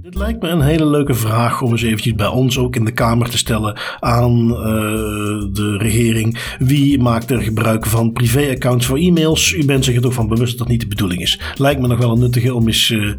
[0.00, 2.92] Dit lijkt me een hele leuke vraag om eens eventjes bij ons ook in de
[2.92, 4.56] Kamer te stellen aan uh,
[5.52, 6.54] de regering.
[6.58, 9.52] Wie maakt er gebruik van privéaccounts voor e-mails?
[9.52, 11.40] U bent zich er toch van bewust dat dat niet de bedoeling is.
[11.54, 13.12] Lijkt me nog wel een nuttige om eens uh,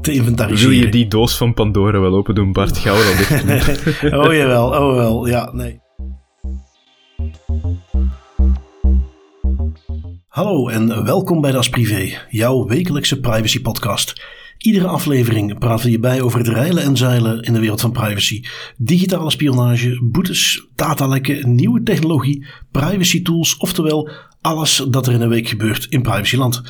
[0.00, 0.70] te inventariseren.
[0.70, 3.06] Wil je die doos van Pandora wel open doen, Bart Gouwer?
[4.26, 5.83] oh jawel, oh wel, ja, nee.
[10.34, 14.22] Hallo en welkom bij Das Privé, jouw wekelijkse privacy podcast.
[14.58, 17.92] Iedere aflevering praten we je bij over het reilen en zeilen in de wereld van
[17.92, 18.42] privacy.
[18.76, 24.10] Digitale spionage, boetes, datalekken, nieuwe technologie, privacy tools, oftewel
[24.40, 26.62] alles dat er in een week gebeurt in privacyland.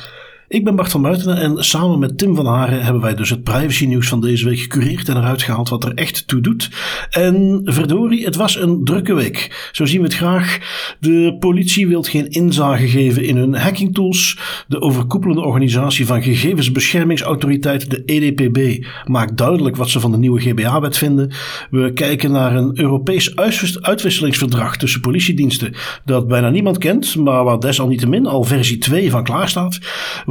[0.47, 3.43] Ik ben Bart van Buitenen en samen met Tim van Haren hebben wij dus het
[3.43, 6.69] privacy nieuws van deze week gecureerd en eruit gehaald wat er echt toe doet.
[7.09, 9.69] En verdorie, het was een drukke week.
[9.71, 10.57] Zo zien we het graag.
[10.99, 14.37] De politie wil geen inzage geven in hun hacking tools.
[14.67, 20.97] De overkoepelende organisatie van gegevensbeschermingsautoriteit, de EDPB, maakt duidelijk wat ze van de nieuwe GBA-wet
[20.97, 21.31] vinden.
[21.69, 23.35] We kijken naar een Europees
[23.81, 25.73] uitwisselingsverdrag tussen politiediensten
[26.05, 29.79] dat bijna niemand kent, maar waar desalniettemin al versie 2 van klaar staat.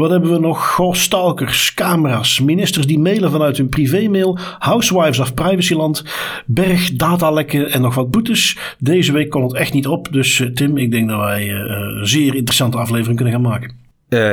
[0.04, 0.74] Wat hebben we nog?
[0.74, 6.04] Goh, stalkers, camera's, ministers die mailen vanuit hun privémail, housewives of privacyland,
[6.46, 8.58] berg, datalekken en nog wat boetes.
[8.78, 12.06] Deze week kon het echt niet op, dus uh, Tim, ik denk dat wij een
[12.06, 13.76] zeer interessante aflevering kunnen gaan maken.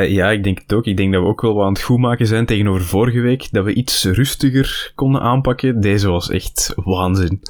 [0.10, 0.86] Ja, ik denk het ook.
[0.86, 3.48] Ik denk dat we ook wel wat aan het goed maken zijn tegenover vorige week.
[3.52, 5.82] Dat we iets rustiger konden aanpakken.
[5.82, 7.42] Deze was echt waanzin.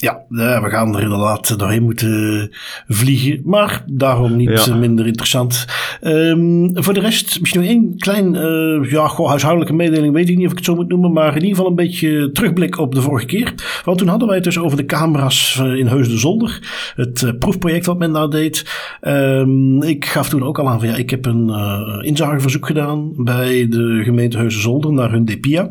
[0.00, 2.50] Ja, we gaan er inderdaad doorheen moeten
[2.88, 3.40] vliegen.
[3.44, 5.66] Maar daarom niet minder interessant.
[6.02, 10.14] Um, voor de rest, misschien nog één klein uh, ja, goh, huishoudelijke mededeling.
[10.14, 11.12] Weet ik niet of ik het zo moet noemen.
[11.12, 13.54] Maar in ieder geval een beetje terugblik op de vorige keer.
[13.84, 16.92] Want toen hadden wij het dus over de camera's in Heus de Zolder.
[16.96, 18.64] Het uh, proefproject wat men daar deed.
[19.00, 23.12] Um, ik gaf toen ook al aan van ja, ik heb een uh, inzageverzoek gedaan
[23.16, 25.70] bij de gemeente Heus de Zolder naar hun DPIA.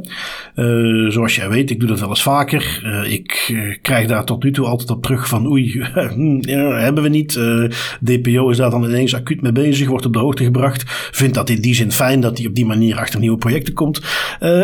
[1.08, 2.82] zoals jij weet, ik doe dat wel eens vaker.
[3.10, 5.72] ik krijg daar tot nu toe altijd op terug van oei,
[6.42, 7.36] ja, hebben we niet.
[7.36, 7.64] Eh,
[8.04, 10.84] DPO is daar dan ineens acuut mee bezig, wordt op de hoogte gebracht.
[11.12, 14.00] Vindt dat in die zin fijn dat hij op die manier achter nieuwe projecten komt.
[14.00, 14.06] Uh,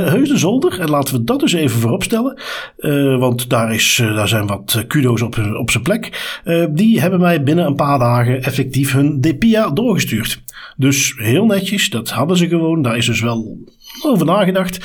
[0.07, 2.41] Heus de Zolder, en laten we dat dus even voorop stellen.
[2.77, 6.39] Uh, want daar, is, daar zijn wat kudo's op, op zijn plek.
[6.71, 10.43] die hebben mij binnen een paar dagen effectief hun DPIA doorgestuurd.
[10.77, 12.81] Dus heel netjes, dat hadden ze gewoon.
[12.81, 13.57] Daar is dus wel
[14.05, 14.79] over nagedacht.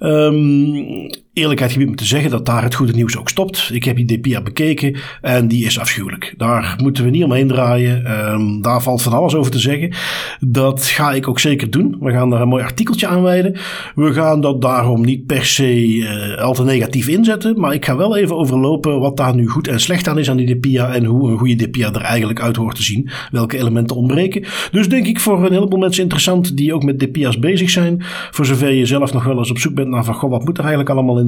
[0.00, 3.70] Um, eerlijkheid gebied me te zeggen dat daar het goede nieuws ook stopt.
[3.72, 6.34] Ik heb die DPA bekeken en die is afschuwelijk.
[6.36, 8.30] Daar moeten we niet omheen draaien.
[8.32, 9.92] Um, daar valt van alles over te zeggen.
[10.40, 11.96] Dat ga ik ook zeker doen.
[12.00, 13.56] We gaan daar een mooi artikeltje aan wijden.
[13.94, 17.60] We gaan dat daarom niet per se uh, al te negatief inzetten.
[17.60, 20.36] Maar ik ga wel even overlopen wat daar nu goed en slecht aan is aan
[20.36, 20.94] die DPA.
[20.94, 23.10] En hoe een goede DPA er eigenlijk uit hoort te zien.
[23.30, 24.44] Welke elementen ontbreken.
[24.70, 27.96] Dus denk ik voor een heleboel mensen interessant die ook met DPA's bezig zijn.
[28.30, 30.58] Voor zover je zelf nog wel eens op zoek bent naar van goh, wat moet
[30.58, 31.21] er eigenlijk allemaal in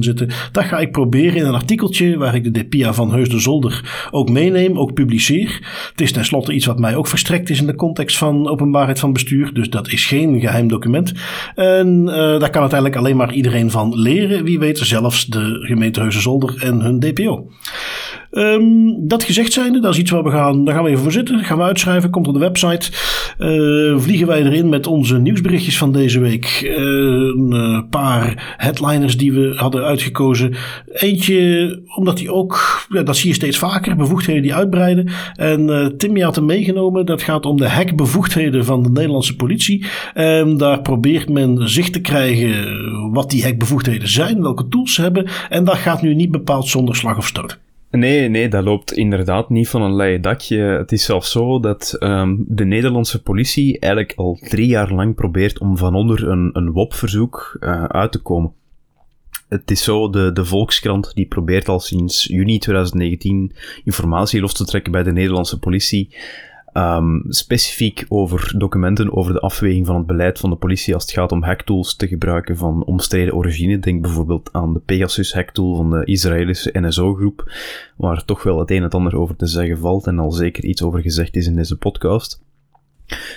[0.51, 4.07] Dat ga ik proberen in een artikeltje waar ik de DPIA van Heus de Zolder
[4.11, 5.59] ook meeneem, ook publiceer.
[5.91, 9.13] Het is tenslotte iets wat mij ook verstrekt is in de context van openbaarheid van
[9.13, 9.53] bestuur.
[9.53, 11.13] Dus dat is geen geheim document.
[11.55, 14.43] En uh, daar kan uiteindelijk alleen maar iedereen van leren.
[14.43, 17.49] Wie weet zelfs de gemeente Heus de Zolder en hun DPO.
[18.37, 21.11] Um, dat gezegd zijnde, dat is iets waar we gaan, daar gaan we even voor
[21.11, 21.43] zitten.
[21.43, 22.91] Gaan we uitschrijven, komt op de website.
[23.39, 26.61] Uh, vliegen wij erin met onze nieuwsberichtjes van deze week.
[26.63, 30.55] Uh, een uh, paar headliners die we hadden uitgekozen.
[30.91, 35.09] Eentje, omdat die ook, ja, dat zie je steeds vaker, bevoegdheden die uitbreiden.
[35.35, 37.05] En Tim, je had hem meegenomen.
[37.05, 39.85] Dat gaat om de hackbevoegdheden van de Nederlandse politie.
[40.13, 45.27] En daar probeert men zicht te krijgen wat die hackbevoegdheden zijn, welke tools ze hebben.
[45.49, 47.63] En dat gaat nu niet bepaald zonder slag of stoot.
[47.91, 50.57] Nee, nee, dat loopt inderdaad niet van een leien dakje.
[50.57, 55.59] Het is zelfs zo dat um, de Nederlandse politie eigenlijk al drie jaar lang probeert
[55.59, 58.53] om van onder een, een WOP-verzoek uh, uit te komen.
[59.49, 63.51] Het is zo, de, de Volkskrant die probeert al sinds juni 2019
[63.83, 66.15] informatie los te trekken bij de Nederlandse politie
[66.77, 71.11] Um, specifiek over documenten over de afweging van het beleid van de politie als het
[71.11, 73.79] gaat om hacktools te gebruiken van omstreden origine.
[73.79, 77.51] Denk bijvoorbeeld aan de Pegasus hacktool van de Israëlische NSO-groep,
[77.97, 80.63] waar toch wel het een en het ander over te zeggen valt en al zeker
[80.63, 82.43] iets over gezegd is in deze podcast.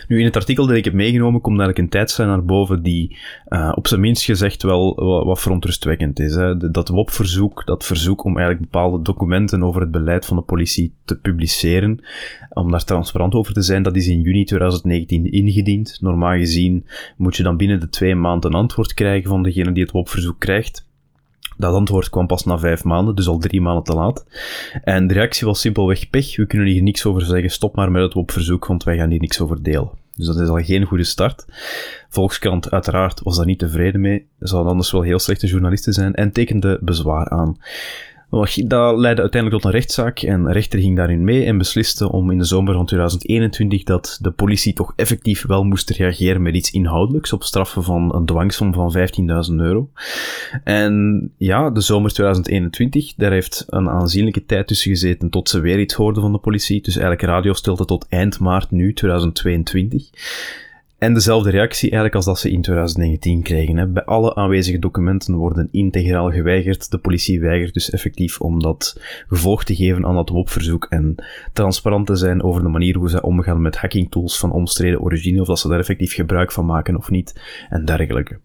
[0.09, 3.17] Nu, in het artikel dat ik heb meegenomen komt eigenlijk een tijdslijn naar boven die
[3.49, 6.35] uh, op zijn minst gezegd wel wat, wat verontrustwekkend is.
[6.35, 6.71] Hè.
[6.71, 11.19] Dat WOP-verzoek, dat verzoek om eigenlijk bepaalde documenten over het beleid van de politie te
[11.19, 12.05] publiceren,
[12.53, 15.99] om daar transparant over te zijn, dat is in juni 2019 ingediend.
[16.01, 16.87] Normaal gezien
[17.17, 20.39] moet je dan binnen de twee maanden een antwoord krijgen van degene die het WOP-verzoek
[20.39, 20.88] krijgt.
[21.59, 24.25] Dat antwoord kwam pas na vijf maanden, dus al drie maanden te laat.
[24.85, 26.37] En de reactie was simpelweg pech.
[26.37, 27.51] We kunnen hier niks over zeggen.
[27.51, 29.91] Stop maar met het op verzoek, want wij gaan hier niks over delen.
[30.17, 31.45] Dus dat is al geen goede start.
[32.09, 34.27] Volkskrant uiteraard was daar niet tevreden mee.
[34.39, 37.57] Zouden anders wel heel slechte journalisten zijn en tekende bezwaar aan.
[38.31, 42.31] Dat leidde uiteindelijk tot een rechtszaak en de rechter ging daarin mee en besliste om
[42.31, 46.71] in de zomer van 2021 dat de politie toch effectief wel moest reageren met iets
[46.71, 48.95] inhoudelijks op straffen van een dwangsom van
[49.51, 49.91] 15.000 euro.
[50.65, 55.81] En ja, de zomer 2021, daar heeft een aanzienlijke tijd tussen gezeten tot ze weer
[55.81, 56.83] iets hoorden van de politie.
[56.83, 60.11] Dus eigenlijk radiostilte tot eind maart nu, 2022.
[60.99, 63.77] En dezelfde reactie eigenlijk als dat ze in 2019 kregen.
[63.77, 63.87] Hè.
[63.87, 66.91] Bij alle aanwezige documenten worden integraal geweigerd.
[66.91, 71.15] De politie weigert dus effectief om dat gevolg te geven aan dat WOP-verzoek en
[71.53, 75.47] transparant te zijn over de manier hoe ze omgaan met hackingtools van omstreden origine, of
[75.47, 78.39] dat ze daar effectief gebruik van maken of niet, en dergelijke.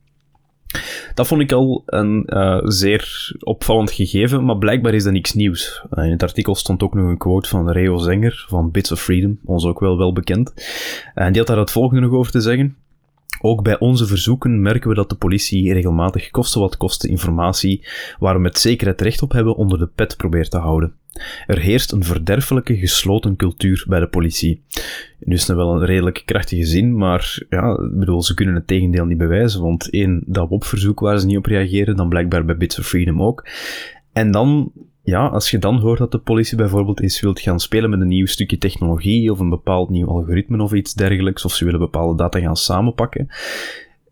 [1.13, 5.83] Dat vond ik al een uh, zeer opvallend gegeven, maar blijkbaar is dat niks nieuws.
[5.93, 9.01] Uh, in het artikel stond ook nog een quote van Reo Zenger van Bits of
[9.01, 10.53] Freedom, ons ook wel wel bekend.
[11.13, 12.75] En die had daar het volgende nog over te zeggen.
[13.45, 17.85] Ook bij onze verzoeken merken we dat de politie regelmatig kosten wat kosten informatie
[18.19, 20.93] waar we met zekerheid recht op hebben onder de pet probeert te houden.
[21.47, 24.63] Er heerst een verderfelijke gesloten cultuur bij de politie.
[25.19, 29.05] Nu is het wel een redelijk krachtige zin, maar ja, bedoel, ze kunnen het tegendeel
[29.05, 32.79] niet bewijzen, want één, dat WOP-verzoek waar ze niet op reageren, dan blijkbaar bij Bits
[32.79, 33.47] of Freedom ook.
[34.13, 34.71] En dan
[35.03, 38.07] ja, als je dan hoort dat de politie bijvoorbeeld eens wilt gaan spelen met een
[38.07, 42.15] nieuw stukje technologie of een bepaald nieuw algoritme of iets dergelijks, of ze willen bepaalde
[42.15, 43.27] data gaan samenpakken,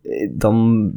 [0.02, 0.92] eh, dan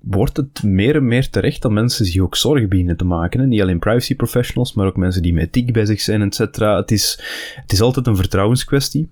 [0.00, 3.40] wordt het meer en meer terecht dat mensen zich ook zorgen beginnen te maken.
[3.40, 6.76] En niet alleen privacy professionals, maar ook mensen die met ethiek bezig zijn, et cetera.
[6.76, 7.20] Het is,
[7.54, 9.08] het is altijd een vertrouwenskwestie.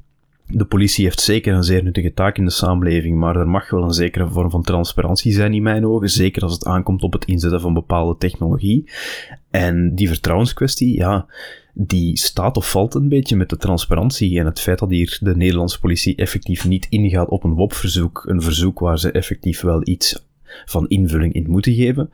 [0.49, 3.83] De politie heeft zeker een zeer nuttige taak in de samenleving, maar er mag wel
[3.83, 7.25] een zekere vorm van transparantie zijn in mijn ogen, zeker als het aankomt op het
[7.25, 8.91] inzetten van bepaalde technologie.
[9.51, 11.27] En die vertrouwenskwestie, ja,
[11.75, 15.37] die staat of valt een beetje met de transparantie en het feit dat hier de
[15.37, 20.27] Nederlandse politie effectief niet ingaat op een WOP-verzoek, een verzoek waar ze effectief wel iets
[20.65, 22.11] van invulling in moeten geven,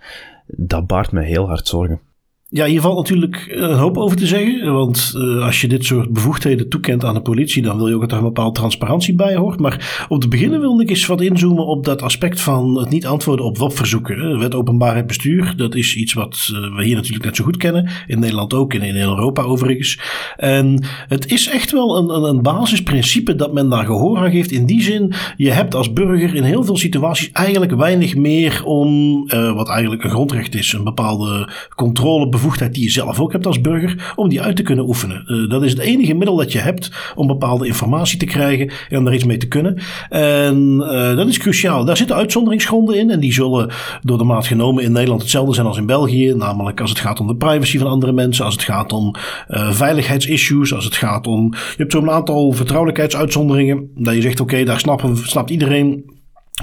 [0.46, 2.00] dat baart mij heel hard zorgen.
[2.54, 4.72] Ja, hier valt natuurlijk een hoop over te zeggen.
[4.72, 8.00] Want uh, als je dit soort bevoegdheden toekent aan de politie, dan wil je ook
[8.00, 9.60] dat er een bepaalde transparantie bij hoort.
[9.60, 13.06] Maar om te beginnen wilde ik eens wat inzoomen op dat aspect van het niet
[13.06, 14.38] antwoorden op WOP-verzoeken.
[14.38, 17.90] Wet openbaarheid bestuur, dat is iets wat we hier natuurlijk net zo goed kennen.
[18.06, 20.00] In Nederland ook en in Europa overigens.
[20.36, 24.50] En het is echt wel een, een, basisprincipe dat men daar gehoor aan geeft.
[24.50, 29.18] In die zin, je hebt als burger in heel veel situaties eigenlijk weinig meer om,
[29.54, 33.60] wat eigenlijk een grondrecht is, een bepaalde controle bevoegdheid die je zelf ook hebt als
[33.60, 35.24] burger, om die uit te kunnen oefenen.
[35.26, 38.98] Uh, dat is het enige middel dat je hebt om bepaalde informatie te krijgen en
[38.98, 39.78] om daar iets mee te kunnen.
[40.08, 41.84] En uh, dat is cruciaal.
[41.84, 43.70] Daar zitten uitzonderingsgronden in en die zullen
[44.02, 46.34] door de maat genomen in Nederland hetzelfde zijn als in België.
[46.34, 49.14] Namelijk als het gaat om de privacy van andere mensen, als het gaat om
[49.48, 51.50] uh, veiligheidsissues, als het gaat om...
[51.52, 56.11] Je hebt zo'n aantal vertrouwelijkheidsuitzonderingen, dat je zegt oké, daar snappen, snapt iedereen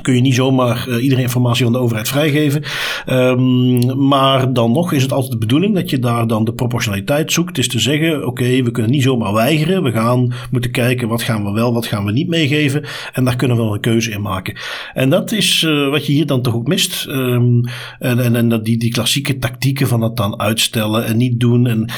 [0.01, 2.63] kun je niet zomaar uh, iedere informatie van de overheid vrijgeven.
[3.07, 7.31] Um, maar dan nog is het altijd de bedoeling dat je daar dan de proportionaliteit
[7.31, 7.57] zoekt.
[7.57, 9.83] Is te zeggen, oké, we kunnen niet zomaar weigeren.
[9.83, 12.83] We gaan moeten kijken wat gaan we wel, wat gaan we niet meegeven.
[13.13, 14.57] En daar kunnen we wel een keuze in maken.
[14.93, 17.05] En dat is uh, wat je hier dan toch ook mist.
[17.09, 17.63] Um,
[17.99, 21.67] en en, en die, die klassieke tactieken van het dan uitstellen en niet doen.
[21.67, 21.89] En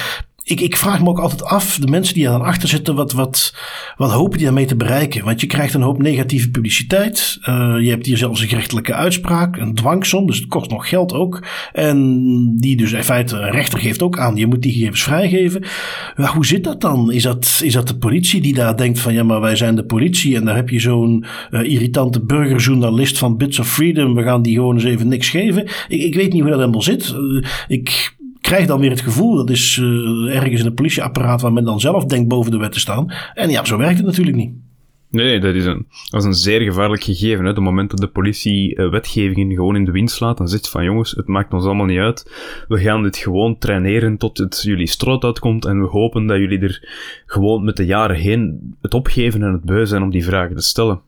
[0.51, 3.11] ik, ik vraag me ook altijd af, de mensen die er dan achter zitten, wat,
[3.11, 3.55] wat,
[3.95, 5.25] wat hopen die daarmee te bereiken?
[5.25, 7.39] Want je krijgt een hoop negatieve publiciteit.
[7.49, 11.13] Uh, je hebt hier zelfs een gerechtelijke uitspraak, een dwangsom, dus het kost nog geld
[11.13, 11.43] ook.
[11.73, 15.63] En die dus in feite, een rechter geeft ook aan, je moet die gegevens vrijgeven.
[16.17, 17.11] Ja, hoe zit dat dan?
[17.11, 19.85] Is dat, is dat de politie die daar denkt van, ja, maar wij zijn de
[19.85, 24.41] politie en daar heb je zo'n uh, irritante burgerjournalist van Bits of Freedom, we gaan
[24.41, 25.63] die gewoon eens even niks geven.
[25.87, 27.15] Ik, ik weet niet hoe dat helemaal zit.
[27.17, 31.53] Uh, ik krijg dan weer het gevoel, dat is uh, ergens in het politieapparaat waar
[31.53, 33.13] men dan zelf denkt boven de wet te staan.
[33.33, 34.51] En ja, zo werkt het natuurlijk niet.
[35.11, 37.45] Nee, dat is een, dat is een zeer gevaarlijk gegeven.
[37.45, 37.53] Hè.
[37.53, 40.83] De moment dat de politie uh, wetgevingen gewoon in de wind slaat, dan zegt van
[40.83, 42.31] jongens, het maakt ons allemaal niet uit.
[42.67, 46.59] We gaan dit gewoon traineren tot het jullie strot uitkomt en we hopen dat jullie
[46.59, 46.87] er
[47.25, 50.61] gewoon met de jaren heen het opgeven en het beu zijn om die vragen te
[50.61, 51.01] stellen.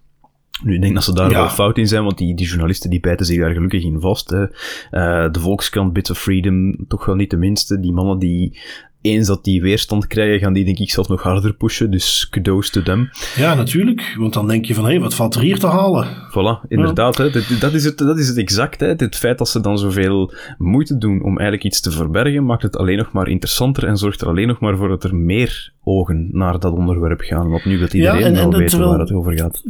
[0.61, 1.37] Nu, ik denk dat ze daar ja.
[1.37, 4.29] wel fout in zijn, want die, die journalisten die bijten zich daar gelukkig in vast.
[4.29, 4.41] Hè.
[4.41, 7.79] Uh, de Volkskrant, Bits of Freedom, toch wel niet de minste.
[7.79, 8.59] Die mannen die
[9.01, 11.91] eens dat die weerstand krijgen, gaan die denk ik zelfs nog harder pushen.
[11.91, 13.09] Dus kudos to them.
[13.35, 14.15] Ja, natuurlijk.
[14.17, 16.07] Want dan denk je van, hé, hey, wat valt er hier te halen?
[16.07, 17.17] Voilà, inderdaad.
[17.17, 17.23] Ja.
[17.23, 18.79] Hè, dat, dat, is het, dat is het exact.
[18.79, 18.87] Hè.
[18.87, 22.77] Het feit dat ze dan zoveel moeite doen om eigenlijk iets te verbergen, maakt het
[22.77, 26.29] alleen nog maar interessanter en zorgt er alleen nog maar voor dat er meer ogen
[26.31, 27.49] naar dat onderwerp gaan.
[27.49, 29.63] Want nu dat iedereen ja, en, en wel weet waar het over gaat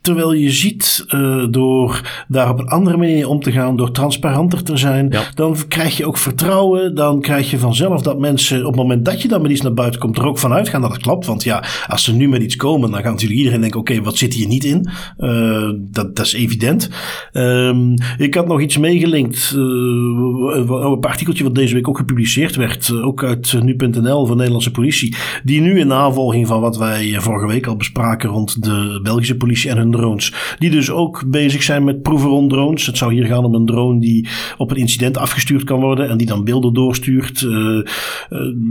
[0.00, 4.62] Terwijl je ziet, uh, door daar op een andere manier om te gaan, door transparanter
[4.62, 6.94] te zijn, dan krijg je ook vertrouwen.
[6.94, 9.74] Dan krijg je vanzelf dat mensen op het moment dat je dan met iets naar
[9.74, 11.26] buiten komt, er ook vanuit gaan dat het klopt.
[11.26, 14.16] Want ja, als ze nu met iets komen, dan gaat natuurlijk iedereen denken: oké, wat
[14.16, 14.88] zit hier niet in?
[15.18, 16.90] Uh, dat, dat is evident.
[17.32, 19.52] Um, ik had nog iets meegelinkt.
[19.56, 24.70] Uh, een artikeltje wat deze week ook gepubliceerd werd, ook uit nu.nl van de Nederlandse
[24.70, 25.16] politie.
[25.44, 29.70] Die nu in navolging van wat wij vorige week al bespraken rond de Belgische politie
[29.70, 30.56] en hun drones.
[30.58, 32.86] Die dus ook bezig zijn met proeven drones.
[32.86, 36.16] Het zou hier gaan om een drone die op een incident afgestuurd kan worden en
[36.16, 37.40] die dan beelden doorstuurt.
[37.40, 37.86] Uh,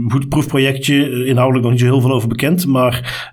[0.08, 2.66] goed proefprojectje, eh, inhoudelijk nog niet zo heel veel over bekend.
[2.66, 3.30] Maar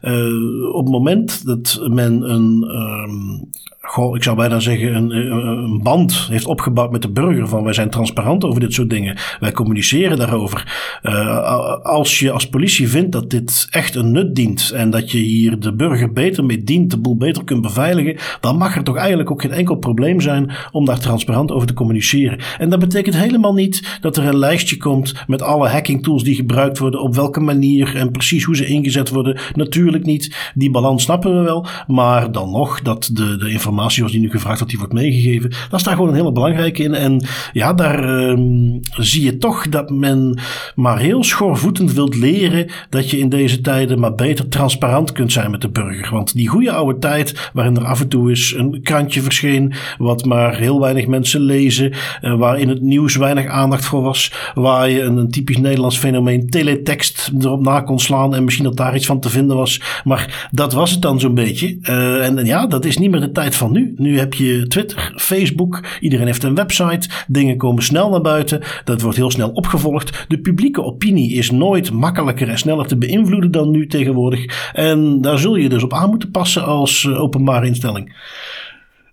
[0.71, 3.49] op het moment dat men een um,
[3.85, 7.47] goh, ik zou bijna zeggen, een, een, band heeft opgebouwd met de burger.
[7.47, 9.17] Van wij zijn transparant over dit soort dingen.
[9.39, 10.99] Wij communiceren daarover.
[11.03, 14.71] Uh, als je als politie vindt dat dit echt een nut dient.
[14.75, 18.17] En dat je hier de burger beter mee dient, de boel beter kunt beveiligen.
[18.39, 21.73] Dan mag er toch eigenlijk ook geen enkel probleem zijn om daar transparant over te
[21.73, 22.39] communiceren.
[22.57, 26.35] En dat betekent helemaal niet dat er een lijstje komt met alle hacking tools die
[26.35, 27.01] gebruikt worden.
[27.01, 29.39] Op welke manier en precies hoe ze ingezet worden.
[29.53, 30.51] Natuurlijk niet.
[30.53, 31.65] Die balans snappen we wel.
[31.87, 34.93] Maar dan nog dat de, de informatie informatie zoals die nu gevraagd wordt, die wordt
[34.93, 35.49] meegegeven.
[35.69, 36.93] Dat is daar gewoon een hele belangrijke in.
[36.93, 40.39] En ja, daar um, zie je toch dat men
[40.75, 45.51] maar heel schoorvoetend wilt leren dat je in deze tijden maar beter transparant kunt zijn
[45.51, 46.11] met de burger.
[46.11, 50.25] Want die goede oude tijd, waarin er af en toe eens een krantje verscheen, wat
[50.25, 54.89] maar heel weinig mensen lezen, uh, waar in het nieuws weinig aandacht voor was, waar
[54.89, 59.05] je een, typisch Nederlands fenomeen teletext erop na kon slaan en misschien dat daar iets
[59.05, 59.81] van te vinden was.
[60.03, 61.77] Maar dat was het dan zo'n beetje.
[61.81, 63.93] Uh, en, en ja, dat is niet meer de tijd van nu.
[63.95, 69.01] Nu heb je Twitter, Facebook, iedereen heeft een website, dingen komen snel naar buiten, dat
[69.01, 70.25] wordt heel snel opgevolgd.
[70.27, 74.71] De publieke opinie is nooit makkelijker en sneller te beïnvloeden dan nu tegenwoordig.
[74.73, 78.13] En daar zul je dus op aan moeten passen als eh, openbare instelling.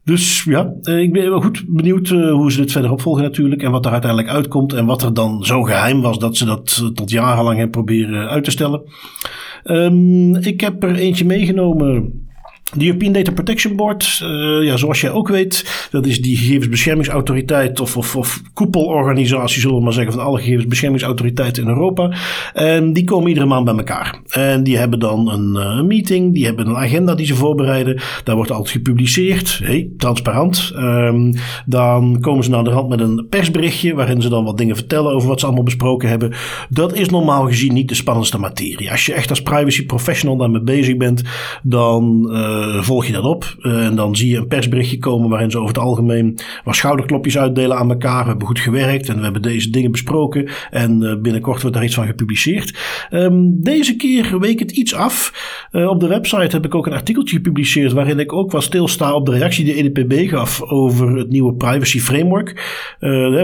[0.04, 3.62] Dus ja, eh, ik ben wel goed benieuwd eh, hoe ze dit verder opvolgen natuurlijk.
[3.62, 4.72] En wat er uiteindelijk uitkomt.
[4.72, 8.44] En wat er dan zo geheim was dat ze dat tot jarenlang hebben proberen uit
[8.44, 8.82] te stellen.
[9.64, 12.21] Um, ik heb er eentje meegenomen
[12.76, 17.80] de European Data Protection Board, uh, ja, zoals jij ook weet, dat is die gegevensbeschermingsautoriteit
[17.80, 22.16] of, of, koepelorganisatie, zullen we maar zeggen, van alle gegevensbeschermingsautoriteiten in Europa.
[22.52, 24.20] En die komen iedere maand bij elkaar.
[24.28, 28.00] En die hebben dan een, uh, meeting, die hebben een agenda die ze voorbereiden.
[28.24, 30.72] Daar wordt altijd gepubliceerd, hey, transparant.
[30.76, 31.34] Um,
[31.66, 35.12] dan komen ze naar de hand met een persberichtje waarin ze dan wat dingen vertellen
[35.12, 36.32] over wat ze allemaal besproken hebben.
[36.68, 38.90] Dat is normaal gezien niet de spannendste materie.
[38.90, 41.22] Als je echt als privacy professional daarmee bezig bent,
[41.62, 42.28] dan...
[42.30, 43.56] Uh, uh, volg je dat op.
[43.60, 47.38] Uh, en dan zie je een persberichtje komen waarin ze over het algemeen wat schouderklopjes
[47.38, 48.22] uitdelen aan elkaar.
[48.22, 50.48] We hebben goed gewerkt en we hebben deze dingen besproken.
[50.70, 52.78] En uh, binnenkort wordt daar iets van gepubliceerd.
[53.10, 55.32] Um, deze keer week het iets af.
[55.72, 59.26] op de website heb ik ook een artikeltje gepubliceerd waarin ik ook wat stilsta op
[59.26, 62.62] de reactie die EDPB gaf over het nieuwe privacy framework.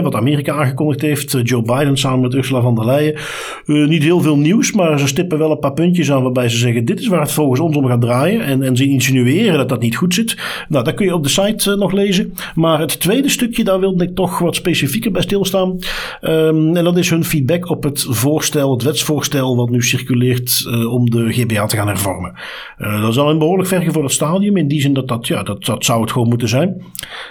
[0.03, 1.37] wat Amerika aangekondigd heeft.
[1.43, 3.19] Joe Biden samen met Ursula von der Leyen.
[3.65, 6.85] niet heel veel nieuws, maar ze stippen wel een paar puntjes aan waarbij ze zeggen
[6.85, 8.41] dit is waar het volgens ons om gaat draaien.
[8.41, 10.37] En, en ze insinueren dat dat niet goed zit.
[10.67, 12.33] Nou, dat kun je op de site uh, nog lezen.
[12.55, 15.79] Maar het tweede stukje, daar wilde ik toch wat specifieker bij stilstaan.
[16.21, 20.93] Um, en dat is hun feedback op het voorstel, het wetsvoorstel wat nu circuleert uh,
[20.93, 22.33] om de GBA te gaan hervormen.
[22.77, 24.57] Uh, dat is al een behoorlijk ver voor het stadium.
[24.57, 26.81] In die zin dat dat, ja, dat, dat zou het gewoon moeten zijn.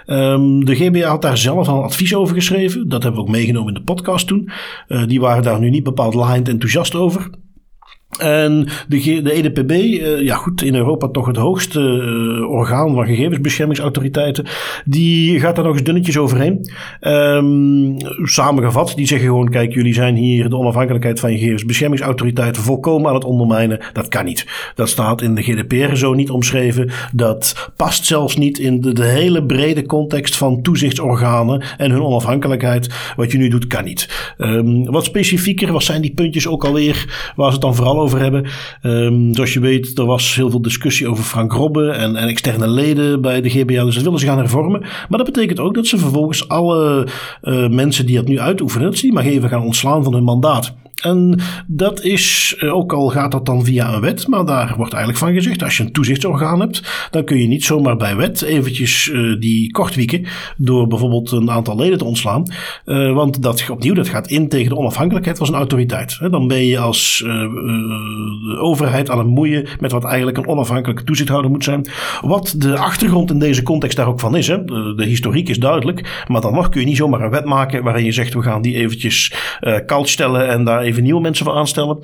[0.07, 2.89] Um, de GBA had daar zelf al advies over geschreven.
[2.89, 4.51] Dat hebben we ook meegenomen in de podcast toen.
[5.07, 7.31] die waren daar nu niet bepaald laaiend enthousiast over.
[8.17, 13.07] En de, de EDPB, uh, ja goed, in Europa toch het hoogste uh, orgaan van
[13.07, 14.47] gegevensbeschermingsautoriteiten,
[14.85, 16.71] die gaat daar nog eens dunnetjes overheen.
[17.01, 23.15] Um, samengevat, die zeggen gewoon, kijk, jullie zijn hier de onafhankelijkheid van gegevensbeschermingsautoriteiten volkomen aan
[23.15, 23.81] het ondermijnen.
[23.93, 24.47] Dat kan niet.
[24.75, 26.91] Dat staat in de GDPR zo niet omschreven.
[27.13, 33.13] Dat past zelfs niet in de, de hele brede context van toezichtsorganen en hun onafhankelijkheid.
[33.17, 34.35] Wat je nu doet, kan niet.
[34.39, 38.21] Um, wat specifieker, wat zijn die puntjes ook alweer, waar ze het dan vooral over
[38.21, 38.47] hebben.
[38.83, 43.21] Um, zoals je weet, er was heel veel discussie over Frank Robben en, externe leden
[43.21, 43.85] bij de GBA.
[43.85, 44.81] Dus dat willen ze gaan hervormen.
[44.81, 47.07] Maar dat betekent ook dat ze vervolgens alle
[47.43, 50.25] uh, mensen die dat nu uitoefenen, dat ze die maar even gaan ontslaan van hun
[50.25, 50.75] mandaat.
[51.03, 54.93] En dat is, eh, ook al gaat dat dan via een wet, maar daar wordt
[54.93, 58.43] eigenlijk van gezegd, als je een toezichtsorgaan hebt, dan kun je niet zomaar bij wet
[58.43, 60.27] eventjes uh, die kortwieken
[60.57, 62.47] door bijvoorbeeld een aantal leden te ontslaan.
[62.87, 66.19] Uh, want dat opnieuw, dat gaat in tegen de onafhankelijkheid van een autoriteit.
[66.31, 67.25] Dan ben je als
[68.59, 71.87] overheid aan het moeien met wat eigenlijk een onafhankelijke toezichthouder moet zijn.
[72.21, 74.47] Wat de achtergrond in deze context daar ook van is.
[74.47, 74.65] Hè?
[74.65, 77.83] De, de historiek is duidelijk, maar dan nog kun je niet zomaar een wet maken
[77.83, 79.35] waarin je zegt, we gaan die eventjes
[79.87, 81.99] koud stellen en daar even nieuwe mensen voor aanstellen.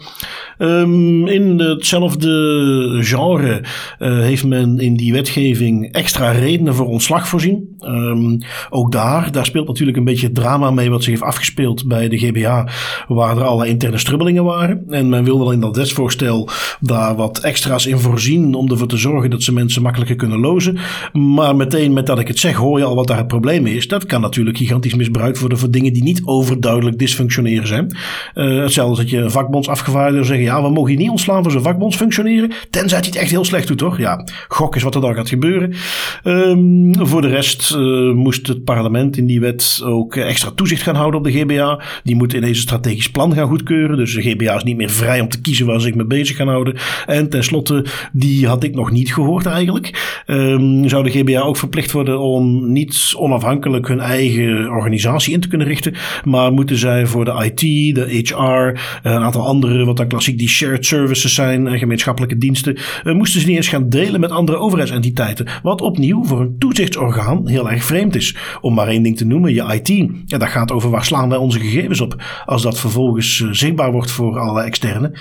[0.58, 3.62] Um, in hetzelfde genre
[3.98, 7.76] uh, heeft men in die wetgeving extra redenen voor ontslag voorzien.
[7.80, 8.38] Um,
[8.70, 12.18] ook daar, daar speelt natuurlijk een beetje drama mee wat zich heeft afgespeeld bij de
[12.18, 12.68] GBA,
[13.08, 14.84] waar er alle interne strubbelingen waren.
[14.88, 16.48] En men wil wel in dat wetsvoorstel
[16.80, 20.78] daar wat extra's in voorzien om ervoor te zorgen dat ze mensen makkelijker kunnen lozen.
[21.12, 23.88] Maar meteen met dat ik het zeg, hoor je al wat daar het probleem is.
[23.88, 27.96] Dat kan natuurlijk gigantisch misbruikt worden voor dingen die niet overduidelijk dysfunctioneren zijn.
[28.34, 31.64] Uh, hetzelfde dat je een vakbondsafgevaardigde zeggen, ja, we mogen je niet ontslaan voor zijn
[31.64, 33.98] vakbonds functioneren, tenzij het het echt heel slecht doet, toch?
[33.98, 35.74] Ja, gok is wat er dan gaat gebeuren.
[36.24, 40.94] Um, voor de rest uh, moest het parlement in die wet ook extra toezicht gaan
[40.94, 41.82] houden op de GBA.
[42.02, 43.96] Die moet ineens een strategisch plan gaan goedkeuren.
[43.96, 46.36] Dus de GBA is niet meer vrij om te kiezen waar ze zich mee bezig
[46.36, 46.74] gaan houden.
[47.06, 50.22] En tenslotte, die had ik nog niet gehoord eigenlijk.
[50.26, 55.48] Um, zou de GBA ook verplicht worden om niet onafhankelijk hun eigen organisatie in te
[55.48, 55.94] kunnen richten.
[56.24, 57.60] Maar moeten zij voor de IT,
[57.94, 58.63] de HR,
[59.02, 63.46] een aantal andere, wat dan klassiek die shared services zijn, gemeenschappelijke diensten, uh, moesten ze
[63.46, 65.46] niet eens gaan delen met andere overheidsentiteiten.
[65.62, 68.36] Wat opnieuw voor een toezichtsorgaan heel erg vreemd is.
[68.60, 69.88] Om maar één ding te noemen, je IT.
[70.26, 72.22] Ja, dat gaat over waar slaan wij onze gegevens op.
[72.46, 75.12] Als dat vervolgens zichtbaar wordt voor alle externen,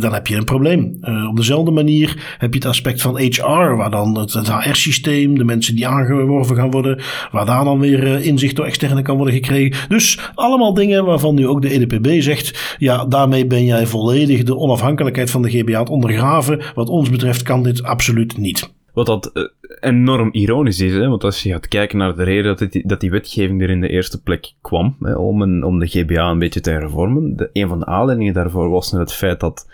[0.00, 0.98] dan heb je een probleem.
[1.28, 5.74] op dezelfde manier heb je het aspect van HR, waar dan het, HR-systeem, de mensen
[5.74, 7.00] die aangeworven gaan worden,
[7.30, 9.88] waar daar dan weer inzicht door externe kan worden gekregen.
[9.88, 14.56] Dus allemaal dingen waarvan nu ook de EDPB zegt, ja, daarmee ben jij volledig de
[14.56, 16.60] onafhankelijkheid van de GBA aan het ondergraven.
[16.74, 18.70] Wat ons betreft kan dit absoluut niet.
[18.92, 19.44] Wat dat uh,
[19.80, 21.08] enorm ironisch is, hè?
[21.08, 23.88] want als je gaat kijken naar de reden dat, dat die wetgeving er in de
[23.88, 27.86] eerste plek kwam, hè, om, om de GBA een beetje te hervormen, een van de
[27.86, 29.66] aanleidingen daarvoor was het feit dat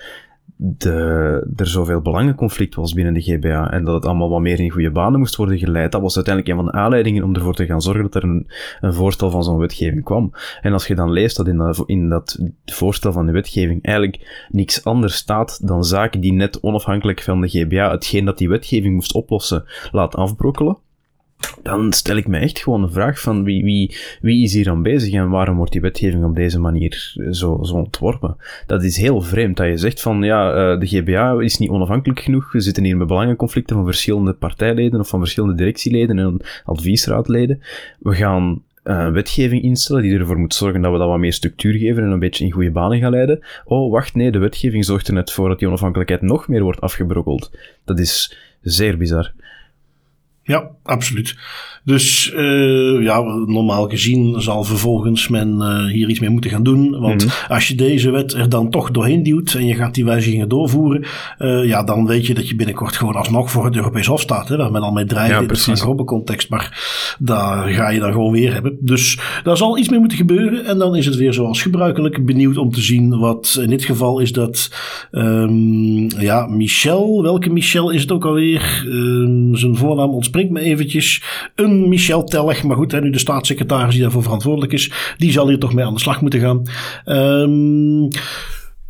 [0.60, 4.70] de, er zoveel belangenconflict was binnen de GBA en dat het allemaal wat meer in
[4.70, 7.66] goede banen moest worden geleid, dat was uiteindelijk een van de aanleidingen om ervoor te
[7.66, 8.46] gaan zorgen dat er een,
[8.80, 10.32] een voorstel van zo'n wetgeving kwam.
[10.60, 14.46] En als je dan leest dat in dat, in dat voorstel van de wetgeving eigenlijk
[14.50, 18.94] niks anders staat dan zaken die net onafhankelijk van de GBA hetgeen dat die wetgeving
[18.94, 20.78] moest oplossen, laat afbrokkelen,
[21.62, 24.82] dan stel ik me echt gewoon de vraag van wie, wie, wie is hier aan
[24.82, 28.36] bezig en waarom wordt die wetgeving op deze manier zo, zo ontworpen?
[28.66, 32.20] Dat is heel vreemd dat je zegt van ja, eh, de GBA is niet onafhankelijk
[32.20, 37.62] genoeg, we zitten hier met belangenconflicten van verschillende partijleden of van verschillende directieleden en adviesraadleden.
[37.98, 41.74] We gaan uh, wetgeving instellen die ervoor moet zorgen dat we dat wat meer structuur
[41.74, 43.40] geven en een beetje in goede banen gaan leiden.
[43.64, 46.80] Oh, wacht, nee, de wetgeving zorgt er net voor dat die onafhankelijkheid nog meer wordt
[46.80, 47.50] afgebrokkeld.
[47.84, 49.32] Dat is zeer bizar.
[50.48, 51.37] Ja, absoluut.
[51.84, 56.90] Dus uh, ja, normaal gezien zal vervolgens men uh, hier iets mee moeten gaan doen.
[56.90, 57.54] Want mm -hmm.
[57.54, 61.04] als je deze wet er dan toch doorheen duwt en je gaat die wijzigingen doorvoeren,
[61.38, 64.48] uh, ja, dan weet je dat je binnenkort gewoon alsnog voor het Europees Hof staat.
[64.48, 66.48] Hè, waar men al mee dreigt ja, in de Frank context.
[66.48, 68.76] Maar daar ga je dan gewoon weer hebben.
[68.80, 70.64] Dus daar zal iets mee moeten gebeuren.
[70.64, 74.18] En dan is het weer zoals gebruikelijk benieuwd om te zien wat in dit geval
[74.18, 74.70] is dat
[75.11, 78.84] um, ja, Michel, welke Michel is het ook alweer?
[78.87, 81.22] Um, zijn voornaam ontspringt me eventjes.
[81.55, 85.59] Een Michel Tellig, maar goed, nu de staatssecretaris die daarvoor verantwoordelijk is, die zal hier
[85.59, 86.62] toch mee aan de slag moeten gaan.
[87.05, 88.09] Um,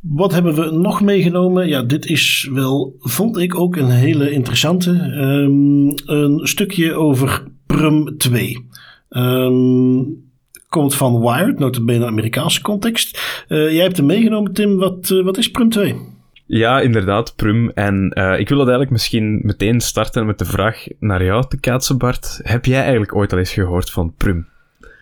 [0.00, 1.68] wat hebben we nog meegenomen?
[1.68, 4.90] Ja, dit is wel, vond ik ook een hele interessante.
[4.90, 8.68] Um, een stukje over Prum 2.
[9.10, 10.26] Um,
[10.68, 13.44] komt van Wired, notabene Amerikaanse context.
[13.48, 14.76] Uh, jij hebt hem meegenomen, Tim.
[14.76, 16.16] Wat, uh, wat is Prum 2?
[16.48, 17.70] Ja, inderdaad, Prum.
[17.70, 21.60] En uh, ik wil dat eigenlijk misschien meteen starten met de vraag naar jou te
[21.60, 22.40] kaatsen, Bart.
[22.42, 24.46] Heb jij eigenlijk ooit al eens gehoord van Prum?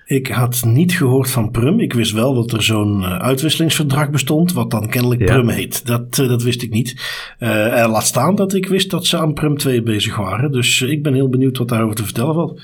[0.06, 1.80] Ik had niet gehoord van Prum.
[1.80, 5.26] Ik wist wel dat er zo'n uh, uitwisselingsverdrag bestond, wat dan kennelijk ja.
[5.26, 5.86] Prum heet.
[5.86, 6.94] Dat, uh, dat wist ik niet.
[7.38, 7.48] Uh,
[7.88, 10.52] laat staan dat ik wist dat ze aan Prum 2 bezig waren.
[10.52, 12.60] Dus ik ben heel benieuwd wat daarover te vertellen valt.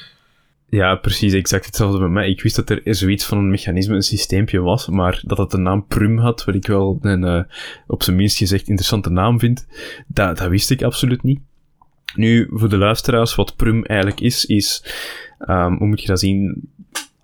[0.75, 2.29] Ja, precies, exact hetzelfde met mij.
[2.29, 5.59] Ik wist dat er zoiets van een mechanisme, een systeempje was, maar dat het de
[5.59, 7.43] naam Prum had, wat ik wel een, uh,
[7.87, 9.67] op zijn minst gezegd interessante naam vind,
[10.07, 11.41] dat, dat wist ik absoluut niet.
[12.15, 14.85] Nu, voor de luisteraars, wat Prum eigenlijk is, is,
[15.49, 16.71] um, hoe moet je dat zien?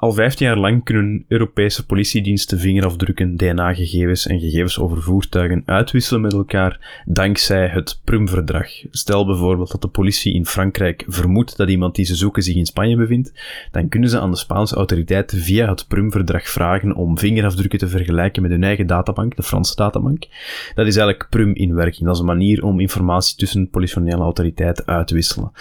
[0.00, 6.32] Al 15 jaar lang kunnen Europese politiediensten vingerafdrukken, DNA-gegevens en gegevens over voertuigen uitwisselen met
[6.32, 8.68] elkaar dankzij het Prüm-verdrag.
[8.90, 12.66] Stel bijvoorbeeld dat de politie in Frankrijk vermoedt dat iemand die ze zoeken zich in
[12.66, 13.32] Spanje bevindt,
[13.70, 18.42] dan kunnen ze aan de Spaanse autoriteiten via het Prüm-verdrag vragen om vingerafdrukken te vergelijken
[18.42, 20.26] met hun eigen databank, de Franse databank.
[20.74, 22.04] Dat is eigenlijk Prüm in werking.
[22.04, 25.52] Dat is een manier om informatie tussen politionele autoriteiten uit te wisselen.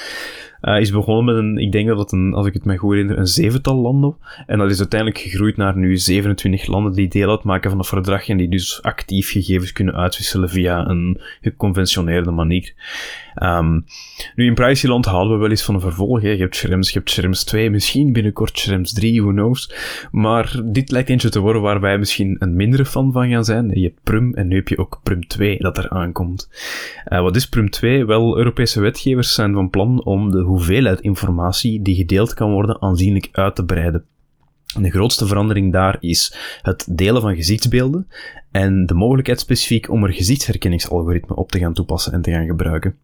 [0.61, 2.91] Uh, is begonnen met een, ik denk dat het een, als ik het me goed
[2.91, 4.15] herinner, een zevental landen.
[4.45, 8.27] En dat is uiteindelijk gegroeid naar nu 27 landen die deel uitmaken van het verdrag
[8.27, 12.73] en die dus actief gegevens kunnen uitwisselen via een geconventioneerde manier.
[13.43, 13.85] Um,
[14.35, 16.21] nu, in privacyland halen we wel eens van een vervolg.
[16.21, 16.29] Hè.
[16.29, 19.73] Je hebt Schrems, je hebt Schrems 2, misschien binnenkort Schrems 3, who knows.
[20.11, 23.69] Maar dit lijkt eentje te worden waar wij misschien een mindere fan van gaan zijn.
[23.73, 26.49] Je hebt Prum en nu heb je ook Prum 2 dat er aankomt.
[27.07, 28.05] Uh, wat is Prum 2?
[28.05, 33.29] Wel, Europese wetgevers zijn van plan om de hoeveelheid informatie die gedeeld kan worden aanzienlijk
[33.31, 34.05] uit te breiden.
[34.75, 38.07] En de grootste verandering daar is het delen van gezichtsbeelden
[38.57, 42.95] en de mogelijkheid specifiek om er gezichtsherkenningsalgoritme op te gaan toepassen en te gaan gebruiken.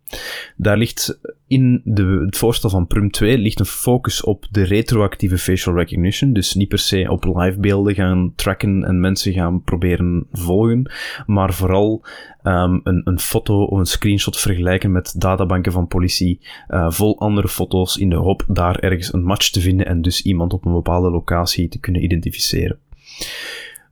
[0.55, 5.37] Daar ligt in de, het voorstel van Prum 2 ligt een focus op de retroactieve
[5.37, 10.25] facial recognition, dus niet per se op live beelden gaan tracken en mensen gaan proberen
[10.31, 10.91] volgen,
[11.25, 12.01] maar vooral
[12.43, 16.39] um, een, een, foto of een screenshot vergelijken met databanken van politie
[16.69, 20.21] uh, vol andere foto's in de hoop daar ergens een match te vinden en dus
[20.21, 22.77] iemand op een bepaalde locatie te kunnen identificeren.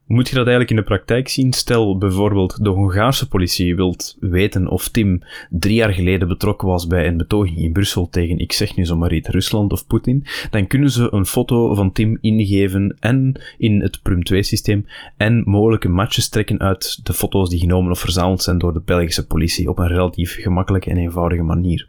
[0.06, 1.54] Moet je dat eigenlijk in de praktijk zien?
[1.54, 7.08] Stel bijvoorbeeld de Hongaarse politie wilt weten of Tim drie jaar geleden betrokken was bij
[7.08, 10.26] een betoging in Brussel tegen, ik zeg nu zomaar iets, Rusland of Poetin.
[10.50, 14.86] Dan kunnen ze een foto van Tim ingeven en in het Prum 2 systeem
[15.18, 19.28] en mogelijke matches trekken uit de foto's die genomen of verzameld zijn door de Belgische
[19.28, 21.88] politie op een relatief gemakkelijke en eenvoudige manier.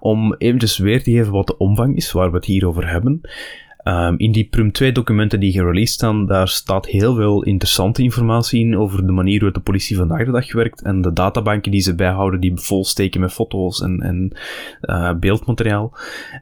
[0.00, 3.20] Om eventjes weer te geven wat de omvang is waar we het hier over hebben.
[3.84, 8.60] Um, in die Prum 2 documenten die gereleased staan, daar staat heel veel interessante informatie
[8.60, 11.80] in over de manier waarop de politie vandaag de dag werkt en de databanken die
[11.80, 14.36] ze bijhouden, die volsteken met foto's en, en
[14.82, 15.96] uh, beeldmateriaal.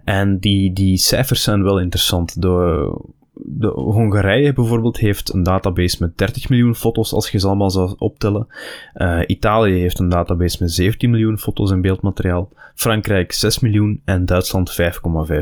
[0.05, 2.43] En die, die cijfers zijn wel interessant.
[2.43, 2.91] De,
[3.39, 7.95] de Hongarije bijvoorbeeld heeft een database met 30 miljoen foto's, als je ze allemaal zou
[7.99, 8.47] optellen.
[8.95, 12.49] Uh, Italië heeft een database met 17 miljoen foto's en beeldmateriaal.
[12.75, 14.79] Frankrijk 6 miljoen en Duitsland 5,5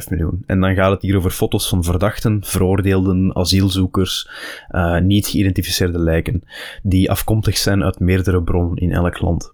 [0.09, 0.43] miljoen.
[0.47, 4.31] En dan gaat het hier over foto's van verdachten, veroordeelden, asielzoekers,
[4.71, 6.43] uh, niet geïdentificeerde lijken,
[6.83, 9.53] die afkomstig zijn uit meerdere bronnen in elk land.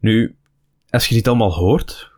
[0.00, 0.34] Nu,
[0.90, 2.10] als je dit allemaal hoort,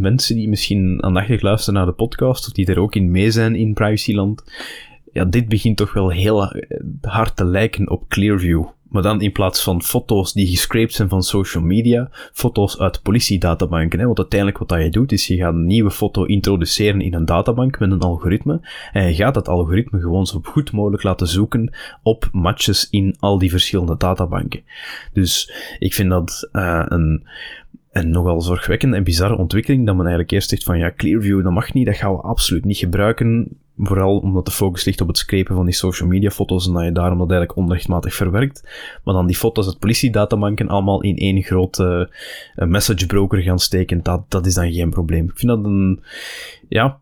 [0.00, 3.54] mensen die misschien aandachtig luisteren naar de podcast, of die er ook in mee zijn
[3.54, 4.42] in Privacyland,
[5.12, 6.52] ja, dit begint toch wel heel
[7.00, 8.64] hard te lijken op Clearview.
[8.88, 13.98] Maar dan in plaats van foto's die gescraped zijn van social media, foto's uit politiedatabanken.
[13.98, 14.06] Hè?
[14.06, 17.78] Want uiteindelijk wat je doet, is je gaat een nieuwe foto introduceren in een databank
[17.78, 18.60] met een algoritme.
[18.92, 23.38] En je gaat dat algoritme gewoon zo goed mogelijk laten zoeken op matches in al
[23.38, 24.62] die verschillende databanken.
[25.12, 27.26] Dus ik vind dat uh, een
[27.98, 31.52] een nogal zorgwekkende en bizarre ontwikkeling dat men eigenlijk eerst zegt van ja, Clearview, dat
[31.52, 33.58] mag niet, dat gaan we absoluut niet gebruiken.
[33.76, 36.84] Vooral omdat de focus ligt op het scrapen van die social media foto's en dat
[36.84, 38.68] je daarom dat eigenlijk onrechtmatig verwerkt.
[39.04, 42.10] Maar dan die foto's uit politiedatabanken allemaal in één grote
[42.56, 45.24] uh, message broker gaan steken, dat, dat is dan geen probleem.
[45.24, 46.02] Ik vind dat een,
[46.68, 47.00] ja,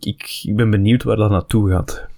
[0.00, 2.08] ik, ik ben benieuwd waar dat naartoe gaat.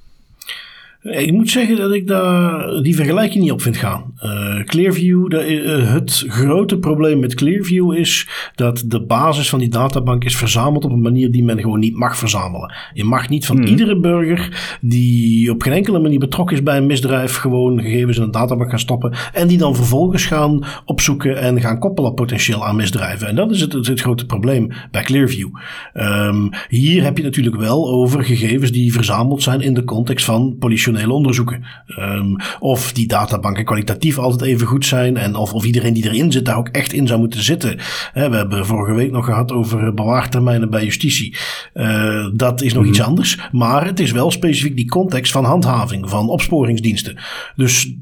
[1.02, 4.14] Ik moet zeggen dat ik daar die vergelijking niet op vind gaan.
[4.24, 10.24] Uh, Clearview, uh, het grote probleem met Clearview is dat de basis van die databank
[10.24, 12.74] is verzameld op een manier die men gewoon niet mag verzamelen.
[12.94, 13.66] Je mag niet van hmm.
[13.66, 18.22] iedere burger die op geen enkele manier betrokken is bij een misdrijf gewoon gegevens in
[18.22, 22.76] een databank gaan stoppen en die dan vervolgens gaan opzoeken en gaan koppelen potentieel aan
[22.76, 23.28] misdrijven.
[23.28, 25.48] En dat is het, het, grote probleem bij Clearview.
[25.94, 30.56] Um, hier heb je natuurlijk wel over gegevens die verzameld zijn in de context van
[30.58, 31.64] politie onderzoeken.
[31.98, 35.16] Um, of die databanken kwalitatief altijd even goed zijn.
[35.16, 37.76] En of, of iedereen die erin zit daar ook echt in zou moeten zitten.
[38.12, 41.36] we hebben vorige week nog gehad over bewaartermijnen bij justitie.
[41.74, 43.08] Uh, dat is nog iets mhm.
[43.08, 43.38] anders.
[43.52, 47.16] Maar het is wel specifiek die context van handhaving, van opsporingsdiensten.
[47.56, 47.94] Dus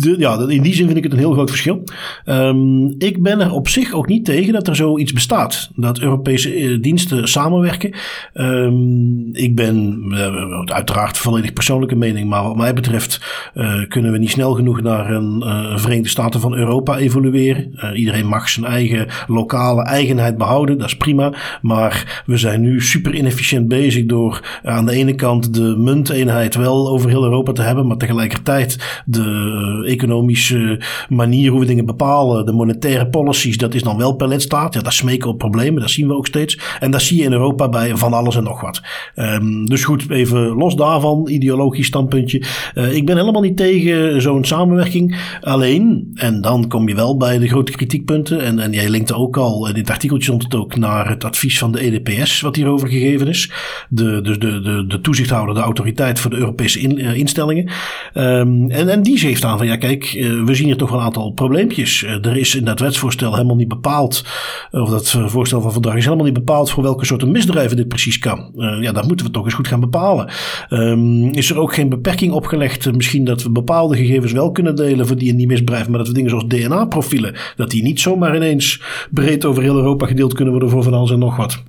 [0.00, 1.84] de, ja, in die zin vind ik het een heel groot verschil.
[2.24, 5.70] Um, ik ben er op zich ook niet tegen dat er zoiets bestaat.
[5.74, 7.94] Dat Europese eh, diensten samenwerken.
[8.34, 13.20] Um, ik ben uh, uiteraard volledig persoonlijke mening maar wat mij betreft
[13.54, 17.70] uh, kunnen we niet snel genoeg naar een uh, Verenigde Staten van Europa evolueren.
[17.74, 21.32] Uh, iedereen mag zijn eigen lokale eigenheid behouden, dat is prima.
[21.62, 26.88] Maar we zijn nu super inefficiënt bezig door aan de ene kant de munteenheid wel
[26.88, 32.52] over heel Europa te hebben, maar tegelijkertijd de economische manier hoe we dingen bepalen, de
[32.52, 34.74] monetaire policies, dat is dan wel per lidstaat.
[34.74, 36.58] Ja, dat smeken op problemen, dat zien we ook steeds.
[36.80, 38.82] En dat zie je in Europa bij van alles en nog wat.
[39.16, 42.94] Um, dus goed, even los daarvan, ideologisch standpunt standpuntje.
[42.94, 45.16] ik ben helemaal niet tegen zo'n samenwerking.
[45.40, 48.40] Alleen, en dan kom je wel bij de grote kritiekpunten.
[48.40, 51.72] En, en jij linkte ook al, in dit artikeltje stond ook naar het advies van
[51.72, 53.50] de EDPS, wat hierover gegeven is.
[53.88, 56.80] De, de, de, de, de toezichthouder, de autoriteit voor de Europese
[57.14, 57.70] instellingen.
[58.14, 60.10] Um, en, en die geeft aan van ja, kijk,
[60.44, 62.02] we zien hier toch een aantal probleempjes.
[62.02, 64.24] er is in dat wetsvoorstel helemaal niet bepaald,
[64.70, 68.18] of dat voorstel van verdrag is helemaal niet bepaald voor welke soorten misdrijven dit precies
[68.18, 68.50] kan.
[68.80, 70.30] Ja, dat moeten we toch eens goed gaan bepalen.
[70.70, 72.92] Um, is er ook geen beperking opgelegd?
[72.92, 76.08] Misschien dat we bepaalde gegevens wel kunnen delen voor die en die misdrijven, maar dat
[76.08, 80.52] we dingen zoals DNA-profielen, dat die niet zomaar ineens breed over heel Europa gedeeld kunnen
[80.52, 81.62] worden voor van alles en nog wat.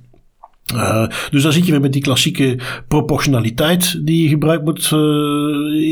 [0.72, 4.98] Uh, dus dan zit je weer met die klassieke proportionaliteit die gebruikt moet, uh,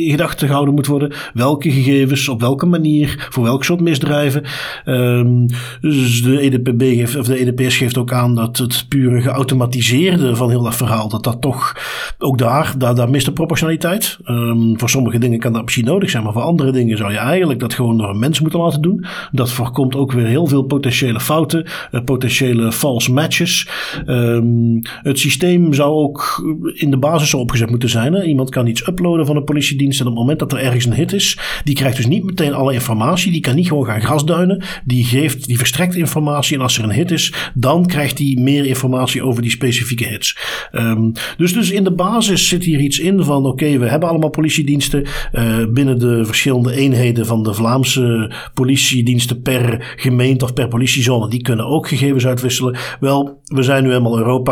[0.05, 1.13] in gedachten gehouden moet worden.
[1.35, 4.43] Welke gegevens, op welke manier, voor welk soort misdrijven.
[4.85, 5.47] Um,
[5.81, 10.51] dus de EDPB geeft, of de EDPS geeft ook aan dat het pure geautomatiseerde van
[10.51, 11.77] heel dat verhaal, dat dat toch
[12.19, 14.19] ook daar, daar, daar mist de proportionaliteit.
[14.27, 17.19] Um, voor sommige dingen kan dat misschien nodig zijn, maar voor andere dingen zou je
[17.19, 19.05] eigenlijk dat gewoon door een mens moeten laten doen.
[19.33, 23.69] Dat voorkomt ook weer heel veel potentiële fouten, uh, potentiële false matches.
[24.07, 24.62] Um,
[25.03, 26.45] het systeem zou ook
[26.75, 28.15] in de basis opgezet moeten zijn.
[28.15, 30.95] Iemand kan iets uploaden van een politiedienst en op het moment dat er ergens een
[30.95, 33.33] hit is, die krijgt dus niet meteen alle informatie.
[33.33, 34.63] Die kan niet gewoon gaan grasduinen.
[34.85, 38.67] Die geeft, die verstrekt informatie en als er een hit is, dan krijgt hij meer
[38.67, 40.39] informatie over die specifieke hits.
[40.73, 44.31] Um, dus, dus in de basis zit hier iets in van oké, we hebben allemaal
[44.31, 51.29] politiediensten uh, binnen de verschillende eenheden van de Vlaamse politiediensten per gemeente of per politiezone.
[51.29, 52.77] Die kunnen ook gegevens uitwisselen.
[53.01, 54.52] Wel, we zijn nu helemaal Europa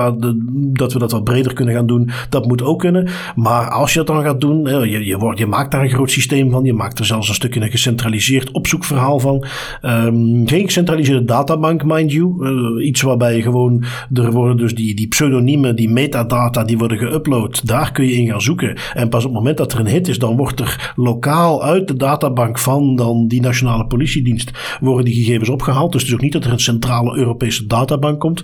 [0.73, 3.09] dat we dat wat breder kunnen gaan doen, dat moet ook kunnen.
[3.35, 6.11] Maar als je dat dan gaat doen, je, je, wordt, je maakt daar een groot
[6.11, 6.65] systeem van.
[6.65, 9.45] Je maakt er zelfs een stukje een gecentraliseerd opzoekverhaal van.
[9.83, 12.35] Um, geen gecentraliseerde databank, mind you.
[12.41, 17.61] Uh, iets waarbij gewoon, er worden dus die, die pseudoniemen, die metadata, die worden geüpload.
[17.65, 18.77] Daar kun je in gaan zoeken.
[18.95, 21.89] En pas op het moment dat er een hit is, dan wordt er lokaal uit
[21.89, 25.93] de databank van dan die nationale politiedienst, worden die gegevens opgehaald.
[25.93, 28.43] Dus het is ook niet dat er een centrale Europese databank komt.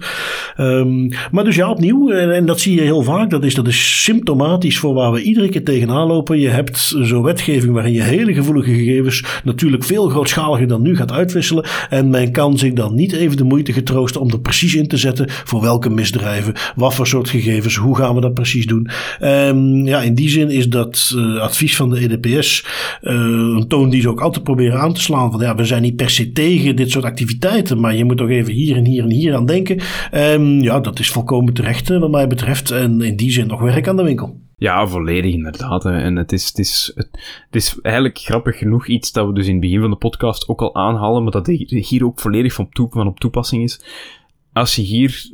[0.57, 4.03] Um, maar dus ja, opnieuw, en, dat zie je heel vaak, dat is, dat is
[4.03, 6.39] symptomatisch voor waar we iedere keer tegenaan lopen.
[6.39, 11.13] Je hebt zo'n wetgeving waarin je hele gevoelige gegevens natuurlijk veel grootschaliger dan nu gaat
[11.13, 11.65] uitwisselen.
[11.91, 14.97] En men kan zich dan niet even de moeite getroosten om er precies in te
[14.97, 18.89] zetten voor welke misdrijven, wat voor soort gegevens, hoe gaan we dat precies doen.
[19.23, 22.65] Um, ja, in die zin is dat uh, advies van de EDPS
[23.03, 23.13] uh,
[23.57, 25.31] een toon die ze ook altijd proberen aan te slaan.
[25.31, 28.31] Van ja, we zijn niet per se tegen dit soort activiteiten, maar je moet toch
[28.31, 29.81] even hier en hier en hier aan denken.
[30.15, 32.71] Um, ja, dat is volkomen volkomen terecht wat mij betreft.
[32.71, 34.41] En in die zin nog werk aan de winkel.
[34.57, 35.85] Ja, volledig inderdaad.
[35.85, 37.09] En het is, het, is, het,
[37.51, 40.61] is eigenlijk grappig genoeg iets dat we dus in het begin van de podcast ook
[40.61, 43.81] al aanhalen, maar dat hier ook volledig van, van op toepassing is.
[44.53, 45.31] Als je hier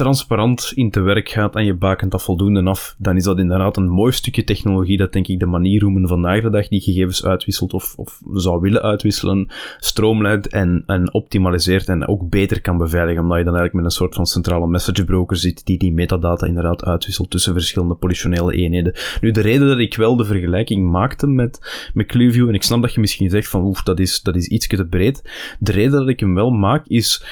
[0.00, 3.76] transparant in te werk gaat en je bakent dat voldoende af, dan is dat inderdaad
[3.76, 6.80] een mooi stukje technologie dat denk ik de manier hoe men vandaag de dag die
[6.80, 12.78] gegevens uitwisselt of, of zou willen uitwisselen, stroomleidt en, en optimaliseert en ook beter kan
[12.78, 15.92] beveiligen, omdat je dan eigenlijk met een soort van centrale message broker zit die die
[15.92, 18.94] metadata inderdaad uitwisselt tussen verschillende politionele eenheden.
[19.20, 22.94] Nu, de reden dat ik wel de vergelijking maakte met, met en ik snap dat
[22.94, 26.08] je misschien zegt van oef, dat is, dat is iets te breed, de reden dat
[26.08, 27.24] ik hem wel maak is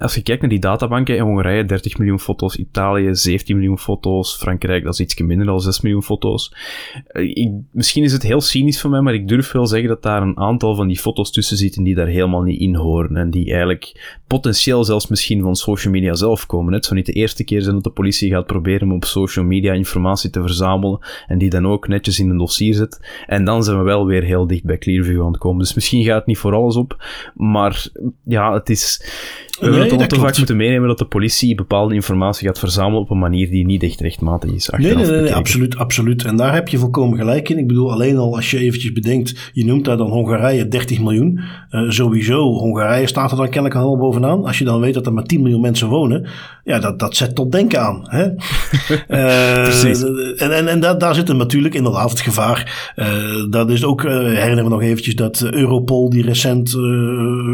[0.00, 4.36] als je kijkt naar die databanken in Hongarije, 30 miljoen foto's, Italië 17 miljoen foto's,
[4.36, 6.54] Frankrijk dat is iets minder dan 6 miljoen foto's.
[7.06, 10.22] Eh, misschien is het heel cynisch van mij, maar ik durf wel zeggen dat daar
[10.22, 13.48] een aantal van die foto's tussen zitten die daar helemaal niet in horen en die
[13.48, 16.72] eigenlijk potentieel zelfs misschien van social media zelf komen.
[16.72, 19.44] Het zou niet de eerste keer zijn dat de politie gaat proberen om op social
[19.44, 23.24] media informatie te verzamelen en die dan ook netjes in een dossier zet.
[23.26, 25.58] En dan zijn we wel weer heel dicht bij Clearview aan het komen.
[25.58, 27.86] Dus misschien gaat het niet voor alles op, maar
[28.24, 29.02] ja, het is
[29.90, 33.18] nee, het te vaak moeten meenemen dat de politie bepaalde informatie gaat verzamelen op een
[33.18, 34.68] manier die niet echt rechtmatig is.
[34.76, 36.24] Nee, nee, nee, absoluut, absoluut.
[36.24, 37.58] En daar heb je volkomen gelijk in.
[37.58, 41.40] Ik bedoel, alleen al als je eventjes bedenkt, je noemt daar dan Hongarije 30 miljoen.
[41.70, 44.44] Uh, sowieso, Hongarije staat er dan kennelijk al bovenaan.
[44.44, 46.26] Als je dan weet dat er maar 10 miljoen mensen wonen,
[46.64, 48.04] ja, dat, dat zet tot denken aan.
[48.04, 48.26] Hè?
[48.26, 50.02] uh, Precies.
[50.36, 52.92] En, en, en daar, daar zit er natuurlijk inderdaad het gevaar.
[52.96, 53.06] Uh,
[53.50, 56.70] dat is ook, herinneren we nog eventjes dat Europol, die recent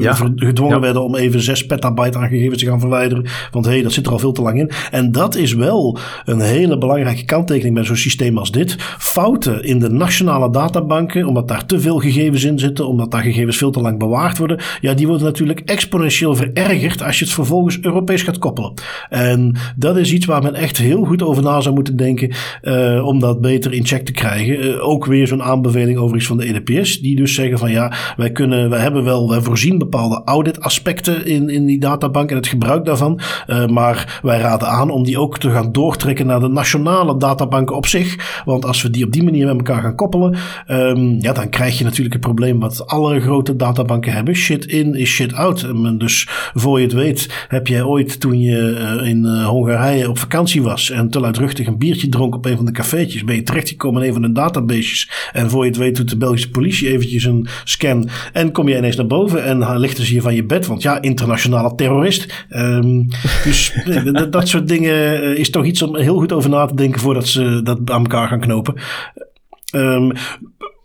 [0.01, 0.15] ja.
[0.37, 0.81] gedwongen ja.
[0.81, 3.27] werden om even 6 petabyte byte aan gegevens te gaan verwijderen.
[3.51, 4.71] Want hé, hey, dat zit er al veel te lang in.
[4.91, 8.77] En dat is wel een hele belangrijke kanttekening bij zo'n systeem als dit.
[8.99, 13.57] Fouten in de nationale databanken, omdat daar te veel gegevens in zitten, omdat daar gegevens
[13.57, 14.61] veel te lang bewaard worden.
[14.81, 18.73] Ja, die worden natuurlijk exponentieel verergerd als je het vervolgens Europees gaat koppelen.
[19.09, 23.07] En dat is iets waar men echt heel goed over na zou moeten denken uh,
[23.07, 24.65] om dat beter in check te krijgen.
[24.65, 28.33] Uh, ook weer zo'n aanbeveling overigens van de EDPS, die dus zeggen van ja, wij
[28.33, 32.47] kunnen, wij hebben wel, wij voorzien bepaalde audit aspecten in, in die databank en het
[32.47, 33.21] gebruik daarvan.
[33.47, 37.77] Uh, maar wij raden aan om die ook te gaan doortrekken naar de nationale databanken
[37.77, 38.43] op zich.
[38.45, 40.37] Want als we die op die manier met elkaar gaan koppelen,
[40.69, 44.35] um, ja, dan krijg je natuurlijk het probleem wat alle grote databanken hebben.
[44.35, 45.63] Shit in is shit out.
[45.63, 50.09] En dus voor je het weet, heb jij ooit toen je uh, in uh, Hongarije
[50.09, 53.35] op vakantie was en te luidruchtig een biertje dronk op een van de cafeetjes, ben
[53.35, 55.11] je terechtgekomen in een van de databases.
[55.33, 58.77] En voor je het weet doet de Belgische politie eventjes een scan en kom je
[58.77, 60.67] ineens naar boven en lichten ze je van je bed.
[60.67, 62.47] Want ja, internationale terrorist.
[62.51, 63.07] Um,
[63.45, 63.73] dus
[64.31, 67.27] dat soort dingen eh, is toch iets om heel goed over na te denken voordat
[67.27, 68.75] ze dat aan elkaar gaan knopen.
[69.75, 70.13] Um,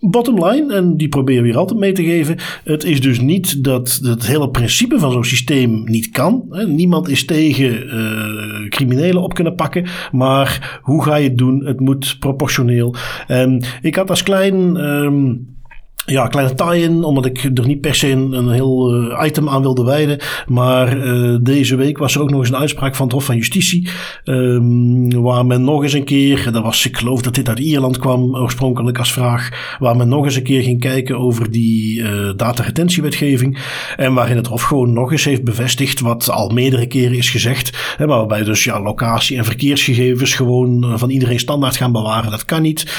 [0.04, 2.38] Bottom line, en die proberen we hier altijd mee te geven.
[2.64, 6.46] Het is dus niet dat het hele principe van zo'n systeem niet kan.
[6.68, 9.86] Niemand is tegen uh, criminelen op kunnen pakken.
[10.12, 11.66] Maar hoe ga je het doen?
[11.66, 12.96] Het moet proportioneel.
[13.28, 14.76] En ik had als klein.
[14.76, 15.48] Um,
[16.06, 19.62] ja, kleine tie-in, omdat ik er niet per se een, een heel uh, item aan
[19.62, 20.20] wilde wijden.
[20.48, 23.36] Maar uh, deze week was er ook nog eens een uitspraak van het Hof van
[23.36, 23.90] Justitie.
[24.24, 27.98] Um, waar men nog eens een keer, dat was, ik geloof dat dit uit Ierland
[27.98, 29.76] kwam oorspronkelijk als vraag.
[29.80, 33.60] Waar men nog eens een keer ging kijken over die uh, dataretentiewetgeving.
[33.96, 37.96] En waarin het Hof gewoon nog eens heeft bevestigd wat al meerdere keren is gezegd.
[37.98, 42.32] Hè, waarbij dus ja, locatie- en verkeersgegevens gewoon van iedereen standaard gaan bewaren.
[42.32, 42.96] Dat kan niet.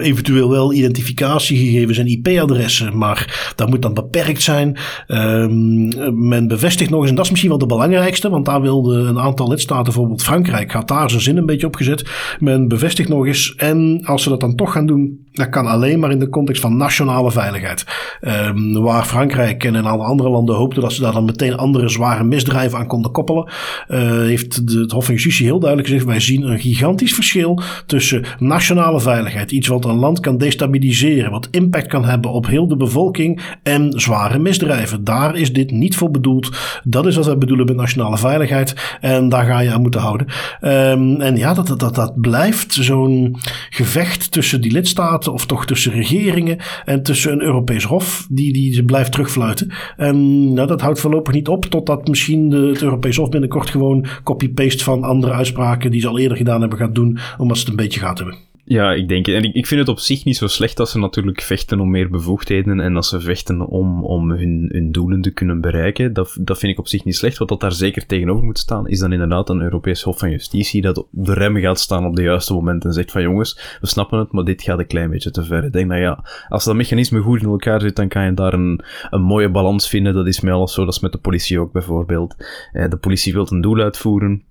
[0.00, 4.76] eventueel wel identificatiegegevens en IP adressen maar dat moet dan beperkt zijn.
[5.08, 8.98] Um, men bevestigt nog eens, en dat is misschien wel de belangrijkste, want daar wilde
[8.98, 12.10] een aantal lidstaten, bijvoorbeeld Frankrijk, had daar zijn zin een beetje op gezet.
[12.38, 15.98] Men bevestigt nog eens, en als ze dat dan toch gaan doen, dat kan alleen
[15.98, 17.84] maar in de context van nationale veiligheid.
[18.20, 21.88] Um, waar Frankrijk en een aantal andere landen hoopten dat ze daar dan meteen andere
[21.88, 23.50] zware misdrijven aan konden koppelen,
[23.88, 27.62] uh, heeft de, het Hof van Justitie heel duidelijk gezegd: wij zien een gigantisch verschil
[27.86, 32.68] tussen nationale veiligheid, iets wat een land kan destabiliseren, wat impact kan hebben op heel
[32.68, 35.04] de bevolking en zware misdrijven.
[35.04, 36.50] Daar is dit niet voor bedoeld.
[36.84, 40.26] Dat is wat we bedoelen met nationale veiligheid en daar ga je aan moeten houden.
[40.60, 43.36] Um, en ja, dat, dat, dat blijft zo'n
[43.70, 48.84] gevecht tussen die lidstaten of toch tussen regeringen en tussen een Europees Hof, die, die
[48.84, 49.72] blijft terugfluiten.
[49.96, 54.84] En nou, dat houdt voorlopig niet op, totdat misschien het Europees Hof binnenkort gewoon copy-paste
[54.84, 57.84] van andere uitspraken die ze al eerder gedaan hebben gaat doen, omdat ze het een
[57.84, 58.51] beetje gaat hebben.
[58.64, 60.98] Ja, ik denk En ik, ik vind het op zich niet zo slecht dat ze
[60.98, 65.30] natuurlijk vechten om meer bevoegdheden en dat ze vechten om, om hun, hun doelen te
[65.30, 66.12] kunnen bereiken.
[66.12, 67.38] Dat, dat vind ik op zich niet slecht.
[67.38, 70.82] Wat dat daar zeker tegenover moet staan, is dan inderdaad een Europees Hof van Justitie
[70.82, 73.86] dat op de rem gaat staan op de juiste moment en zegt van jongens, we
[73.86, 75.64] snappen het, maar dit gaat een klein beetje te ver.
[75.64, 78.52] Ik denk dat ja, als dat mechanisme goed in elkaar zit, dan kan je daar
[78.52, 80.14] een, een mooie balans vinden.
[80.14, 82.34] Dat is met alles zo, dat is met de politie ook bijvoorbeeld.
[82.72, 84.42] Eh, de politie wil een doel uitvoeren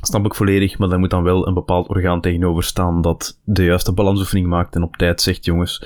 [0.00, 3.64] Snap ik volledig, maar daar moet dan wel een bepaald orgaan tegenover staan dat de
[3.64, 5.84] juiste balansoefening maakt en op tijd zegt, jongens,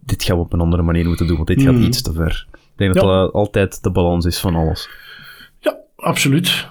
[0.00, 1.84] dit gaan we op een andere manier moeten doen, want dit gaat hmm.
[1.84, 2.46] iets te ver.
[2.52, 4.88] Ik denk dat dat altijd de balans is van alles.
[5.58, 6.68] Ja, absoluut.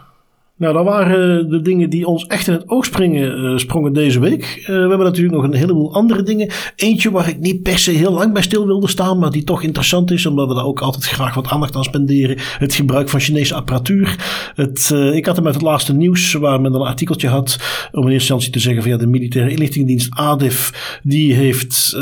[0.60, 4.20] Nou, dat waren de dingen die ons echt in het oog springen, uh, sprongen deze
[4.20, 4.58] week.
[4.62, 6.50] Uh, we hebben natuurlijk nog een heleboel andere dingen.
[6.76, 9.64] Eentje waar ik niet per se heel lang bij stil wilde staan, maar die toch
[9.64, 12.38] interessant is, omdat we daar ook altijd graag wat aandacht aan spenderen.
[12.40, 14.16] Het gebruik van Chinese apparatuur.
[14.56, 17.58] Het, uh, ik had hem uit het laatste nieuws, waar men een artikeltje had,
[17.92, 21.98] om in eerste instantie te zeggen van ja, de militaire inlichtingendienst ADIF, die heeft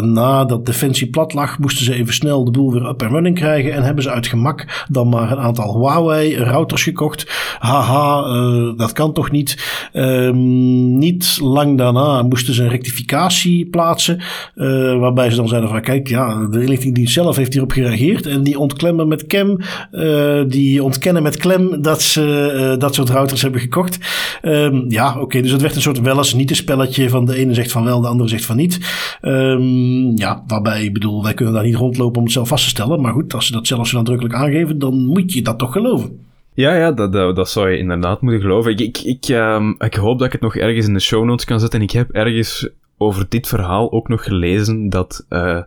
[0.00, 3.36] na dat Defensie plat lag, moesten ze even snel de boel weer up en running
[3.36, 7.26] krijgen en hebben ze uit gemak dan maar een aantal Huawei routers gekocht.
[7.58, 9.78] Haha uh, dat kan toch niet.
[9.92, 14.20] Um, niet lang daarna moesten ze een rectificatie plaatsen.
[14.54, 18.26] Uh, waarbij ze dan zeiden van kijk, ja, de inlichtingendienst zelf heeft hierop gereageerd.
[18.26, 19.58] En die ontklemmen met Kem,
[19.92, 23.98] uh, die ontkennen met klem dat ze dat soort routers hebben gekocht.
[24.42, 27.36] Um, ja, oké, dus het werd een soort wel eens niet een spelletje van de
[27.36, 28.80] ene zegt van wel, de andere zegt van niet.
[29.22, 32.70] Um, ja, waarbij, ik bedoel, wij kunnen daar niet rondlopen om het zelf vast te
[32.70, 33.00] stellen.
[33.00, 36.30] Maar goed, als ze dat zelf zo nadrukkelijk aangeven, dan moet je dat toch geloven.
[36.54, 38.70] Ja, ja dat, dat, zou je inderdaad moeten geloven.
[38.70, 41.44] Ik, ik, ik, um, ik hoop dat ik het nog ergens in de show notes
[41.44, 41.78] kan zetten.
[41.78, 42.70] En ik heb ergens
[43.02, 45.62] over dit verhaal ook nog gelezen dat uh,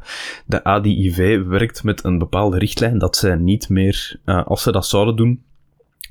[0.46, 4.88] de ADIV werkt met een bepaalde richtlijn dat zij niet meer, uh, als ze dat
[4.88, 5.44] zouden doen,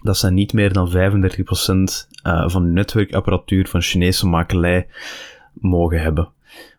[0.02, 4.86] dat zij niet meer dan 35% uh, van de netwerkapparatuur van Chinese makelij
[5.52, 6.28] mogen hebben.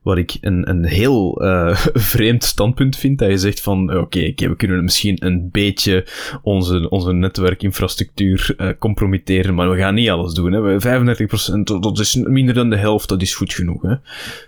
[0.06, 1.76] Wat ik een, een heel uh,
[2.14, 3.20] vreemd standpunt vind.
[3.20, 6.08] Dat je zegt van, oké, okay, okay, we kunnen misschien een beetje
[6.42, 10.52] onze, onze netwerkinfrastructuur uh, compromitteren, maar we gaan niet alles doen.
[10.52, 10.80] Hè.
[10.80, 13.82] 35%, dat is minder dan de helft, dat is goed genoeg.
[13.82, 13.96] Hè.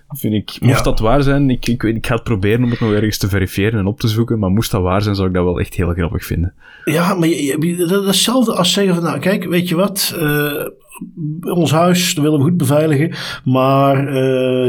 [0.10, 2.92] Vind ik, moest dat waar zijn, ik, ik, ik ga het proberen om het nog
[2.92, 5.44] ergens te verifiëren en op te zoeken, maar moest dat waar zijn, zou ik dat
[5.44, 6.54] wel echt heel grappig vinden.
[6.86, 10.16] Ja, maar je, je, dat is hetzelfde als zeggen van, nou kijk, weet je wat,
[10.18, 10.68] uh,
[11.40, 13.16] ons huis, dat willen we goed beveiligen.
[13.44, 14.14] Maar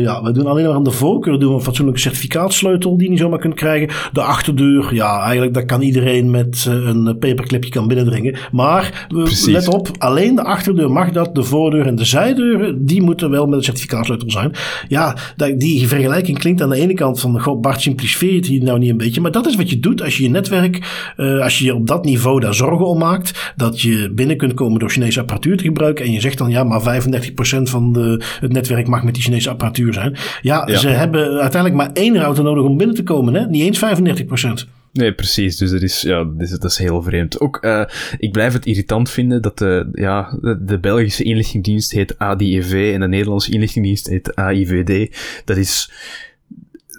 [0.01, 3.11] ja, we doen alleen maar aan de voorkeur doen we een fatsoenlijke certificaatsleutel die je
[3.11, 3.89] niet zomaar kunt krijgen.
[4.13, 8.37] De achterdeur, ja, eigenlijk dat kan iedereen met uh, een paperclipje kan binnendringen.
[8.53, 9.07] Maar
[9.47, 11.35] let op, alleen de achterdeur mag dat.
[11.35, 14.53] De voordeur en de zijdeuren, die moeten wel met een certificaatsleutel zijn.
[14.89, 15.17] Ja,
[15.57, 18.91] die vergelijking klinkt aan de ene kant van, god, Bart simplifieert het hier nou niet
[18.91, 19.21] een beetje.
[19.21, 21.87] Maar dat is wat je doet als je je netwerk, uh, als je je op
[21.87, 23.53] dat niveau daar zorgen om maakt.
[23.57, 26.05] Dat je binnen kunt komen door Chinese apparatuur te gebruiken.
[26.05, 29.51] En je zegt dan, ja, maar 35% van de, het netwerk mag met die Chinese
[29.51, 30.17] apparatuur zijn.
[30.43, 33.47] Ja, ze hebben uiteindelijk maar één router nodig om binnen te komen, hè?
[33.47, 34.69] niet eens 35%.
[34.93, 35.57] Nee, precies.
[35.57, 37.41] Dus dat is, ja, dat is, dat is heel vreemd.
[37.41, 37.85] Ook, uh,
[38.19, 43.01] ik blijf het irritant vinden dat de, ja, de, de Belgische inlichtingendienst heet ADIV en
[43.01, 45.17] de Nederlandse inlichtingendienst heet AIVD.
[45.45, 45.91] Dat is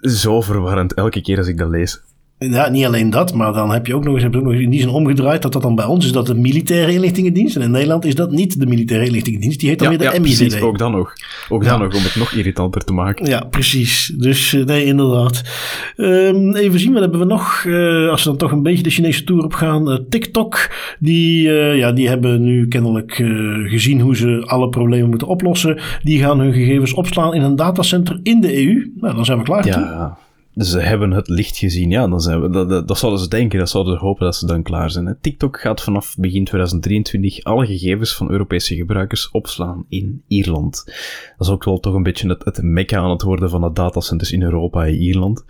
[0.01, 2.01] zo verwarrend elke keer als ik dat lees.
[2.39, 4.69] Ja, niet alleen dat, maar dan heb je ook nog eens, heb ook nog in
[4.69, 7.55] die zin omgedraaid dat dat dan bij ons is dat de militaire inlichtingendienst.
[7.55, 10.11] En in Nederland is dat niet de militaire inlichtingendienst, die heet dan weer de ja,
[10.11, 10.21] MIVD.
[10.21, 11.13] Precies, ook dan nog.
[11.49, 13.25] Ook dan nog, om het nog irritanter te maken.
[13.25, 14.13] Ja, precies.
[14.17, 15.43] Dus uh, nee, inderdaad.
[15.97, 17.63] Um, even zien, wat hebben we nog?
[17.63, 19.91] Uh, als we dan toch een beetje de Chinese tour op gaan.
[19.91, 23.13] Uh, TikTok, die, ja, die hebben nu kennelijk
[23.65, 25.79] gezien hoe ze alle problemen moeten oplossen.
[26.03, 28.91] Die gaan hun gegevens opslaan in een datacenter in de EU.
[28.95, 29.65] Nou, dan zijn we klaar.
[29.65, 30.17] Ja
[30.59, 31.89] ze hebben het licht gezien.
[31.89, 33.59] Ja, dan zijn we, dat, dat, zouden ze denken.
[33.59, 35.05] Dat zouden ze hopen dat ze dan klaar zijn.
[35.05, 35.15] Hè.
[35.15, 40.83] TikTok gaat vanaf begin 2023 alle gegevens van Europese gebruikers opslaan in Ierland.
[41.37, 43.71] Dat is ook wel toch een beetje het, het mekka aan het worden van de
[43.73, 45.45] datacenters in Europa en Ierland.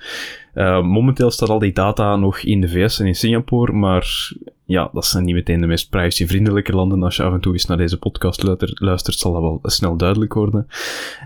[0.56, 4.32] Uh, momenteel staat al die data nog in de VS en in Singapore, maar
[4.70, 7.04] ja, dat zijn niet meteen de meest privacyvriendelijke landen.
[7.04, 8.43] Als je af en toe eens naar deze podcast
[8.80, 10.68] luistert, zal dat wel snel duidelijk worden.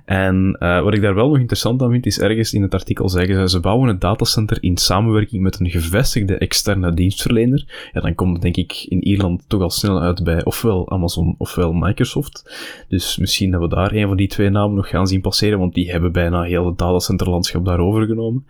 [0.06, 3.10] En uh, wat ik daar wel nog interessant aan vind, is ergens in het artikel
[3.10, 7.90] zeggen ze, ze bouwen een datacenter in samenwerking met een gevestigde externe dienstverlener.
[7.94, 11.36] Ja, dan komt het denk ik in Ierland toch al snel uit bij ofwel Amazon
[11.38, 12.56] ofwel Microsoft.
[12.88, 15.74] Dus misschien dat we daar een van die twee namen nog gaan zien passeren, want
[15.74, 18.46] die hebben bijna heel het datacenterlandschap daar overgenomen.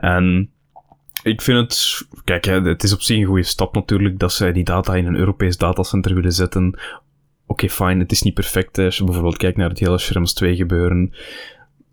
[0.00, 0.50] En
[1.22, 4.64] ik vind het, kijk, het is op zich een goede stap natuurlijk dat zij die
[4.64, 6.66] data in een Europees datacenter willen zetten.
[6.66, 6.82] Oké,
[7.46, 8.78] okay, fijn, het is niet perfect.
[8.78, 11.12] Als je bijvoorbeeld kijkt naar het hele Schrems 2 gebeuren.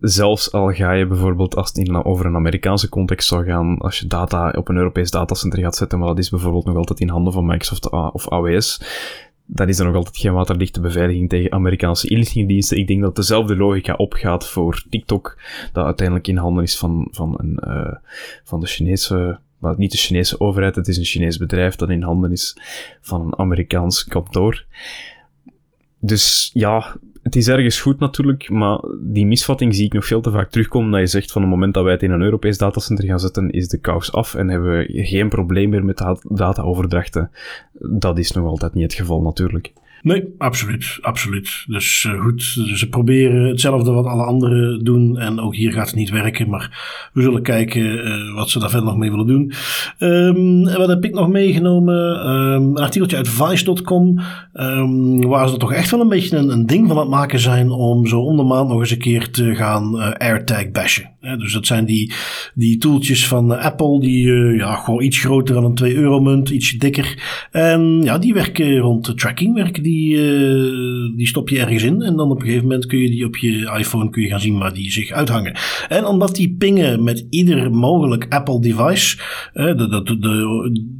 [0.00, 3.98] Zelfs al ga je bijvoorbeeld, als het in, over een Amerikaanse context zou gaan, als
[3.98, 7.08] je data op een Europees datacenter gaat zetten, maar dat is bijvoorbeeld nog altijd in
[7.08, 8.80] handen van Microsoft of AWS,
[9.50, 12.76] dan is er nog altijd geen waterdichte beveiliging tegen Amerikaanse inlichtingendiensten.
[12.76, 15.38] Ik denk dat dezelfde logica opgaat voor TikTok,
[15.72, 17.94] dat uiteindelijk in handen is van, van, een, uh,
[18.44, 22.02] van de Chinese, maar niet de Chinese overheid, het is een Chinees bedrijf dat in
[22.02, 22.56] handen is
[23.00, 24.64] van een Amerikaans kantoor.
[26.00, 26.96] Dus ja,
[27.28, 30.90] het is ergens goed natuurlijk, maar die misvatting zie ik nog veel te vaak terugkomen.
[30.90, 33.50] Dat je zegt van het moment dat wij het in een Europees datacenter gaan zetten,
[33.50, 37.30] is de kous af en hebben we geen probleem meer met dataoverdrachten.
[37.72, 39.72] Dat is nog altijd niet het geval natuurlijk.
[40.02, 40.98] Nee, absoluut.
[41.00, 41.64] absoluut.
[41.66, 42.42] Dus uh, goed,
[42.74, 45.18] ze proberen hetzelfde wat alle anderen doen.
[45.18, 46.48] En ook hier gaat het niet werken.
[46.48, 49.52] Maar we zullen kijken uh, wat ze daar verder nog mee willen doen.
[49.98, 52.28] Um, wat heb ik nog meegenomen?
[52.30, 54.20] Um, een artikeltje uit Vice.com.
[54.52, 57.70] Ehm, waar ze toch echt wel een beetje een, een, ding van het maken zijn.
[57.70, 61.10] Om zo om de maand nog eens een keer te gaan uh, AirTag bashen.
[61.36, 62.12] Dus dat zijn die,
[62.54, 64.00] die tooltjes van Apple.
[64.00, 66.48] Die ja, gewoon iets groter dan een 2 euro munt.
[66.48, 67.46] Ietsje dikker.
[67.50, 69.54] En ja, die werken rond tracking.
[69.54, 72.02] Werken die, uh, die stop je ergens in.
[72.02, 74.40] En dan op een gegeven moment kun je die op je iPhone kun je gaan
[74.40, 75.56] zien waar die zich uithangen.
[75.88, 79.18] En omdat die pingen met ieder mogelijk Apple device.
[79.52, 80.16] Dat, dat,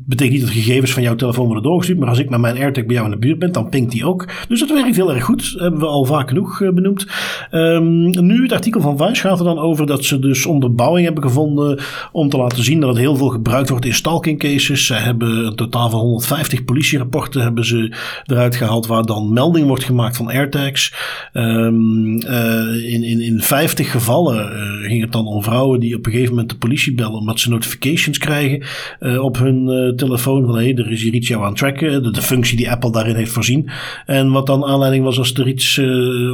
[0.06, 1.98] betekent niet dat gegevens van jouw telefoon worden doorgestuurd.
[1.98, 4.04] Maar als ik met mijn AirTag bij jou in de buurt ben, dan pingt die
[4.04, 4.28] ook.
[4.48, 5.54] Dus dat werkt heel erg goed.
[5.58, 7.06] Hebben we al vaak genoeg benoemd.
[7.50, 11.22] Um, nu, het artikel van Vice gaat er dan over dat ze dus onderbouwing hebben
[11.22, 11.78] gevonden.
[12.12, 14.86] Om te laten zien dat het heel veel gebruikt wordt in stalking cases.
[14.86, 17.96] Ze hebben een totaal van 150 politierapporten hebben ze
[18.26, 20.94] eruit gehaald waar dan melding wordt gemaakt van AirTags.
[21.32, 26.06] Um, uh, in, in, in 50 gevallen uh, ging het dan om vrouwen die op
[26.06, 28.62] een gegeven moment de politie bellen omdat ze notifications krijgen
[29.00, 32.02] uh, op hun telefoon van hé, hey, er is hier iets jou aan tracken.
[32.02, 33.70] De, de, functie die Apple daarin heeft voorzien.
[34.06, 35.80] En wat dan aanleiding was als er iets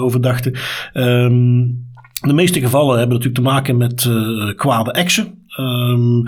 [0.01, 0.55] over dachten.
[0.95, 1.93] Um,
[2.29, 4.11] de meeste gevallen hebben natuurlijk te maken met
[4.57, 5.43] kwade exen.
[5.57, 6.24] Um,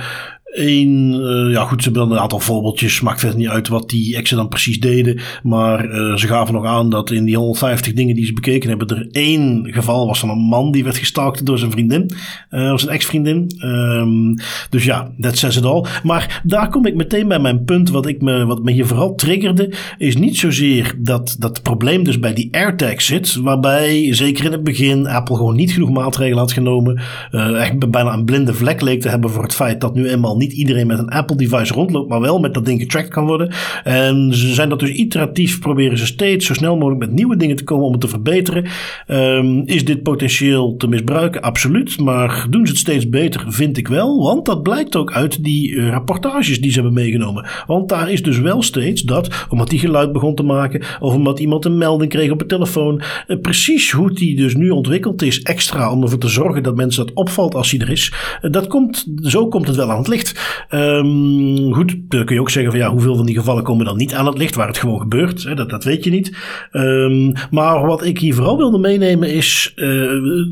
[0.57, 3.01] Eén, uh, ja goed, ze hebben een aantal voorbeeldjes.
[3.01, 5.21] Maakt verder niet uit wat die exen dan precies deden.
[5.43, 8.89] Maar uh, ze gaven nog aan dat in die 150 dingen die ze bekeken hebben,
[8.89, 12.11] er één geval was van een man die werd gestalkt door zijn vriendin.
[12.51, 13.51] Uh, of zijn ex-vriendin.
[13.65, 14.35] Um,
[14.71, 15.85] dus ja, dat says it all.
[16.03, 17.91] Maar daar kom ik meteen bij mijn punt.
[17.91, 22.19] Wat, ik me, wat me hier vooral triggerde, is niet zozeer dat dat probleem dus
[22.19, 23.35] bij die AirTag zit.
[23.35, 27.01] Waarbij, zeker in het begin, Apple gewoon niet genoeg maatregelen had genomen.
[27.31, 30.37] echt bijna een blinde vlek leek te hebben hebben voor het feit dat nu eenmaal
[30.37, 33.53] niet iedereen met een Apple-device rondloopt, maar wel met dat ding getracked kan worden.
[33.85, 37.57] En ze zijn dat dus iteratief, proberen ze steeds zo snel mogelijk met nieuwe dingen
[37.57, 38.67] te komen om het te verbeteren.
[39.09, 41.43] Um, is dit potentieel te misbruiken?
[41.43, 42.01] Absoluut.
[42.01, 43.45] Maar doen ze het steeds beter?
[43.49, 44.23] Vind ik wel.
[44.23, 47.47] Want dat blijkt ook uit die uh, rapportages die ze hebben meegenomen.
[47.67, 51.39] Want daar is dus wel steeds dat, omdat die geluid begon te maken, of omdat
[51.39, 55.43] iemand een melding kreeg op de telefoon, uh, precies hoe die dus nu ontwikkeld is,
[55.43, 58.13] extra om ervoor te zorgen dat mensen dat opvalt als hij er is.
[58.43, 60.65] Uh, dat komt, zo komt het wel aan het licht.
[60.71, 63.97] Um, goed, dan kun je ook zeggen van ja, hoeveel van die gevallen komen dan
[63.97, 65.43] niet aan het licht, waar het gewoon gebeurt.
[65.43, 65.55] Hè?
[65.55, 66.37] Dat, dat weet je niet.
[66.73, 69.75] Um, maar wat ik hier vooral wilde meenemen is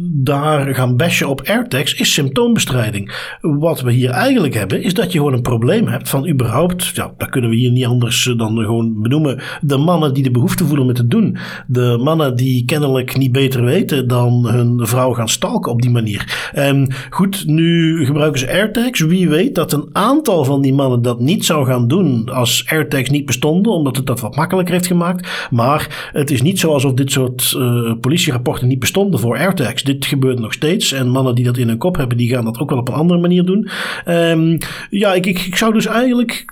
[0.02, 3.36] daar gaan bashen op AirTags is symptoombestrijding.
[3.40, 7.14] Wat we hier eigenlijk hebben is dat je gewoon een probleem hebt van überhaupt, ja,
[7.18, 10.86] dat kunnen we hier niet anders dan gewoon benoemen, de mannen die de behoefte voelen
[10.86, 11.36] met het doen.
[11.66, 16.50] De mannen die kennelijk niet beter weten dan hun vrouw gaan stalken op die manier.
[16.52, 19.00] En goed, nu gebruiken ze AirTags.
[19.00, 23.10] Wie weet dat een aantal van die mannen dat niet zou gaan doen als AirTags
[23.10, 25.48] niet bestonden, omdat het dat wat makkelijker heeft gemaakt.
[25.50, 29.82] Maar het is niet zo alsof dit soort uh, politierapporten niet bestonden voor AirTags.
[29.82, 30.92] Dit gebeurt nog steeds.
[30.92, 32.94] En mannen die dat in hun kop hebben, die gaan dat ook wel op een
[32.94, 33.68] andere manier doen.
[34.08, 34.58] Um,
[34.90, 36.44] ja, ik, ik, ik, zou dus eigenlijk.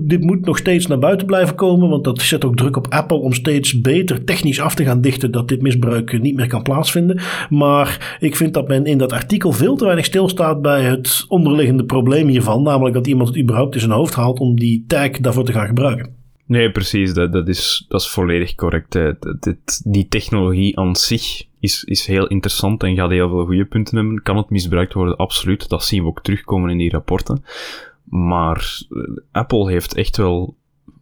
[0.00, 1.88] Dit moet nog steeds naar buiten blijven komen.
[1.88, 5.30] Want dat zet ook druk op Apple om steeds beter technisch af te gaan dichten.
[5.30, 7.20] Dat dit misbruik niet meer kan plaatsvinden.
[7.50, 11.84] Maar ik vind dat men in dat artikel veel te weinig stilstaat bij het onderliggende
[11.84, 12.62] probleem hiervan.
[12.62, 15.66] Namelijk dat iemand het überhaupt in zijn hoofd haalt om die tag daarvoor te gaan
[15.66, 16.16] gebruiken.
[16.46, 17.14] Nee, precies.
[17.14, 18.92] Dat, dat, is, dat is volledig correct.
[18.92, 23.96] Dat, die technologie aan zich is, is heel interessant en gaat heel veel goede punten
[23.96, 24.22] hebben.
[24.22, 25.16] Kan het misbruikt worden?
[25.16, 25.68] Absoluut.
[25.68, 27.44] Dat zien we ook terugkomen in die rapporten.
[28.04, 28.98] Maar eh,
[29.32, 30.56] Apple heeft echt wel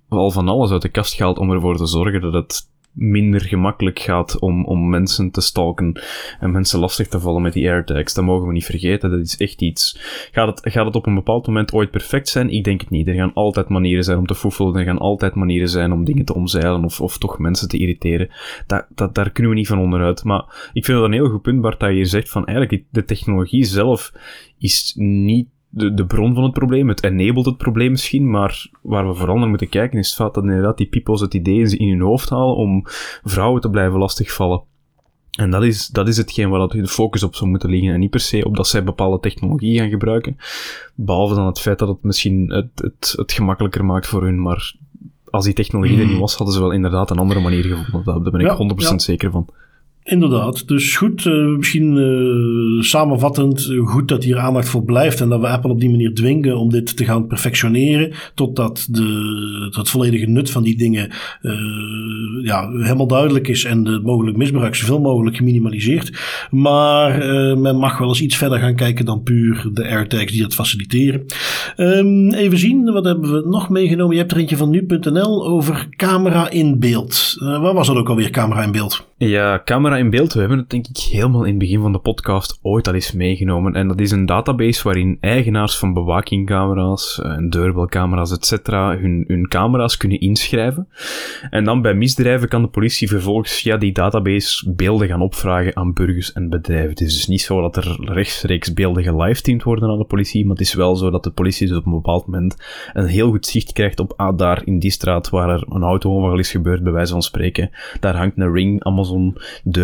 [0.09, 3.99] al van alles uit de kast gehaald om ervoor te zorgen dat het minder gemakkelijk
[3.99, 6.01] gaat om, om mensen te stalken
[6.41, 8.15] en mensen lastig te vallen met die AirTags.
[8.15, 9.11] Dat mogen we niet vergeten.
[9.11, 9.99] Dat is echt iets.
[10.33, 12.51] Gaat het, gaat het op een bepaald moment ooit perfect zijn?
[12.51, 13.09] Ik denk het niet.
[13.09, 14.75] Er gaan altijd manieren zijn om te foefelen.
[14.75, 18.29] Er gaan altijd manieren zijn om dingen te omzeilen of, of toch mensen te irriteren.
[18.67, 20.25] Dat, dat, daar kunnen we niet van onderuit.
[20.25, 23.05] Maar ik vind het een heel goed punt, Bart, dat je zegt van eigenlijk de
[23.05, 24.13] technologie zelf
[24.59, 26.89] is niet de, de bron van het probleem.
[26.89, 30.35] Het enabled het probleem misschien, maar waar we vooral naar moeten kijken is het feit
[30.35, 32.83] dat inderdaad die people's het idee in hun hoofd halen om
[33.25, 34.63] vrouwen te blijven lastigvallen.
[35.37, 37.93] En dat is, dat is hetgeen waar de focus op zou moeten liggen.
[37.93, 40.37] En niet per se op dat zij bepaalde technologie gaan gebruiken.
[40.95, 44.43] Behalve dan het feit dat het misschien het, het, het gemakkelijker maakt voor hun.
[44.43, 44.75] Maar
[45.31, 46.21] als die technologie er niet hmm.
[46.21, 48.23] was, hadden ze wel inderdaad een andere manier gevonden.
[48.23, 49.49] Daar ben ik 100% zeker van.
[50.09, 55.41] Inderdaad, dus goed, uh, misschien uh, samenvattend, goed dat hier aandacht voor blijft en dat
[55.41, 60.27] we Apple op die manier dwingen om dit te gaan perfectioneren, totdat de, het volledige
[60.27, 61.11] nut van die dingen
[62.43, 66.19] ja, helemaal duidelijk is en de mogelijk misbruik zoveel mogelijk geminimaliseerd.
[66.51, 67.19] Maar
[67.59, 71.25] men mag wel eens iets verder gaan kijken dan puur de AirTags die dat faciliteren.
[71.77, 74.15] Um, even zien, wat hebben we nog meegenomen?
[74.15, 77.37] Je hebt er eentje van nu.nl over camera in beeld.
[77.39, 79.07] waar was dat ook alweer, camera in beeld?
[79.19, 80.33] Ja, camera in beeld.
[80.33, 83.13] We hebben het denk ik helemaal in het begin van de podcast ooit al eens
[83.13, 83.75] meegenomen.
[83.75, 88.67] En dat is een database waarin eigenaars van bewakingcamera's, eh, deurbelcamera's, etc.
[89.01, 90.89] Hun, hun camera's kunnen inschrijven.
[91.51, 95.93] En dan bij misdrijven kan de politie vervolgens via die database beelden gaan opvragen aan
[95.93, 96.91] burgers en bedrijven.
[96.91, 100.57] Het is dus niet zo dat er rechtstreeks beelden gelivestreamd worden aan de politie, maar
[100.57, 102.57] het is wel zo dat de politie dus op een bepaald moment
[102.93, 106.39] een heel goed zicht krijgt op, ah, daar in die straat waar er een auto-ongeval
[106.39, 107.71] is gebeurd, bij wijze van spreken.
[108.01, 109.37] Daar hangt een ring, Amazon,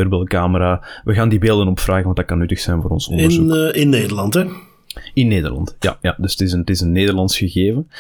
[0.03, 0.83] deurbelcamera.
[1.05, 3.51] We gaan die beelden opvragen, want dat kan nuttig zijn voor ons onderzoek.
[3.51, 4.45] In, uh, in Nederland, hè?
[5.15, 5.99] In Nederland, ja.
[6.01, 6.17] ja.
[6.19, 7.91] Dus het is een, het is een Nederlands gegeven.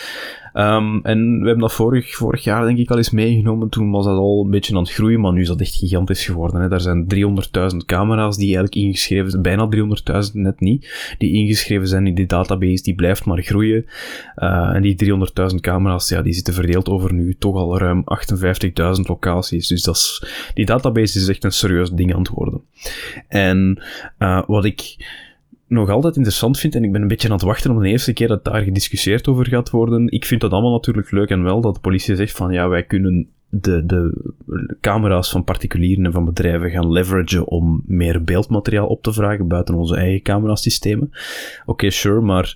[0.54, 3.68] Um, en we hebben dat vorig, jaar denk ik al eens meegenomen.
[3.68, 6.24] Toen was dat al een beetje aan het groeien, maar nu is dat echt gigantisch
[6.24, 6.60] geworden.
[6.60, 6.68] Hè.
[6.68, 9.42] Daar zijn 300.000 camera's die eigenlijk ingeschreven zijn.
[9.42, 11.14] Bijna 300.000, net niet.
[11.18, 12.82] Die ingeschreven zijn in die database.
[12.82, 13.84] Die blijft maar groeien.
[14.36, 14.96] Uh, en die
[15.50, 19.68] 300.000 camera's, ja, die zitten verdeeld over nu toch al ruim 58.000 locaties.
[19.68, 20.24] Dus dat is,
[20.54, 22.60] die database is echt een serieus ding aan het worden.
[23.28, 23.82] En
[24.18, 24.96] uh, wat ik
[25.72, 28.12] nog altijd interessant vind, en ik ben een beetje aan het wachten om de eerste
[28.12, 30.10] keer dat daar gediscussieerd over gaat worden.
[30.10, 32.82] Ik vind dat allemaal natuurlijk leuk en wel dat de politie zegt van ja, wij
[32.82, 34.24] kunnen de, de
[34.80, 39.74] camera's van particulieren en van bedrijven gaan leveragen om meer beeldmateriaal op te vragen buiten
[39.74, 41.10] onze eigen camerasystemen.
[41.66, 42.54] Oké, sure, maar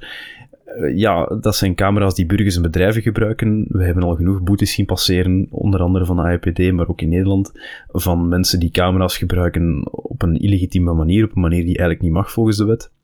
[0.64, 3.66] eh, ja, dat zijn camera's die burgers en bedrijven gebruiken.
[3.68, 7.08] We hebben al genoeg boetes zien passeren, onder andere van de AIPD, maar ook in
[7.08, 7.52] Nederland,
[7.88, 12.12] van mensen die camera's gebruiken op een illegitieme manier, op een manier die eigenlijk niet
[12.12, 12.94] mag volgens de wet.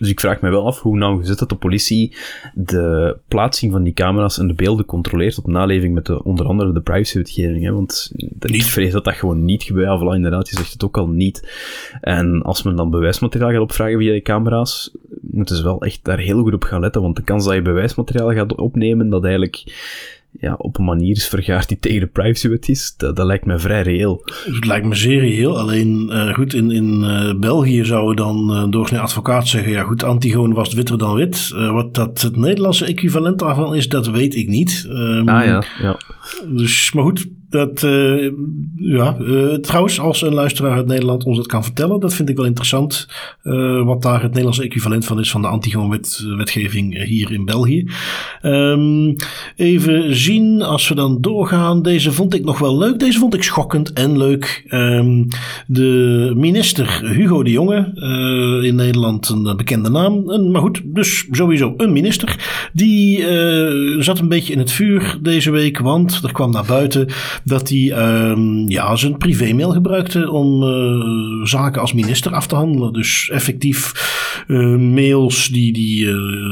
[0.00, 2.16] Dus ik vraag me wel af hoe nauwgezet dat de politie
[2.54, 6.72] de plaatsing van die camera's en de beelden controleert op naleving met de, onder andere
[6.72, 7.70] de privacywetgeving.
[7.70, 9.86] Want ik vrees dat dat gewoon niet gebeurt.
[9.86, 11.48] Ja, voilà, inderdaad, je zegt het ook al niet.
[12.00, 14.90] En als men dan bewijsmateriaal gaat opvragen via die camera's,
[15.20, 17.02] moeten ze wel echt daar heel goed op gaan letten.
[17.02, 19.64] Want de kans dat je bewijsmateriaal gaat opnemen dat eigenlijk
[20.30, 23.58] ja, op een manier is vergaard die tegen de privacywet is, dat, dat, lijkt me
[23.58, 24.22] vrij reëel.
[24.44, 25.58] Het lijkt me zeer reëel.
[25.58, 30.02] Alleen, uh, goed, in, in uh, België zouden dan uh, doorsnee advocaat zeggen, ja goed,
[30.02, 31.48] Antigone was witter dan wit.
[31.48, 34.86] wat dat het Nederlandse equivalent daarvan is, dat weet ik niet.
[34.88, 35.98] Um, ah ja, ja.
[36.46, 38.30] Dus, maar goed, dat, uh,
[38.76, 42.36] ja, uh, trouwens, als een luisteraar uit Nederland ons dat kan vertellen, dat vind ik
[42.36, 43.08] wel interessant.
[43.42, 47.90] Uh, wat daar het Nederlandse equivalent van is van de Antigoon-wetgeving hier in België.
[48.42, 49.16] Um,
[49.56, 51.82] even zien, als we dan doorgaan.
[51.82, 52.98] Deze vond ik nog wel leuk.
[52.98, 54.64] Deze vond ik schokkend en leuk.
[54.68, 55.28] Um,
[55.66, 57.92] de minister Hugo de Jonge,
[58.62, 60.24] in Nederland een bekende naam.
[60.50, 62.36] maar goed, dus sowieso een minister.
[62.72, 63.24] Die
[64.02, 67.08] zat een beetje in het vuur deze week, want er kwam naar buiten
[67.44, 70.62] dat hij uh, ja, zijn privémail gebruikte om
[71.46, 72.92] zaken als minister af te handelen.
[72.92, 73.92] Dus effectief
[74.78, 76.04] mails die, die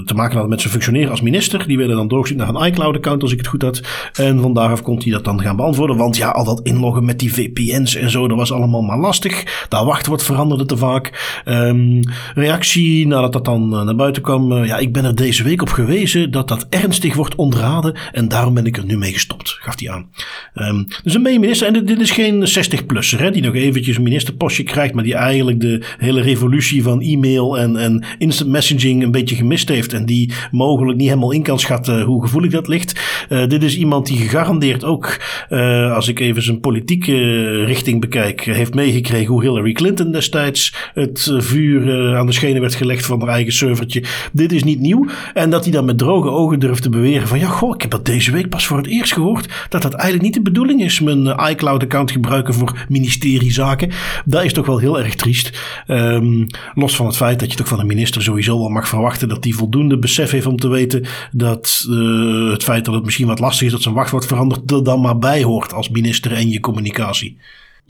[0.05, 1.67] te maken hadden met zijn functioneren als minister.
[1.67, 3.81] Die werden dan doorgezien naar een iCloud-account als ik het goed had.
[4.13, 5.97] En van daaraf kon hij dat dan gaan beantwoorden.
[5.97, 9.67] Want ja, al dat inloggen met die VPN's en zo, dat was allemaal maar lastig.
[9.69, 11.43] Dat wachtwoord veranderde te vaak.
[11.45, 12.01] Um,
[12.35, 14.65] reactie nadat dat dan naar buiten kwam.
[14.65, 17.97] ja, ik ben er deze week op gewezen dat dat ernstig wordt ontraden.
[18.13, 20.11] En daarom ben ik er nu mee gestopt, gaf hij aan.
[20.55, 24.95] Um, dus een minister, en dit, is geen 60-plusser die nog eventjes een ministerpostje krijgt,
[24.95, 29.69] maar die eigenlijk de hele revolutie van e-mail en, en instant messaging een beetje gemist
[29.69, 33.01] heeft en die mogelijk niet helemaal in kan schatten hoe gevoelig dat ligt.
[33.49, 35.21] Dit is iemand die gegarandeerd ook,
[35.51, 37.17] uh, als ik even zijn politieke
[37.65, 43.07] richting bekijk, heeft meegekregen hoe Hillary Clinton destijds het vuur aan de schenen werd gelegd
[43.07, 44.03] van haar eigen servertje.
[44.33, 45.07] Dit is niet nieuw.
[45.35, 47.91] En dat hij dan met droge ogen durft te beweren van ja, goh, ik heb
[47.91, 51.01] dat deze week pas voor het eerst gehoord, dat dat eigenlijk niet de bedoeling is
[51.01, 53.91] mijn eh, iCloud-account gebruiken voor ministeriezaken.
[54.25, 55.61] Dat is toch wel heel erg triest.
[55.87, 59.29] Um, los van het feit dat je toch van een minister sowieso wel mag verwachten
[59.29, 61.87] dat hij voldoende besef heeft om te weten dat
[62.51, 65.19] het feit dat het misschien wat lastig is dat zijn wachtwoord verandert, er dan maar
[65.19, 67.37] bij hoort als minister en je communicatie.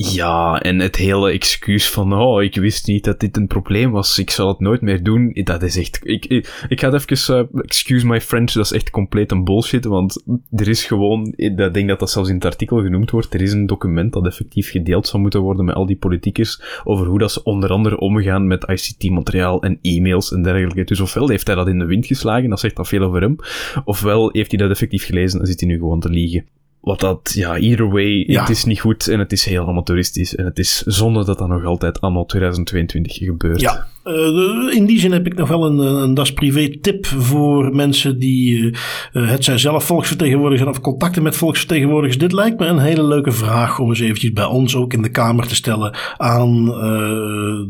[0.01, 4.19] Ja, en het hele excuus van, oh, ik wist niet dat dit een probleem was,
[4.19, 7.49] ik zal het nooit meer doen, dat is echt, ik, ik, ik ga het even,
[7.55, 11.57] uh, excuse my French, dat is echt compleet een bullshit, want er is gewoon, ik
[11.57, 14.71] denk dat dat zelfs in het artikel genoemd wordt, er is een document dat effectief
[14.71, 18.47] gedeeld zou moeten worden met al die politiekers, over hoe dat ze onder andere omgaan
[18.47, 20.85] met ICT-materiaal en e-mails en dergelijke.
[20.85, 23.37] Dus ofwel heeft hij dat in de wind geslagen, dat zegt dat veel over hem,
[23.85, 26.45] ofwel heeft hij dat effectief gelezen en zit hij nu gewoon te liegen.
[26.89, 30.37] Wat dat, ja, either way, het is niet goed en het is heel amateuristisch.
[30.37, 33.61] En het is zonde dat dat nog altijd allemaal 2022 gebeurt.
[33.61, 37.75] Ja, uh, in die zin heb ik nog wel een, een Das Privé tip voor
[37.75, 38.59] mensen die
[39.13, 42.19] uh, het zijn zelf volksvertegenwoordigers zijn of contacten met volksvertegenwoordigers.
[42.19, 45.11] Dit lijkt me een hele leuke vraag om eens eventjes bij ons ook in de
[45.11, 46.75] Kamer te stellen aan uh,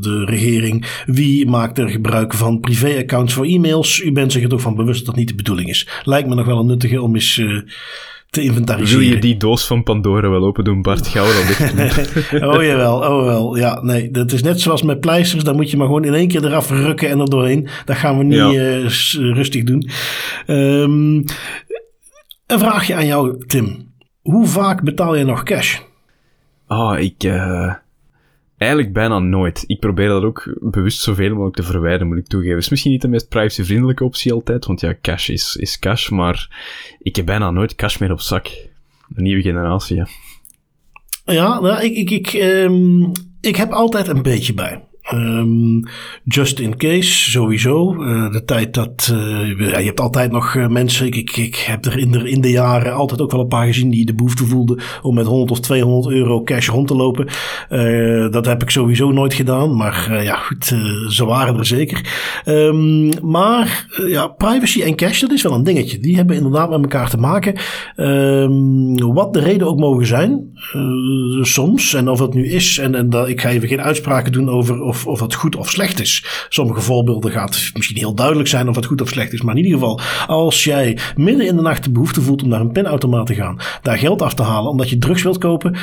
[0.01, 1.03] de regering.
[1.07, 4.03] Wie maakt er gebruik van privéaccounts voor e-mails?
[4.03, 5.89] U bent zich er toch van bewust dat dat niet de bedoeling is.
[6.05, 7.43] Lijkt me nog wel een nuttige om eens
[8.31, 9.01] te inventariseren.
[9.01, 11.07] Wil je die doos van Pandora wel open doen, Bart?
[11.07, 13.57] Gauw dan oh jawel, oh wel.
[13.57, 15.45] Ja, nee, dat is net zoals met pleisters.
[15.45, 17.69] Dan moet je maar gewoon in één keer eraf rukken en er doorheen.
[17.85, 19.89] Dat gaan we niet uh, rustig doen.
[20.47, 21.25] Um,
[22.47, 23.93] een vraagje aan jou, Tim.
[24.23, 25.79] Hoe vaak betaal je nog cash?
[26.67, 27.25] Ah, oh, ik...
[27.25, 27.75] Uh
[28.59, 29.65] Eigenlijk bijna nooit.
[29.67, 32.55] Ik probeer dat ook bewust zoveel mogelijk te verwijderen, moet ik toegeven.
[32.55, 36.09] Het is misschien niet de meest privacyvriendelijke optie altijd, want ja, cash is, is cash,
[36.09, 36.65] maar
[36.99, 38.47] ik heb bijna nooit cash meer op zak.
[39.09, 40.07] De nieuwe generatie, ja.
[41.25, 44.85] Ja, nou, ik, ik, ik, um, ik heb altijd een beetje bij.
[45.13, 45.83] Um,
[46.25, 47.95] just in case, sowieso.
[47.95, 49.11] Uh, de tijd dat.
[49.13, 51.07] Uh, ja, je hebt altijd nog uh, mensen.
[51.07, 53.91] Ik, ik, heb er in, de in de jaren altijd ook wel een paar gezien
[53.91, 57.27] die de behoefte voelden om met 100 of 200 euro cash rond te lopen.
[58.31, 59.77] dat heb ik sowieso nooit gedaan.
[59.77, 60.65] Maar ja, goed,
[61.09, 62.07] ze waren er zeker.
[62.47, 65.99] Um, maar ja, privacy en cash, dat is wel een dingetje.
[65.99, 67.55] Die hebben inderdaad met elkaar te maken.
[67.97, 70.51] Um, wat de reden ook mogen zijn.
[71.41, 72.79] soms, en of het nu is.
[72.79, 74.81] En, en dat, ik ga even geen uitspraken doen over.
[74.81, 76.47] Of of, of het goed of slecht is.
[76.49, 79.43] Sommige voorbeelden gaat misschien heel duidelijk zijn of het goed of slecht is.
[79.43, 82.61] Maar in ieder geval, als jij midden in de nacht de behoefte voelt om naar
[82.61, 85.77] een pinautomaat te gaan, daar geld af te halen omdat je drugs wilt kopen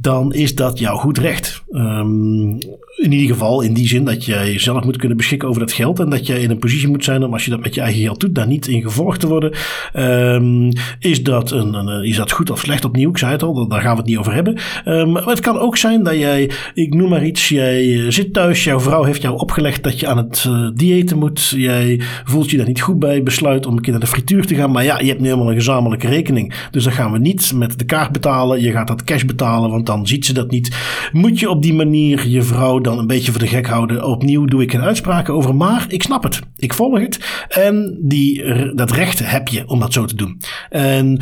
[0.00, 1.62] dan is dat jouw goed recht.
[1.70, 2.58] Um,
[2.98, 5.98] in ieder geval in die zin dat jij zelf moet kunnen beschikken over dat geld.
[5.98, 8.02] En dat jij in een positie moet zijn om als je dat met je eigen
[8.02, 9.52] geld doet, daar niet in gevolgd te worden.
[9.96, 13.10] Um, is, dat een, een, is dat goed of slecht opnieuw?
[13.10, 14.58] Ik zei het al, daar gaan we het niet over hebben.
[14.84, 18.32] Um, maar het kan ook zijn dat jij, ik noem maar iets, jij eh, zit
[18.32, 21.48] thuis, jouw vrouw heeft jou opgelegd dat je aan het uh, diëten moet.
[21.48, 24.54] Jij voelt je daar niet goed bij, besluit om een keer naar de frituur te
[24.54, 24.70] gaan.
[24.70, 26.54] Maar ja, je hebt nu helemaal een gezamenlijke rekening.
[26.70, 28.62] Dus dan gaan we niet met de kaart betalen.
[28.62, 30.76] Je gaat dat cash betalen, want dan ziet ze dat niet.
[31.12, 34.04] Moet je op die manier je vrouw dan een beetje voor de gek houden.
[34.04, 36.40] Opnieuw doe ik een uitspraak over, maar ik snap het.
[36.56, 37.46] Ik volg het.
[37.48, 40.40] En die, dat recht heb je om dat zo te doen.
[40.70, 41.20] En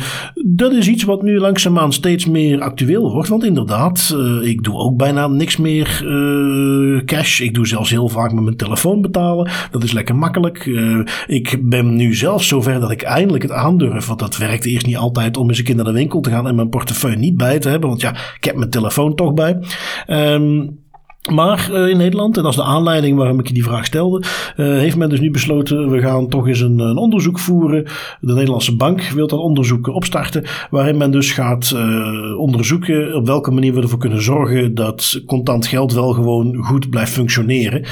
[0.55, 3.29] dat is iets wat nu langzaamaan steeds meer actueel wordt.
[3.29, 7.39] Want inderdaad, uh, ik doe ook bijna niks meer uh, cash.
[7.39, 9.49] Ik doe zelfs heel vaak met mijn telefoon betalen.
[9.71, 10.65] Dat is lekker makkelijk.
[10.65, 14.07] Uh, ik ben nu zelfs zover dat ik eindelijk het aandurf.
[14.07, 16.47] Want dat werkt eerst niet altijd om eens een keer naar de winkel te gaan
[16.47, 17.89] en mijn portefeuille niet bij te hebben.
[17.89, 19.59] Want ja, ik heb mijn telefoon toch bij.
[20.07, 20.85] Um,
[21.33, 24.17] maar uh, in Nederland, en dat is de aanleiding waarom ik je die vraag stelde,
[24.57, 27.83] uh, heeft men dus nu besloten, we gaan toch eens een, een, onderzoek voeren.
[28.19, 33.51] De Nederlandse Bank wil dat onderzoek opstarten, waarin men dus gaat uh, onderzoeken op welke
[33.51, 37.85] manier we ervoor kunnen zorgen dat contant geld wel gewoon goed blijft functioneren.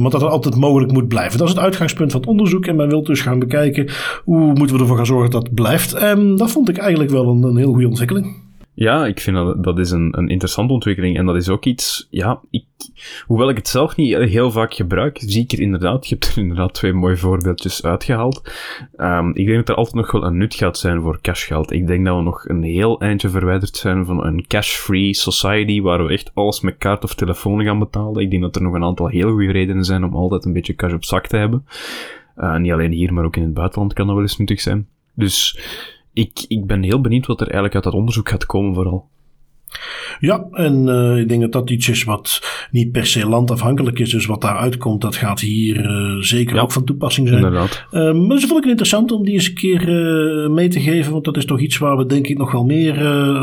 [0.00, 1.38] want dat het altijd mogelijk moet blijven.
[1.38, 3.90] Dat is het uitgangspunt van het onderzoek en men wil dus gaan bekijken
[4.24, 5.92] hoe moeten we ervoor gaan zorgen dat dat blijft.
[5.92, 8.45] En dat vond ik eigenlijk wel een, een heel goede ontwikkeling.
[8.78, 11.16] Ja, ik vind dat, dat is een, een interessante ontwikkeling.
[11.16, 12.64] En dat is ook iets, ja, ik,
[13.26, 16.38] hoewel ik het zelf niet heel vaak gebruik, zie ik er inderdaad, je hebt er
[16.42, 18.52] inderdaad twee mooie voorbeeldjes uitgehaald.
[18.96, 21.72] Um, ik denk dat er altijd nog wel een nut gaat zijn voor cashgeld.
[21.72, 26.06] Ik denk dat we nog een heel eindje verwijderd zijn van een cash-free society, waar
[26.06, 28.22] we echt alles met kaart of telefoon gaan betalen.
[28.22, 30.74] Ik denk dat er nog een aantal heel goede redenen zijn om altijd een beetje
[30.74, 31.66] cash op zak te hebben.
[32.36, 34.88] Uh, niet alleen hier, maar ook in het buitenland kan dat wel eens nuttig zijn.
[35.14, 35.58] Dus
[36.16, 39.08] ik, ik ben heel benieuwd wat er eigenlijk uit dat onderzoek gaat komen vooral.
[40.20, 44.10] Ja, en uh, ik denk dat dat iets is wat niet per se landafhankelijk is.
[44.10, 47.44] Dus wat daaruit komt, dat gaat hier uh, zeker ook van toepassing zijn.
[47.44, 47.84] Inderdaad.
[47.92, 49.90] Uh, maar dat vond ik interessant om die eens een keer
[50.50, 51.12] mee te geven.
[51.12, 52.94] Want dat is toch iets waar we denk ik nog wel meer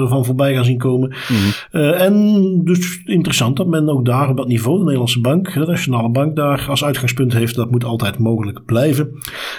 [0.07, 1.09] van voorbij gaan zien komen.
[1.09, 1.81] Mm -hmm.
[1.81, 6.09] en dus interessant dat men ook daar op dat niveau, de Nederlandse bank, de Nationale
[6.09, 7.55] Bank, daar als uitgangspunt heeft.
[7.55, 9.09] Dat moet altijd mogelijk blijven.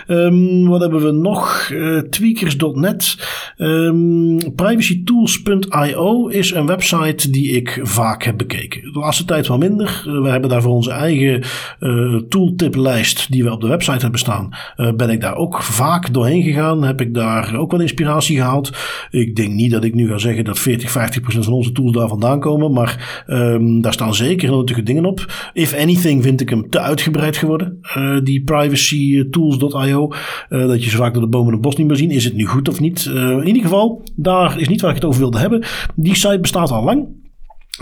[0.09, 1.73] Um, wat hebben we nog?
[2.11, 3.17] tweakers.net.
[3.59, 8.93] Um, privacytools.io is een website die ik vaak heb bekeken.
[8.93, 10.05] De laatste tijd wel minder.
[10.07, 11.43] Uh, we hebben daar voor onze eigen
[11.81, 14.49] uh, tooltiplijst die we op de website hebben staan.
[14.77, 16.83] Uh, ben ik daar ook vaak doorheen gegaan.
[16.83, 18.73] Heb ik daar ook wel inspiratie gehaald.
[19.11, 21.93] Ik denk niet dat ik nu ga zeggen dat 40, 50 procent van onze tools
[21.93, 22.73] daar vandaan komen.
[22.73, 25.51] Maar um, daar staan zeker nuttige dingen op.
[25.53, 27.81] If anything vind ik hem te uitgebreid geworden.
[28.25, 30.13] die privacytools.io.
[30.49, 32.11] dat je zo vaak door de bomen en het bos niet meer zien.
[32.11, 33.05] Is het nu goed of niet?
[33.05, 35.65] in ieder geval, daar is niet waar ik het over wilde hebben.
[35.95, 37.24] Die site bestaat 它还很。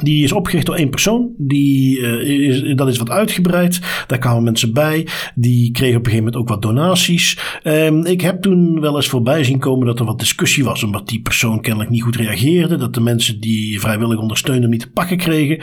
[0.01, 1.30] Die is opgericht door één persoon.
[1.36, 3.80] Die, uh, is, dat is wat uitgebreid.
[4.07, 5.07] Daar kwamen mensen bij.
[5.34, 7.38] Die kregen op een gegeven moment ook wat donaties.
[7.62, 10.82] Um, ik heb toen wel eens voorbij zien komen dat er wat discussie was.
[10.82, 12.76] Omdat die persoon kennelijk niet goed reageerde.
[12.76, 15.62] Dat de mensen die vrijwillig ondersteunden niet te pakken kregen.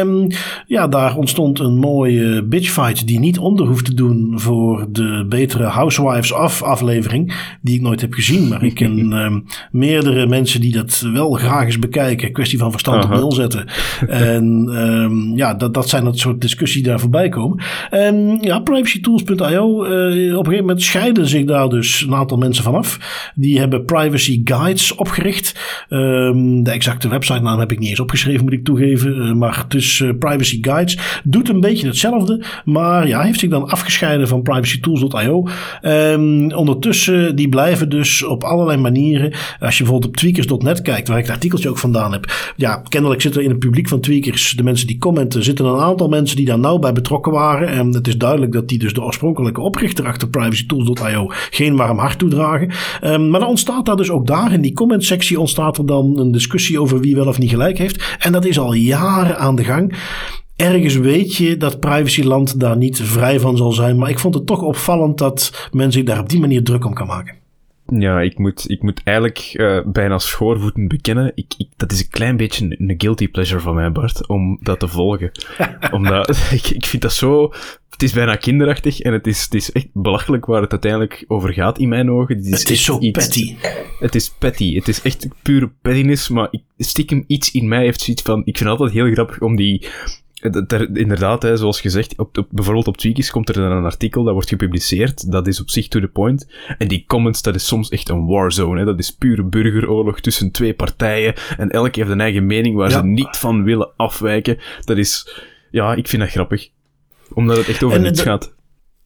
[0.00, 0.26] Um,
[0.66, 5.64] ja, daar ontstond een mooie bitchfight die niet onder hoeft te doen voor de betere
[5.64, 7.56] Housewives af aflevering.
[7.62, 8.48] Die ik nooit heb gezien.
[8.48, 12.32] Maar ik ken um, meerdere mensen die dat wel graag eens bekijken.
[12.32, 13.68] Kwestie van verstand op nul zetten
[14.08, 17.64] en um, ja, dat, dat zijn dat soort discussies die daar voorbij komen.
[17.90, 22.64] En ja, privacytools.io, uh, op een gegeven moment scheiden zich daar dus een aantal mensen
[22.64, 22.98] vanaf.
[23.34, 25.60] Die hebben privacy guides opgericht.
[25.88, 29.16] Um, de exacte website naam heb ik niet eens opgeschreven, moet ik toegeven.
[29.16, 32.44] Uh, maar dus privacy guides doet een beetje hetzelfde.
[32.64, 35.48] Maar ja, heeft zich dan afgescheiden van privacytools.io.
[35.82, 39.32] Um, ondertussen, die blijven dus op allerlei manieren.
[39.60, 42.52] Als je bijvoorbeeld op tweakers.net kijkt, waar ik het artikeltje ook vandaan heb.
[42.56, 45.80] Ja, kennelijk zit er in een publiek van tweakers, de mensen die commenten, zitten een
[45.80, 47.68] aantal mensen die daar nauw bij betrokken waren.
[47.68, 52.18] En het is duidelijk dat die dus de oorspronkelijke oprichter achter privacytools.io geen warm hart
[52.18, 52.70] toedragen.
[53.04, 56.32] Um, maar dan ontstaat daar dus ook daar in die comment-sectie ontstaat er dan een
[56.32, 58.16] discussie over wie wel of niet gelijk heeft.
[58.18, 59.94] En dat is al jaren aan de gang
[60.60, 63.98] ergens weet je dat privacyland daar niet vrij van zal zijn.
[63.98, 66.94] Maar ik vond het toch opvallend dat men zich daar op die manier druk om
[66.94, 67.39] kan maken.
[67.98, 71.32] Ja, ik moet, ik moet eigenlijk uh, bijna schoorvoeten bekennen.
[71.34, 74.78] Ik, ik, dat is een klein beetje een, guilty pleasure van mij, Bart, om dat
[74.78, 75.30] te volgen.
[75.90, 77.52] Omdat ik, ik vind dat zo.
[77.90, 81.52] Het is bijna kinderachtig en het is, het is echt belachelijk waar het uiteindelijk over
[81.52, 82.36] gaat in mijn ogen.
[82.36, 83.56] Het is, het is zo iets, petty.
[83.98, 84.74] Het is petty.
[84.74, 88.38] Het is echt pure pettiness, maar ik, stiekem iets in mij heeft zoiets van.
[88.38, 89.88] Ik vind het altijd heel grappig om die
[90.92, 94.32] inderdaad, hè, zoals gezegd, op, op, bijvoorbeeld op Tweakers komt er dan een artikel, dat
[94.32, 96.48] wordt gepubliceerd, dat is op zich to the point.
[96.78, 98.78] En die comments, dat is soms echt een warzone.
[98.78, 98.84] Hè.
[98.84, 101.34] Dat is pure burgeroorlog tussen twee partijen.
[101.56, 104.58] En elk heeft een eigen mening waar ze niet van willen afwijken.
[104.84, 106.68] Dat is, ja, ik vind dat grappig.
[107.32, 108.54] Omdat het echt over niets gaat.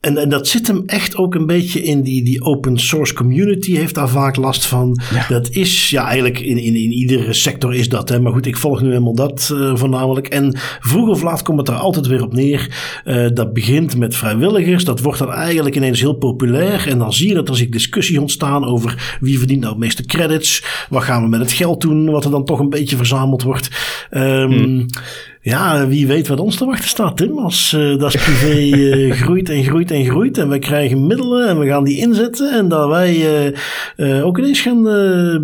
[0.05, 3.75] En, en dat zit hem echt ook een beetje in die, die open source community,
[3.75, 5.01] heeft daar vaak last van.
[5.29, 8.09] Dat is, ja, eigenlijk in, in, in iedere sector is dat.
[8.09, 8.21] Hè.
[8.21, 10.27] Maar goed, ik volg nu helemaal dat uh, voornamelijk.
[10.27, 12.69] En vroeg of laat komt het er altijd weer op neer.
[13.05, 14.85] Uh, dat begint met vrijwilligers.
[14.85, 16.89] Dat wordt dan eigenlijk ineens heel populair.
[16.89, 20.05] En dan zie je dat er zich discussie ontstaan over wie verdient nou het meeste
[20.05, 20.65] credits.
[20.89, 23.69] Wat gaan we met het geld doen, wat er dan toch een beetje verzameld wordt.
[24.11, 24.87] Um,
[25.45, 27.39] ja, wie weet wat ons te wachten staat, Tim.
[27.39, 30.39] Als uh, dat privé uh, groeit en groeit en groeit.
[30.39, 32.53] En we krijgen middelen en we gaan die inzetten.
[32.53, 33.43] En dat wij
[33.97, 34.83] uh, ook ineens gaan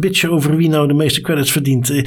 [0.01, 2.03] bitchen over wie nou de meeste credits verdient.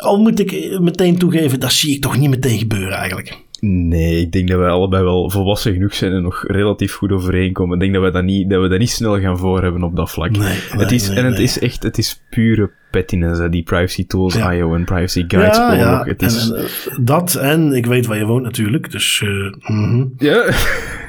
[0.00, 3.36] al moet ik meteen toegeven, dat zie ik toch niet meteen gebeuren eigenlijk.
[3.60, 7.74] Nee, ik denk dat wij allebei wel volwassen genoeg zijn en nog relatief goed overeenkomen.
[7.74, 9.96] Ik denk dat we dat niet, dat we dat niet snel gaan voor hebben op
[9.96, 10.30] dat vlak.
[10.30, 14.34] Nee, het is, en het is echt, het is pure pettiness, hè, die privacy tools,
[14.34, 14.52] ja.
[14.52, 15.56] IO en privacy guides.
[15.56, 16.04] Ja, ja.
[16.04, 16.50] Het is...
[16.50, 19.20] En, en, dat en ik weet waar je woont natuurlijk, dus...
[19.24, 20.12] Uh, mm -hmm.
[20.18, 20.44] Ja,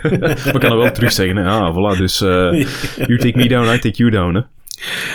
[0.53, 1.47] we kunnen wel terug zeggen, hè.
[1.49, 2.29] Ah, voilà, dus uh,
[3.09, 4.41] you take me down, I take you down, hè.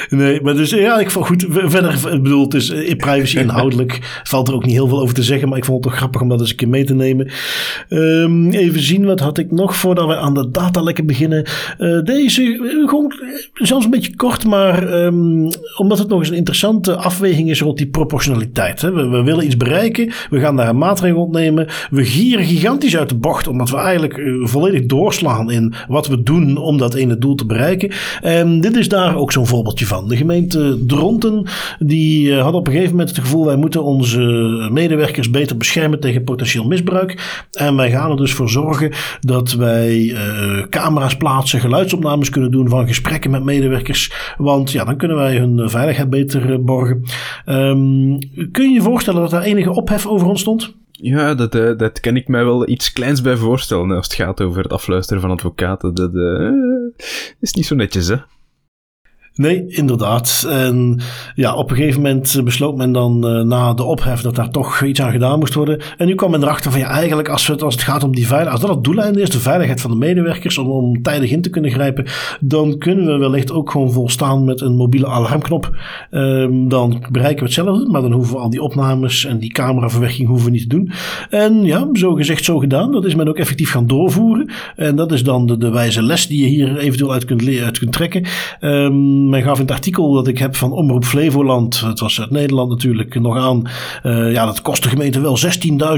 [0.09, 1.47] Nee, maar dus ja, ik vond goed.
[1.49, 5.15] Verder, ik bedoel, het is in privacy inhoudelijk valt er ook niet heel veel over
[5.15, 5.49] te zeggen.
[5.49, 7.31] Maar ik vond het toch grappig om dat eens een keer mee te nemen.
[7.89, 11.47] Um, even zien, wat had ik nog voordat we aan de data lekker beginnen.
[11.79, 13.13] Uh, deze, uh, gewoon
[13.53, 17.77] zelfs een beetje kort, maar um, omdat het nog eens een interessante afweging is rond
[17.77, 18.81] die proportionaliteit.
[18.81, 18.93] Hè.
[18.93, 21.67] We, we, willen iets bereiken, we gaan daar een maatregel ontnemen.
[21.91, 26.23] We gieren gigantisch uit de bocht, omdat we eigenlijk uh, volledig doorslaan in wat we
[26.23, 27.91] doen om dat ene doel te bereiken.
[28.21, 30.09] En dit is daar ook zo'n van.
[30.09, 31.47] De gemeente Dronten
[31.79, 34.21] die uh, had op een gegeven moment het gevoel wij moeten onze
[34.73, 37.47] medewerkers beter beschermen tegen potentieel misbruik.
[37.53, 42.69] En wij gaan er dus voor zorgen dat wij uh, camera's plaatsen, geluidsopnames kunnen doen
[42.69, 44.13] van gesprekken met medewerkers.
[44.37, 47.03] Want ja, dan kunnen wij hun veiligheid beter uh, borgen.
[47.47, 48.19] Um,
[48.53, 50.77] kun je je voorstellen dat daar enige ophef over ontstond?
[50.91, 54.63] Ja, dat, dat kan ik mij wel iets kleins bij voorstellen als het gaat over
[54.63, 55.95] het afluisteren van advocaten.
[55.95, 56.11] Dat
[57.41, 58.17] is niet zo netjes, hè?
[59.39, 60.47] Nee, inderdaad.
[60.51, 61.01] En
[61.35, 64.83] ja, op een gegeven moment besloot men dan uh, na de ophef dat daar toch
[64.83, 65.81] iets aan gedaan moest worden.
[65.97, 68.27] En nu kwam men erachter van ja, eigenlijk als, het, als het gaat om die
[68.27, 71.43] veiligheid, als dat het doeleinde is, de veiligheid van de medewerkers, om, om tijdig in
[71.43, 72.05] te kunnen grijpen,
[72.41, 75.77] dan kunnen we wellicht ook gewoon volstaan met een mobiele alarmknop.
[76.11, 80.29] Um, dan bereiken we hetzelfde, maar dan hoeven we al die opnames en die cameraverwerking
[80.29, 80.91] hoeven we niet te doen.
[81.31, 82.93] En ja, zo gezegd, zo gedaan.
[82.93, 84.51] Dat is men ook effectief gaan doorvoeren.
[84.77, 87.79] En dat is dan de, de wijze les die je hier eventueel uit kunt, uit
[87.79, 88.25] kunt trekken.
[88.61, 92.31] Um, men gaf in het artikel dat ik heb van Omroep Flevoland, het was uit
[92.31, 93.63] Nederland natuurlijk, nog aan.
[94.03, 95.39] Uh, ja, dat kost de gemeente wel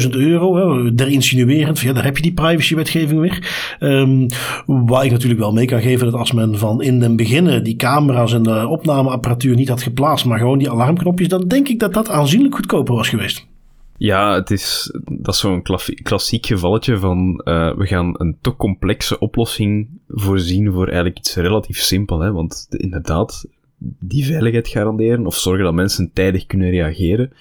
[0.02, 0.56] 16.000 euro.
[0.56, 3.76] Hè, der insinuerend, ja, daar heb je die privacywetgeving weer.
[3.80, 4.26] Um,
[4.66, 7.76] waar ik natuurlijk wel mee kan geven dat als men van in den beginnen die
[7.76, 11.94] camera's en de opnameapparatuur niet had geplaatst, maar gewoon die alarmknopjes, dan denk ik dat
[11.94, 13.49] dat aanzienlijk goedkoper was geweest.
[14.00, 15.62] Ja, het is, dat is zo'n
[16.02, 21.78] klassiek gevalletje van uh, we gaan een te complexe oplossing voorzien voor eigenlijk iets relatief
[21.78, 22.20] simpel.
[22.20, 22.32] Hè?
[22.32, 23.46] Want de, inderdaad,
[23.78, 27.32] die veiligheid garanderen of zorgen dat mensen tijdig kunnen reageren,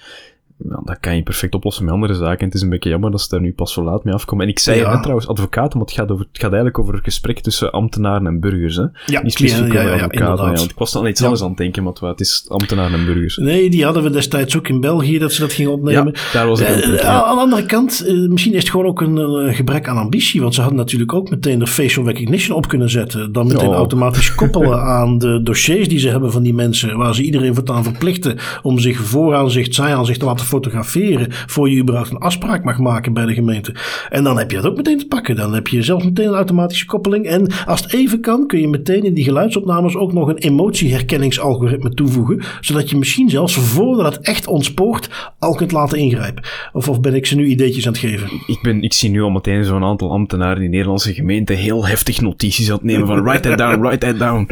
[0.68, 2.38] ja, dat kan je perfect oplossen met andere zaken.
[2.38, 4.44] En het is een beetje jammer dat ze daar nu pas zo laat mee afkomen.
[4.44, 4.92] En ik zei ja.
[4.92, 8.26] net trouwens advocaten, maar het gaat, over, het gaat eigenlijk over een gesprek tussen ambtenaren
[8.26, 8.76] en burgers.
[8.76, 8.84] Hè?
[9.06, 10.44] Ja, Niet specifiek ja, ja, ja, advocaten.
[10.44, 13.04] Ja, want ik was dan iets anders aan het denken, maar het is ambtenaren en
[13.04, 13.36] burgers.
[13.36, 16.12] Nee, die hadden we destijds ook in België, dat ze dat gingen opnemen.
[16.14, 16.86] Ja, daar was het.
[16.86, 19.96] Uh, aan de andere kant, uh, misschien is het gewoon ook een uh, gebrek aan
[19.96, 20.40] ambitie.
[20.40, 23.32] Want ze hadden natuurlijk ook meteen de facial recognition op kunnen zetten.
[23.32, 23.74] Dan meteen oh.
[23.74, 26.96] automatisch koppelen aan de dossiers die ze hebben van die mensen.
[26.96, 32.10] Waar ze iedereen voortaan verplichten om zich vooraanzicht, zijaanzicht te laten fotograferen voor je überhaupt
[32.10, 33.74] een afspraak mag maken bij de gemeente.
[34.08, 35.36] En dan heb je dat ook meteen te pakken.
[35.36, 37.26] Dan heb je zelfs meteen een automatische koppeling.
[37.26, 41.90] En als het even kan, kun je meteen in die geluidsopnames ook nog een emotieherkenningsalgoritme
[41.90, 42.42] toevoegen.
[42.60, 46.42] Zodat je misschien zelfs voordat het echt ontspoort al kunt laten ingrijpen.
[46.72, 48.28] Of, of ben ik ze nu ideetjes aan het geven?
[48.46, 51.86] Ik, ben, ik zie nu al meteen zo'n aantal ambtenaren in de Nederlandse gemeente heel
[51.86, 54.48] heftig notities aan het nemen van write that down, write that down.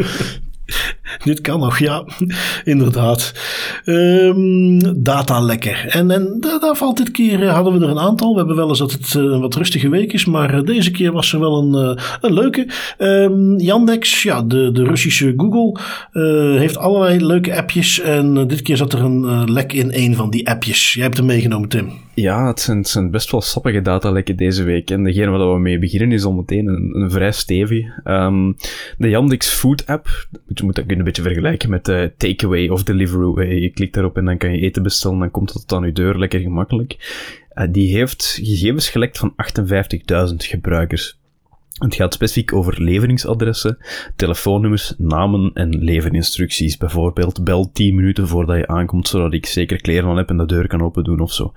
[1.24, 2.04] Dit kan nog, ja,
[2.64, 3.32] inderdaad.
[3.84, 5.86] Um, data lekker.
[5.88, 8.32] En, en daar valt dit keer, eh, hadden we er een aantal.
[8.32, 10.90] We hebben wel eens dat het uh, een wat rustige week is, maar uh, deze
[10.90, 12.68] keer was er wel een, een leuke.
[12.98, 15.80] Um, Yandex, ja, de, de Russische Google,
[16.58, 18.00] heeft allerlei leuke appjes.
[18.00, 20.92] En dit keer zat er een lek in een van die appjes.
[20.92, 21.92] Jij hebt hem meegenomen, Tim.
[22.20, 24.90] Ja, het zijn, best wel sappige datalekken deze week.
[24.90, 27.86] En degene waar we mee beginnen is al meteen een, vrij stevig.
[28.04, 28.56] Um,
[28.96, 33.42] de Yandex Food App, je moet dat een beetje vergelijken met de Takeaway of Deliveroo.
[33.42, 36.18] Je klikt daarop en dan kan je eten bestellen, dan komt het aan je deur,
[36.18, 36.96] lekker gemakkelijk.
[37.70, 39.34] die heeft gegevens gelekt van
[40.30, 41.18] 58.000 gebruikers.
[41.78, 43.78] Het gaat specifiek over leveringsadressen,
[44.16, 46.76] telefoonnummers, namen en leverinstructies.
[46.76, 50.46] Bijvoorbeeld, bel 10 minuten voordat je aankomt, zodat ik zeker kleren aan heb en de
[50.46, 51.52] deur kan open doen of zo.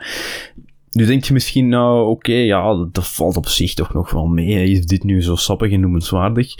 [0.91, 4.69] Nu denk je misschien, nou oké, ja, dat valt op zich toch nog wel mee.
[4.69, 6.55] Is dit nu zo sappig en noemenswaardig?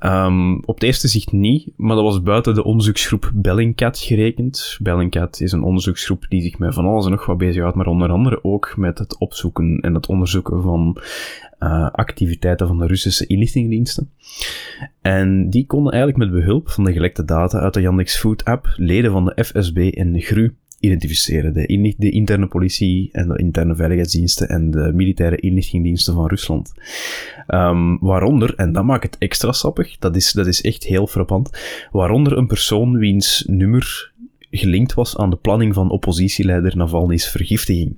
[0.00, 4.78] Um, op het eerste zicht niet, maar dat was buiten de onderzoeksgroep Bellingcat gerekend.
[4.82, 8.10] Bellingcat is een onderzoeksgroep die zich met van alles en nog wat bezighoudt, maar onder
[8.10, 10.98] andere ook met het opzoeken en het onderzoeken van
[11.60, 14.10] uh, activiteiten van de Russische inlichtingendiensten.
[15.00, 18.72] En die konden eigenlijk met behulp van de gelekte data uit de Yandex Food app
[18.76, 20.54] leden van de FSB en de GRU
[20.84, 21.52] identificeren.
[21.52, 26.72] De, de, interne politie en de interne veiligheidsdiensten en de militaire inlichtingendiensten van Rusland.
[27.48, 31.50] Um, waaronder, en dat maakt het extra sappig, dat is, dat is echt heel frappant,
[31.90, 34.12] waaronder een persoon wiens nummer
[34.50, 37.96] gelinkt was aan de planning van oppositieleider Navalny's vergiftiging.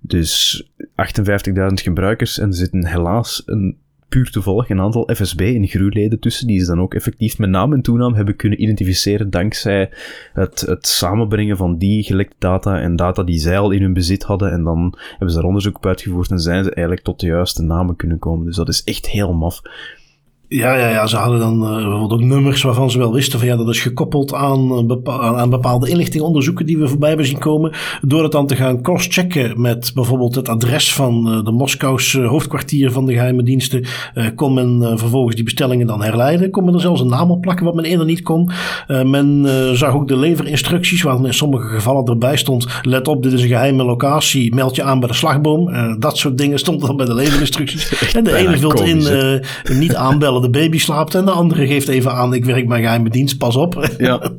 [0.00, 0.84] Dus 58.000
[1.74, 3.76] gebruikers en er zitten helaas een
[4.08, 7.72] puur toevallig een aantal FSB- en GRU-leden tussen, die ze dan ook effectief met naam
[7.72, 9.90] en toenaam hebben kunnen identificeren dankzij
[10.32, 14.22] het, het samenbrengen van die gelekte data en data die zij al in hun bezit
[14.22, 14.52] hadden.
[14.52, 17.62] En dan hebben ze daar onderzoek op uitgevoerd en zijn ze eigenlijk tot de juiste
[17.62, 18.46] namen kunnen komen.
[18.46, 19.62] Dus dat is echt heel maf.
[20.48, 23.48] Ja, ja, ja, ze hadden dan uh, bijvoorbeeld ook nummers waarvan ze wel wisten van
[23.48, 24.72] ja, dat is gekoppeld aan,
[25.36, 27.72] aan bepaalde inlichtingonderzoeken die we voorbij hebben zien komen.
[28.00, 32.92] Door het dan te gaan cross-checken met bijvoorbeeld het adres van uh, de Moskouse hoofdkwartier
[32.92, 36.50] van de geheime diensten, uh, kon men vervolgens die bestellingen dan herleiden.
[36.50, 38.50] Kon men er zelfs een naam op plakken wat men eerder niet kon.
[38.86, 39.46] men
[39.76, 43.48] zag ook de leverinstructies, waar in sommige gevallen erbij stond, let op, dit is een
[43.48, 45.70] geheime locatie, meld je aan bij de slagboom.
[45.98, 47.92] dat soort dingen stond dan bij de leverinstructies.
[48.16, 49.06] en de ene vult in
[49.78, 53.10] niet aanbellen de baby slaapt en de andere geeft even aan, ik werk mijn geheime
[53.10, 53.90] dienst, pas op.
[53.98, 54.32] Ja,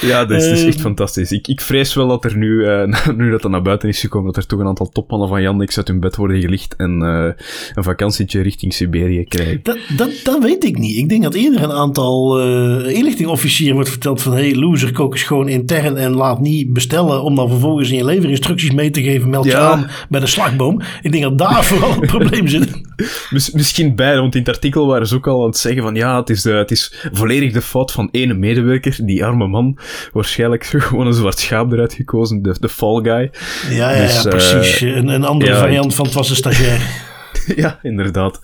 [0.00, 1.30] ja dat is, dus echt fantastisch.
[1.30, 2.82] Ik, ik vrees wel dat er nu, uh,
[3.16, 5.76] nu dat dat naar buiten is gekomen, dat er toch een aantal topmannen van Yandex
[5.76, 7.30] uit hun bed worden gelicht en uh,
[7.74, 9.60] een vakantietje richting Siberië krijgen.
[9.62, 10.96] Dat, dat, dat weet ik niet.
[10.96, 15.22] Ik denk dat eerder een aantal uh, inlichtingofficieren wordt verteld van, hey loser, kook eens
[15.22, 19.30] gewoon intern en laat niet bestellen om dan vervolgens in je leverinstructies mee te geven,
[19.30, 20.80] meld je aan bij de slagboom.
[21.02, 22.87] Ik denk dat daar vooral het probleem zit.
[23.52, 26.18] misschien bij, want in het artikel waren ze ook al aan het zeggen van ja,
[26.18, 29.78] het is, de, het is volledig de fout van ene medewerker, die arme man,
[30.12, 33.30] waarschijnlijk gewoon een zwart schaap eruit gekozen, de, de fall guy.
[33.70, 34.82] Ja, ja, dus, ja precies.
[34.82, 37.06] Uh, een, een andere variant van het was een stagiair.
[37.56, 38.40] ja, inderdaad.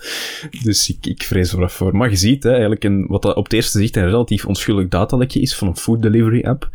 [0.63, 1.95] Dus ik, ik vrees er voor.
[1.95, 4.87] Maar je ziet, hè, eigenlijk een, wat dat op het eerste zicht een relatief onschuldig
[4.87, 6.69] datalekje is van een food delivery app,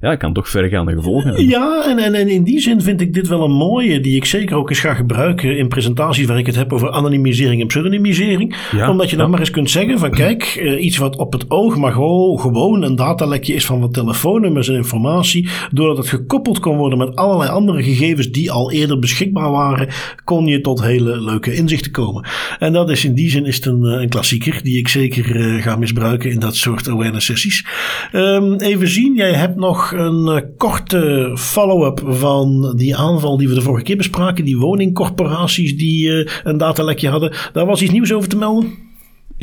[0.00, 1.48] ja, kan toch verregaande gevolgen hebben.
[1.48, 4.24] Ja, en, en, en in die zin vind ik dit wel een mooie, die ik
[4.24, 8.56] zeker ook eens ga gebruiken in presentaties waar ik het heb over anonimisering en pseudonymisering.
[8.88, 11.76] Omdat je dan maar eens kunt zeggen van kijk, eh, iets wat op het oog
[11.76, 16.76] maar gewoon, gewoon een datalekje is van wat telefoonnummers en informatie, doordat het gekoppeld kon
[16.76, 19.88] worden met allerlei andere gegevens die al eerder beschikbaar waren,
[20.24, 22.24] kon je tot hele leuke inzichten te komen.
[22.58, 25.62] En dat is in die zin is een, eh, een klassieker die ik zeker uh,
[25.62, 27.66] ga misbruiken in dat soort awareness sessies.
[28.12, 33.54] Um, even zien, jij hebt nog een uh, korte follow-up van die aanval die we
[33.54, 34.44] de vorige keer bespraken.
[34.44, 37.32] Die woningcorporaties die een datalekje hadden.
[37.52, 38.83] Daar was iets nieuws over te melden?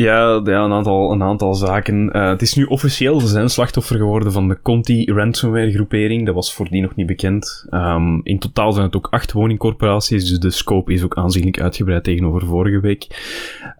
[0.01, 2.17] Ja, een, aantal, een aantal zaken.
[2.17, 6.25] Uh, het is nu officieel, ze zijn slachtoffer geworden van de Conti ransomware groepering.
[6.25, 7.67] Dat was voordien nog niet bekend.
[7.69, 12.03] Um, in totaal zijn het ook acht woningcorporaties, dus de scope is ook aanzienlijk uitgebreid
[12.03, 13.07] tegenover vorige week.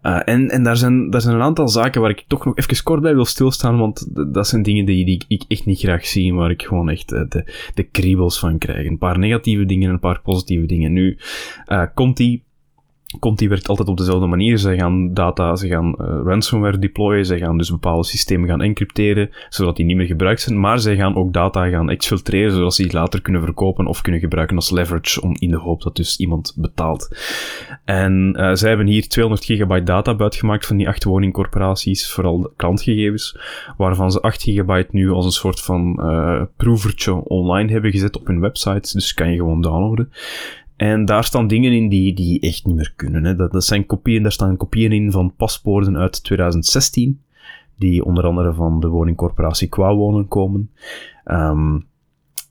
[0.02, 2.82] Uh, en en daar, zijn, daar zijn een aantal zaken waar ik toch nog even
[2.82, 6.34] kort bij wil stilstaan, want dat zijn dingen die, die ik echt niet graag zie,
[6.34, 8.86] waar ik gewoon echt uh, de, de kriebels van krijg.
[8.86, 10.92] Een paar negatieve dingen en een paar positieve dingen.
[10.92, 11.18] Nu,
[11.94, 12.42] Conti
[13.18, 14.56] Conti werkt altijd op dezelfde manier.
[14.56, 19.30] Ze gaan data, ze gaan uh, ransomware deployen, ze gaan dus bepaalde systemen gaan encrypteren,
[19.48, 22.82] zodat die niet meer gebruikt zijn, maar zij gaan ook data gaan exfiltreren, zodat ze
[22.82, 26.18] die later kunnen verkopen of kunnen gebruiken als leverage, om in de hoop dat dus
[26.18, 27.16] iemand betaalt.
[27.84, 33.38] En uh, zij hebben hier 200 gigabyte data buitgemaakt van die acht woningcorporaties, vooral klantgegevens,
[33.76, 38.26] waarvan ze 8 gigabyte nu als een soort van uh, proevertje online hebben gezet op
[38.26, 40.10] hun website, dus kan je gewoon downloaden.
[40.82, 43.24] En daar staan dingen in die, die echt niet meer kunnen.
[43.24, 43.36] Hè.
[43.36, 47.20] Dat, dat zijn kopieën, daar staan kopieën in van paspoorten uit 2016,
[47.76, 50.70] die onder andere van de woningcorporatie Qua Wonen komen.
[51.24, 51.86] Um,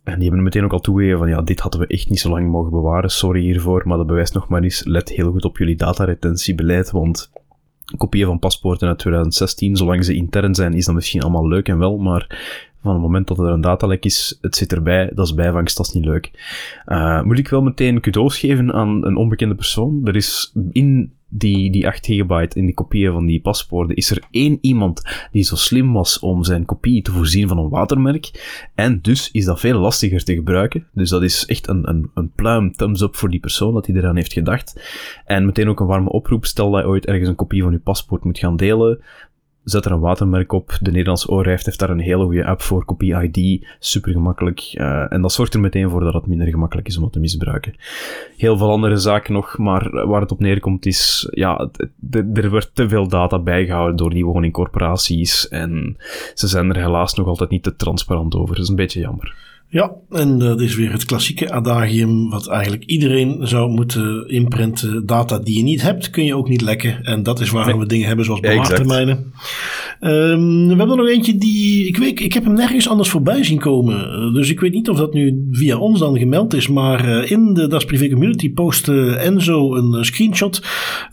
[0.04, 2.30] en die hebben meteen ook al toegegeven van ja, dit hadden we echt niet zo
[2.30, 3.10] lang mogen bewaren.
[3.10, 4.84] Sorry hiervoor, maar dat bewijst nog maar eens.
[4.84, 7.32] Let heel goed op jullie dataretentiebeleid, want
[7.98, 11.78] kopieën van paspoorten uit 2016, zolang ze intern zijn, is dat misschien allemaal leuk en
[11.78, 12.40] wel, maar
[12.82, 15.88] van het moment dat er een datalek is, het zit erbij, dat is bijvangst, dat
[15.88, 16.32] is niet leuk.
[16.88, 20.02] Uh, moet ik wel meteen cadeaus geven aan een onbekende persoon?
[20.04, 24.24] Er is in die, die 8 gigabyte in die kopieën van die paspoorten, is er
[24.32, 25.02] één iemand
[25.32, 28.32] die zo slim was om zijn kopie te voorzien van een watermerk.
[28.76, 30.88] En dus is dat veel lastiger te gebruiken.
[30.94, 33.96] Dus dat is echt een, een, een pluim, thumbs up voor die persoon dat hij
[33.96, 34.82] eraan heeft gedacht.
[35.26, 36.46] En meteen ook een warme oproep.
[36.46, 39.02] Stel dat je ooit ergens een kopie van je paspoort moet gaan delen
[39.64, 40.78] zet er een watermerk op.
[40.80, 44.74] De Nederlandse overheid heeft daar een hele goede app voor, Kopie ID, super gemakkelijk.
[44.74, 47.20] Uh, en dat zorgt er meteen voor dat het minder gemakkelijk is om het te
[47.20, 47.76] misbruiken.
[48.38, 51.70] Heel veel andere zaken nog, maar waar het op neerkomt is, ja,
[52.34, 55.98] er wordt te veel data bijgehouden door die woningcorporaties en
[56.34, 58.56] ze zijn er helaas nog altijd niet te transparant over.
[58.56, 59.51] Dat is een beetje jammer.
[59.74, 65.06] Ja, en dat is weer het klassieke adagium wat eigenlijk iedereen zou moeten imprinten.
[65.06, 67.04] Data die je niet hebt, kun je ook niet lekken.
[67.04, 69.34] En dat is waarom we dingen hebben zoals bewaartermijnen.
[70.02, 73.60] Um, we hebben nog eentje die, ik weet, ik heb hem nergens anders voorbij zien
[73.60, 74.34] komen.
[74.34, 76.68] Dus ik weet niet of dat nu via ons dan gemeld is.
[76.68, 80.64] Maar eh, in de Das Privé Community postte Enzo een eh, screenshot.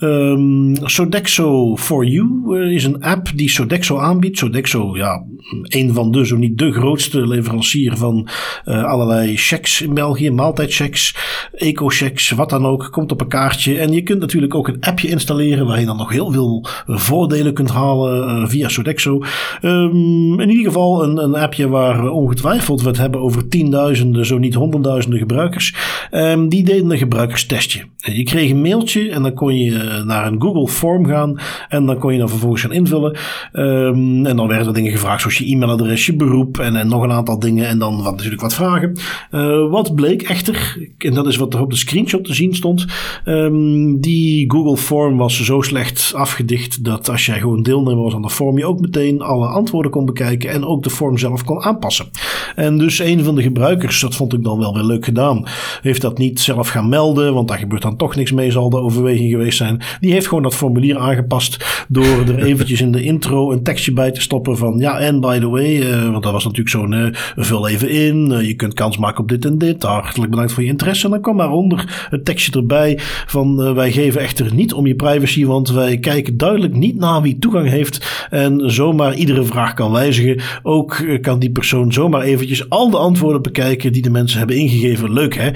[0.00, 4.38] Um, Sodexo for You is een app die Sodexo aanbiedt.
[4.38, 5.24] Sodexo, ja,
[5.62, 8.28] een van de, zo niet de grootste leverancier van
[8.66, 11.16] uh, allerlei checks in België, maaltijdchecks,
[11.53, 13.78] eco-checks, wat dan ook, komt op een kaartje.
[13.78, 17.55] En je kunt natuurlijk ook een appje installeren waar je dan nog heel veel voordelen
[17.55, 19.22] kunt halen uh, via Sodexo.
[19.62, 24.38] Um, in ieder geval een, een appje waar ongetwijfeld we het hebben over tienduizenden, zo
[24.38, 25.74] niet honderdduizenden gebruikers.
[26.11, 27.82] Um, die deden een gebruikerstestje.
[27.96, 31.38] Je kreeg een mailtje en dan kon je eh, naar een Google Form gaan
[31.68, 33.16] en dan kon je dan vervolgens gaan invullen.
[33.53, 37.03] Um, en dan werden er dingen gevraagd zoals je e-mailadres, je beroep en, en nog
[37.03, 38.99] een aantal dingen en dan wat, natuurlijk wat vragen.
[39.30, 42.86] Uh, wat bleek echter, en dat is wat er op de screenshot te zien stond,
[43.24, 48.22] um, die Google Form was zo slecht afgedicht dat als jij gewoon deelnemer was aan
[48.22, 51.62] de form, je ook meteen alle antwoorden kon bekijken en ook de vorm zelf kon
[51.62, 52.07] aanpassen.
[52.55, 55.47] En dus een van de gebruikers, dat vond ik dan wel weer leuk gedaan,
[55.82, 58.80] heeft dat niet zelf gaan melden, want daar gebeurt dan toch niks mee, zal de
[58.80, 59.82] overweging geweest zijn.
[60.01, 64.11] Die heeft gewoon dat formulier aangepast door er eventjes in de intro een tekstje bij
[64.11, 67.07] te stoppen van ja, en by the way, uh, want dat was natuurlijk zo'n uh,
[67.36, 70.62] vul even in, uh, je kunt kans maken op dit en dit, hartelijk bedankt voor
[70.62, 71.05] je interesse.
[71.05, 75.45] En dan kwam daaronder het tekstje erbij van wij geven echter niet om je privacy,
[75.45, 80.41] want wij kijken duidelijk niet naar wie toegang heeft en zomaar iedere vraag kan wijzigen.
[80.62, 85.12] Ook kan die persoon zomaar eventjes al de antwoorden bekijken die de mensen hebben ingegeven.
[85.12, 85.49] Leuk hè?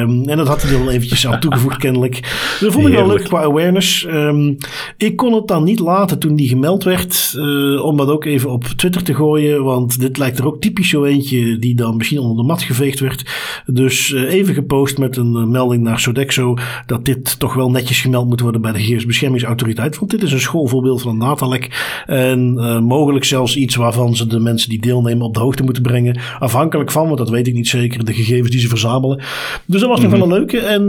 [0.00, 2.20] Um, en dat had hij dan eventjes aan toegevoegd kennelijk.
[2.60, 4.06] Dat vond ik wel leuk qua awareness.
[4.06, 4.56] Um,
[4.96, 8.50] ik kon het dan niet laten toen die gemeld werd, uh, om dat ook even
[8.50, 9.64] op Twitter te gooien.
[9.64, 13.00] Want dit lijkt er ook typisch zo eentje die dan misschien onder de mat geveegd
[13.00, 13.22] werd.
[13.66, 16.56] Dus uh, even gepost met een uh, melding naar Sodexo
[16.86, 19.98] dat dit toch wel netjes gemeld moet worden bij de Gegevensbeschermingsautoriteit.
[19.98, 22.02] Want dit is een schoolvoorbeeld van een datalek.
[22.06, 22.54] En
[22.84, 26.20] mogelijk zelfs iets waarvan ze de mensen die deelnemen op de hoogte moeten brengen.
[26.38, 29.22] Afhankelijk van, want dat weet ik niet zeker, de gegevens die ze verzamelen.
[29.66, 30.28] Dus dat was nog mm -hmm.
[30.28, 30.58] wel een leuke.
[30.58, 30.82] En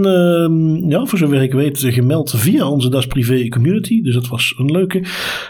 [0.84, 4.02] uh, ja, voor zover ik weet, gemeld via onze Das Privé community.
[4.02, 5.04] Dus dat was een leuke.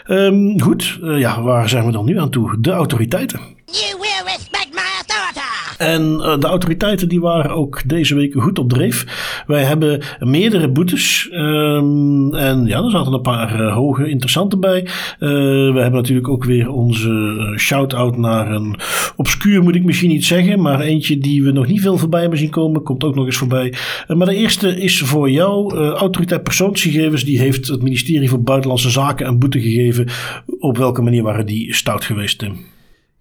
[0.06, 2.56] Um, goed, uh, ja, waar zijn we dan nu aan toe?
[2.60, 3.40] De autoriteiten.
[3.64, 4.14] You will.
[5.78, 9.06] En uh, de autoriteiten die waren ook deze week goed op dreef.
[9.46, 11.28] Wij hebben meerdere boetes.
[11.32, 14.80] Um, en ja, er zaten een paar uh, hoge interessante bij.
[14.82, 14.90] Uh,
[15.72, 18.76] we hebben natuurlijk ook weer onze shout-out naar een
[19.16, 20.60] obscuur, moet ik misschien niet zeggen.
[20.60, 22.82] Maar eentje die we nog niet veel voorbij hebben zien komen.
[22.82, 23.74] Komt ook nog eens voorbij.
[24.06, 25.74] maar de eerste is voor jou.
[25.76, 27.24] autoriteit persoonsgegevens.
[27.24, 30.08] Die heeft het ministerie voor Buitenlandse Zaken een boete gegeven.
[30.58, 32.72] Op welke manier waren die stout geweest, Tim?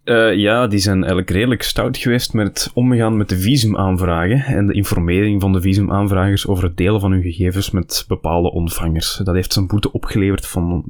[0.03, 4.67] Uh, ja, die zijn eigenlijk redelijk stout geweest met het omgaan met de visumaanvragen en
[4.67, 9.21] de informering van de visumaanvragers over het delen van hun gegevens met bepaalde ontvangers.
[9.23, 10.83] Dat heeft zijn boete opgeleverd van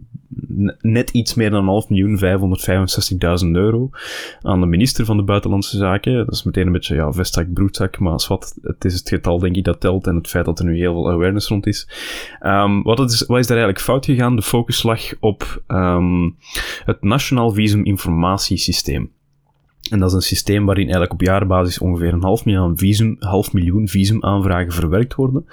[0.81, 2.19] net iets meer dan half miljoen,
[3.43, 3.89] 565.000 euro
[4.41, 6.15] aan de minister van de Buitenlandse Zaken.
[6.15, 9.39] Dat is meteen een beetje, ja, vestzak, broedzak, maar als wat, het is het getal
[9.39, 11.87] denk ik dat telt en het feit dat er nu heel veel awareness rond is.
[12.41, 14.35] Um, wat, is wat is daar eigenlijk fout gegaan?
[14.35, 16.35] De focus lag op um,
[16.85, 19.02] het Nationaal Visuminformatiesysteem.
[19.91, 23.53] En dat is een systeem waarin eigenlijk op jaarbasis ongeveer een half miljoen, visum, half
[23.53, 25.45] miljoen visumaanvragen verwerkt worden.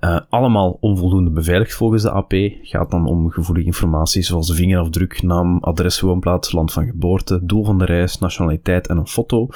[0.00, 2.32] Uh, allemaal onvoldoende beveiligd volgens de AP.
[2.62, 7.78] Gaat dan om gevoelige informatie zoals vingerafdruk, naam, adres, woonplaats, land van geboorte, doel van
[7.78, 9.48] de reis, nationaliteit en een foto.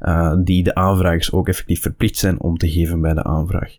[0.00, 3.76] Uh, die de aanvragers ook effectief verplicht zijn om te geven bij de aanvraag.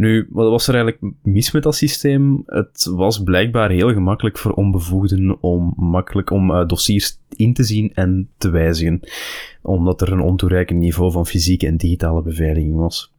[0.00, 2.42] Nu, wat was er eigenlijk mis met dat systeem?
[2.46, 7.94] Het was blijkbaar heel gemakkelijk voor onbevoegden om makkelijk om uh, dossiers in te zien
[7.94, 9.00] en te wijzigen,
[9.62, 13.12] omdat er een ontoereikend niveau van fysieke en digitale beveiliging was.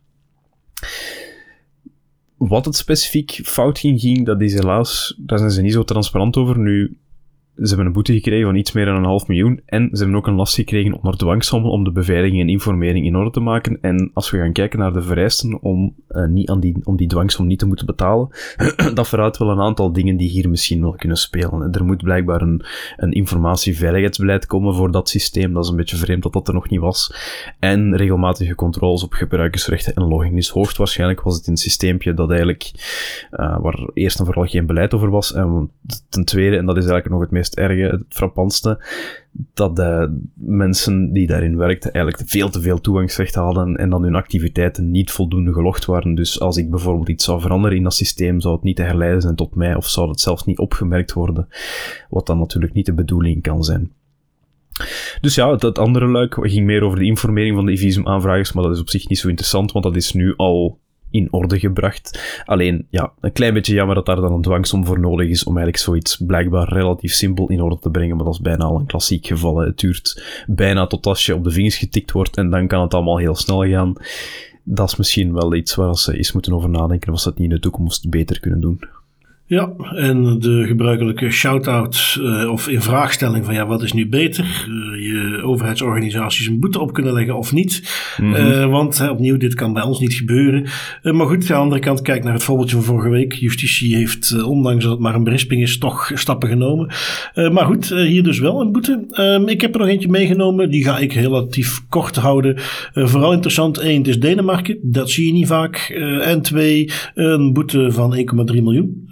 [2.38, 6.38] Wat het specifiek fout ging, ging dat is helaas, daar zijn ze niet zo transparant
[6.38, 6.60] over.
[6.60, 6.98] Nu,
[7.56, 9.62] ze hebben een boete gekregen van iets meer dan een half miljoen.
[9.66, 13.16] En ze hebben ook een last gekregen onder dwangsommel om de beveiliging en informering in
[13.16, 13.78] orde te maken.
[13.82, 17.08] En als we gaan kijken naar de vereisten om, uh, niet aan die, om die
[17.08, 18.30] dwangsom niet te moeten betalen,
[18.94, 21.72] dat verraadt wel een aantal dingen die hier misschien wel kunnen spelen.
[21.72, 22.66] Er moet blijkbaar een,
[22.98, 25.54] een informatieveiligheidsbeleid komen voor dat systeem.
[25.54, 27.14] Dat is een beetje vreemd dat dat er nog niet was.
[27.60, 30.36] En regelmatige controles op gebruikersrechten en logging.
[30.36, 32.72] Dus hoogstwaarschijnlijk was het een systeempje dat eigenlijk,
[33.32, 35.34] uh, waar eerst en vooral geen beleid over was.
[35.34, 35.72] En
[36.10, 38.84] ten tweede, en dat is eigenlijk nog het meest erge, het frappantste,
[39.54, 44.16] dat de mensen die daarin werkten eigenlijk veel te veel toegangsrecht hadden en dan hun
[44.16, 46.16] activiteiten niet voldoende gelogd waren.
[46.16, 49.22] Dus als ik bijvoorbeeld iets zou veranderen in dat systeem, zou het niet te herleiden
[49.22, 51.48] zijn tot mij of zou het zelfs niet opgemerkt worden,
[52.10, 53.92] wat dan natuurlijk niet de bedoeling kan zijn.
[55.22, 58.74] Dus ja, het, andere luik ging meer over de informering van de visumaanvragers, maar dat
[58.74, 60.80] is op zich niet zo interessant, want dat is nu al
[61.12, 62.42] in orde gebracht.
[62.46, 65.58] Alleen, ja, een klein beetje jammer dat daar dan een dwangsom voor nodig is om
[65.58, 68.86] eigenlijk zoiets blijkbaar relatief simpel in orde te brengen, maar dat is bijna al een
[68.86, 69.58] klassiek geval.
[69.58, 72.94] Het duurt bijna tot als je op de vingers getikt wordt en dan kan het
[72.94, 73.94] allemaal heel snel gaan.
[74.64, 77.50] Dat is misschien wel iets waar ze eens moeten over nadenken of ze het niet
[77.50, 78.80] in de toekomst beter kunnen doen.
[79.52, 84.46] Ja, en de gebruikelijke shout-out uh, of vraagstelling van ja, wat is nu beter?
[84.70, 87.82] Uh, je overheidsorganisaties een boete op kunnen leggen of niet.
[88.18, 88.52] Mm -hmm.
[88.52, 90.68] uh, want opnieuw, dit kan bij ons niet gebeuren.
[91.04, 93.34] maar goed, aan de andere kant, kijk naar het voorbeeldje van vorige week.
[93.34, 96.92] Justitie heeft, ondanks dat het maar een berisping is, toch stappen genomen.
[97.34, 99.06] maar goed, hier dus wel een boete.
[99.10, 102.56] Ehm, ik heb er nog eentje meegenomen, die ga ik relatief kort houden.
[102.94, 105.78] vooral interessant, één, het is Denemarken, dat zie je niet vaak.
[106.22, 109.10] en twee, een boete van 1,3 miljoen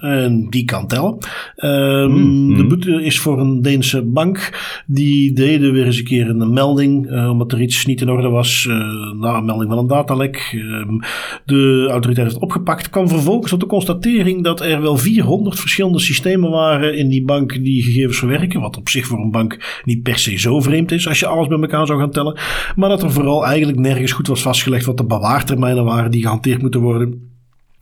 [0.50, 1.18] die kan tellen.
[1.58, 4.52] Um, mm, De boete is voor een Deense bank.
[4.88, 8.30] Die deden weer eens een keer een melding, uh, omdat er iets niet in orde
[8.30, 8.66] was.
[8.70, 8.76] Uh,
[9.20, 10.52] na een melding van een datalek.
[10.56, 11.00] Um,
[11.46, 12.90] de autoriteit heeft het opgepakt.
[12.90, 17.64] Kwam vervolgens tot de constatering dat er wel 400 verschillende systemen waren in die bank
[17.64, 18.62] die gegevens verwerken.
[18.62, 21.48] Wat op zich voor een bank niet per se zo vreemd is als je alles
[21.48, 22.40] bij elkaar zou gaan tellen.
[22.76, 26.62] Maar dat er vooral eigenlijk nergens goed was vastgelegd wat de bewaartermijnen waren die gehanteerd
[26.62, 27.29] moeten worden.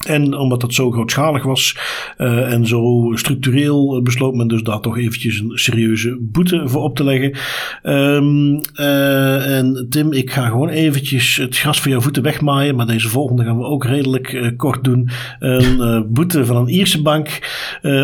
[0.08, 1.78] En omdat het zo grootschalig was
[2.18, 6.96] uh, en zo structureel besloot men dus daar toch eventjes een serieuze boete voor op
[6.96, 7.38] te leggen.
[7.84, 12.86] Um, uh, en Tim, ik ga gewoon eventjes het gras voor jouw voeten wegmaaien, maar
[12.86, 15.10] deze volgende gaan we ook redelijk kort doen.
[15.40, 17.40] Een boete van een Ierse bank,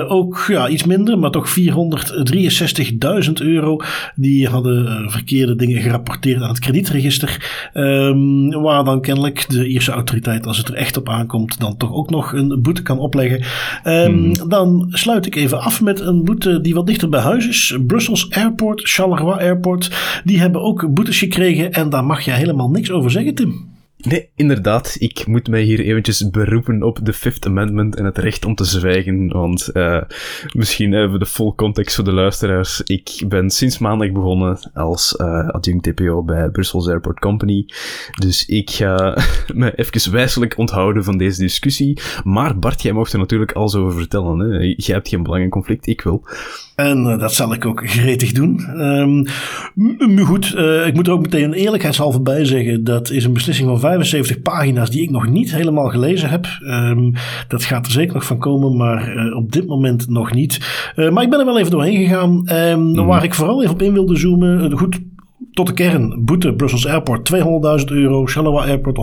[0.07, 3.77] ook ja, iets minder, maar toch 463.000 euro.
[4.15, 10.47] Die hadden verkeerde dingen gerapporteerd aan het kredietregister, um, waar dan kennelijk de Ierse autoriteit,
[10.47, 13.43] als het er echt op aankomt, dan toch ook nog een boete kan opleggen.
[13.83, 17.77] Um, Dan sluit ik even af met een boete die wat dichter bij huis is.
[17.87, 20.21] Brussels Airport, Charleroi Airport.
[20.23, 23.72] Die hebben ook boetes gekregen en daar mag je helemaal niks over zeggen, Tim.
[24.03, 24.95] Nee, inderdaad.
[24.99, 28.65] Ik moet mij hier eventjes beroepen op de Fifth Amendment en het recht om te
[28.65, 29.27] zwijgen.
[29.27, 30.01] Want uh,
[30.53, 32.81] misschien even de full context voor de luisteraars.
[32.81, 37.65] Ik ben sinds maandag begonnen als uh, adjunct TPO bij Brussels Airport Company.
[38.19, 39.17] Dus ik ga
[39.53, 41.99] me even wijselijk onthouden van deze discussie.
[42.23, 44.39] Maar Bart, jij mocht er natuurlijk alles over vertellen.
[44.39, 44.57] Hè?
[44.57, 46.27] Jij hebt geen belangenconflict, ik wil.
[46.75, 48.59] En dat zal ik ook gretig doen.
[48.81, 49.27] Um,
[50.25, 52.83] goed, ik moet er ook meteen eerlijkheidshalve bij zeggen.
[52.83, 56.47] Dat is een beslissing van 75 pagina's die ik nog niet helemaal gelezen heb.
[56.61, 57.13] Um,
[57.47, 60.59] dat gaat er zeker nog van komen, maar uh, op dit moment nog niet.
[60.95, 62.49] maar ik ben er wel even doorheen gegaan.
[62.51, 63.05] Um, mm.
[63.05, 64.77] Waar ik vooral even op in wilde zoomen.
[64.77, 64.99] Goed,
[65.53, 66.25] tot de kern.
[66.25, 68.25] Boete Brussels Airport 200.000 euro.
[68.25, 68.97] Charleroi Airport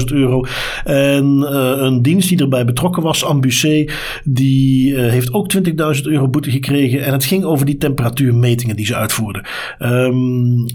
[0.00, 0.44] 100.000 euro.
[0.84, 3.84] En uh, een dienst die erbij betrokken was, Ambucé,
[4.24, 5.52] die uh, heeft ook
[5.96, 7.04] 20.000 euro boete gekregen.
[7.04, 9.46] En het ging over die temperatuurmetingen die ze uitvoerden.
[9.78, 10.66] Um,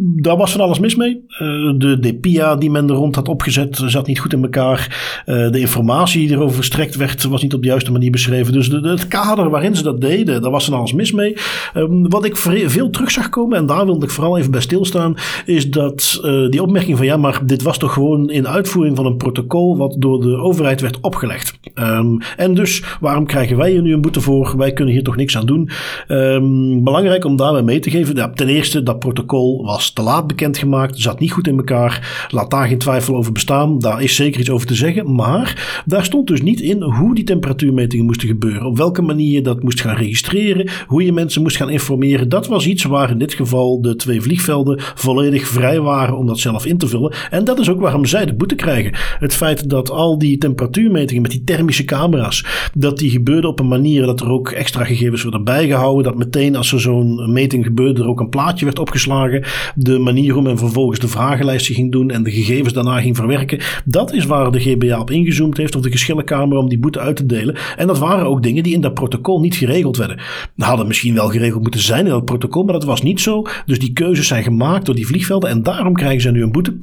[0.00, 1.24] daar was van alles mis mee.
[1.28, 1.38] Uh,
[1.78, 5.22] de DPIA die men er rond had opgezet zat niet goed in elkaar.
[5.26, 8.52] Uh, de informatie die erover verstrekt werd was niet op de juiste manier beschreven.
[8.52, 11.36] Dus de, het kader waarin ze dat deden, daar was van alles mis mee.
[11.74, 15.14] Um, wat ik veel terug zag komen, en daar wilde ik vooral even bij stilstaan,
[15.44, 16.20] is dat
[16.50, 19.96] die opmerking van ja, maar dit was toch gewoon in uitvoering van een protocol wat
[19.98, 21.58] door de overheid werd opgelegd.
[21.74, 24.54] Um, en dus, waarom krijgen wij hier nu een boete voor?
[24.56, 25.70] Wij kunnen hier toch niks aan doen.
[26.08, 30.26] Um, belangrijk om daarbij mee te geven, ja, ten eerste, dat protocol was te laat
[30.26, 32.26] bekendgemaakt, zat niet goed in elkaar.
[32.30, 33.78] Laat daar geen twijfel over bestaan.
[33.78, 35.14] Daar is zeker iets over te zeggen.
[35.14, 38.66] Maar daar stond dus niet in hoe die temperatuurmetingen moesten gebeuren.
[38.66, 40.68] Op welke manier je dat moest gaan registreren.
[40.86, 42.28] Hoe je mensen moest gaan informeren.
[42.28, 46.38] Dat was iets waar in dit geval de twee vliegvelden volledig vrij waren om dat
[46.38, 47.14] zelf in te vullen.
[47.30, 48.92] En dat is ook waarom zij de boete krijgen.
[49.18, 53.68] Het feit dat al die temperatuurmetingen met die thermische camera's, dat die gebeurden op een
[53.68, 56.04] manier dat er ook extra gegevens werden bijgehouden.
[56.04, 59.44] Dat meteen als er zo'n meting gebeurde er ook een plaatje werd opgeslagen
[59.80, 63.60] de manier hoe men vervolgens de vragenlijsten ging doen en de gegevens daarna ging verwerken.
[63.84, 67.16] Dat is waar de GBA op ingezoomd heeft, of de geschillenkamer, om die boete uit
[67.16, 67.56] te delen.
[67.76, 70.18] En dat waren ook dingen die in dat protocol niet geregeld werden.
[70.56, 73.42] Hadden misschien wel geregeld moeten zijn in dat protocol, maar dat was niet zo.
[73.66, 76.78] Dus die keuzes zijn gemaakt door die vliegvelden en daarom krijgen ze nu een boete.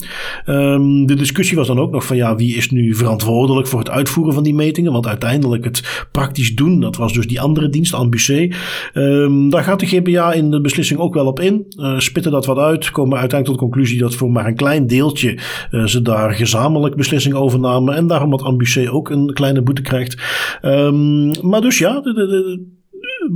[0.45, 3.89] Um, de discussie was dan ook nog van ja, wie is nu verantwoordelijk voor het
[3.89, 4.91] uitvoeren van die metingen?
[4.91, 8.49] Want uiteindelijk het praktisch doen, dat was dus die andere dienst, Ambucé.
[8.93, 11.65] Um, daar gaat de GBA in de beslissing ook wel op in.
[11.77, 14.87] Uh, spitten dat wat uit, komen uiteindelijk tot de conclusie dat voor maar een klein
[14.87, 15.39] deeltje
[15.71, 17.95] uh, ze daar gezamenlijk beslissing over namen.
[17.95, 20.17] En daarom dat Ambucé ook een kleine boete krijgt.
[20.61, 22.73] Um, maar dus ja, de, de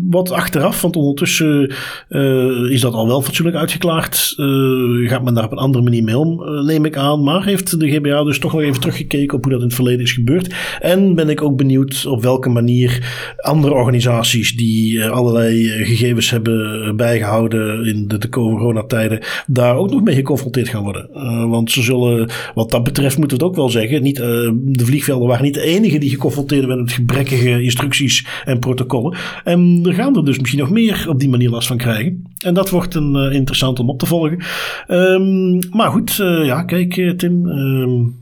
[0.09, 1.73] wat achteraf, want ondertussen
[2.09, 4.33] uh, is dat al wel fatsoenlijk uitgeklaard.
[4.37, 7.23] Uh, gaat men daar op een andere manier mee om, uh, neem ik aan.
[7.23, 10.01] Maar heeft de GBA dus toch nog even teruggekeken op hoe dat in het verleden
[10.01, 10.55] is gebeurd.
[10.79, 17.85] En ben ik ook benieuwd op welke manier andere organisaties die allerlei gegevens hebben bijgehouden
[17.85, 21.09] in de, de coronatijden, daar ook nog mee geconfronteerd gaan worden.
[21.49, 25.27] want ze zullen, wat dat betreft, moeten we het ook wel zeggen, niet, de vliegvelden
[25.27, 29.17] waren niet de enige die geconfronteerd werden met gebrekkige instructies en protocollen.
[29.43, 32.23] En er gaan er dus misschien nog meer op die manier last van krijgen.
[32.37, 34.39] En dat wordt een uh, interessant om op te volgen.
[34.87, 37.45] Um, maar goed, uh, ja, kijk uh, Tim.
[37.45, 38.15] Um,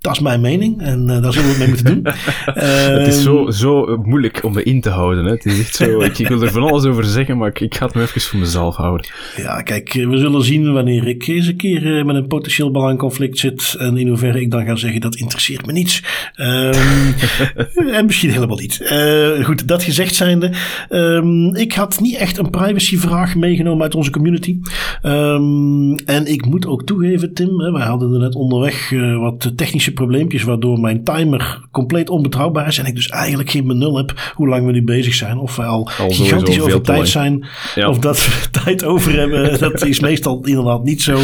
[0.00, 2.04] dat is mijn mening en uh, daar zullen we het mee moeten doen.
[2.98, 5.24] het is zo, ehm, zo moeilijk om me in te houden.
[5.24, 5.30] Hè?
[5.30, 7.74] Het is echt zo, ik, ik, wil er van alles over zeggen, maar ik, ik,
[7.74, 9.06] ga het me even voor mezelf houden.
[9.36, 13.38] Ja, kijk, we zullen zien wanneer ik eens een keer uh, met een potentieel belangconflict
[13.38, 16.02] zit en in hoeverre ik dan ga zeggen dat interesseert me niets.
[16.40, 17.14] Um,
[17.92, 18.80] en misschien helemaal niet.
[18.80, 20.52] Uh, goed, dat gezegd zijnde,
[20.90, 24.58] um, ik had niet echt een privacyvraag meegenomen uit onze community.
[26.04, 30.42] en ik moet ook toegeven, Tim, hè, wij hadden er net onderweg wat technische probleempjes
[30.42, 34.66] waardoor mijn timer compleet onbetrouwbaar is en ik dus eigenlijk geen benul heb hoe lang
[34.66, 35.38] we nu bezig zijn.
[35.38, 37.46] Of we al, al gigantisch over tijd zijn
[37.86, 39.58] of dat we tijd over hebben.
[39.58, 41.18] dat is meestal inderdaad niet zo.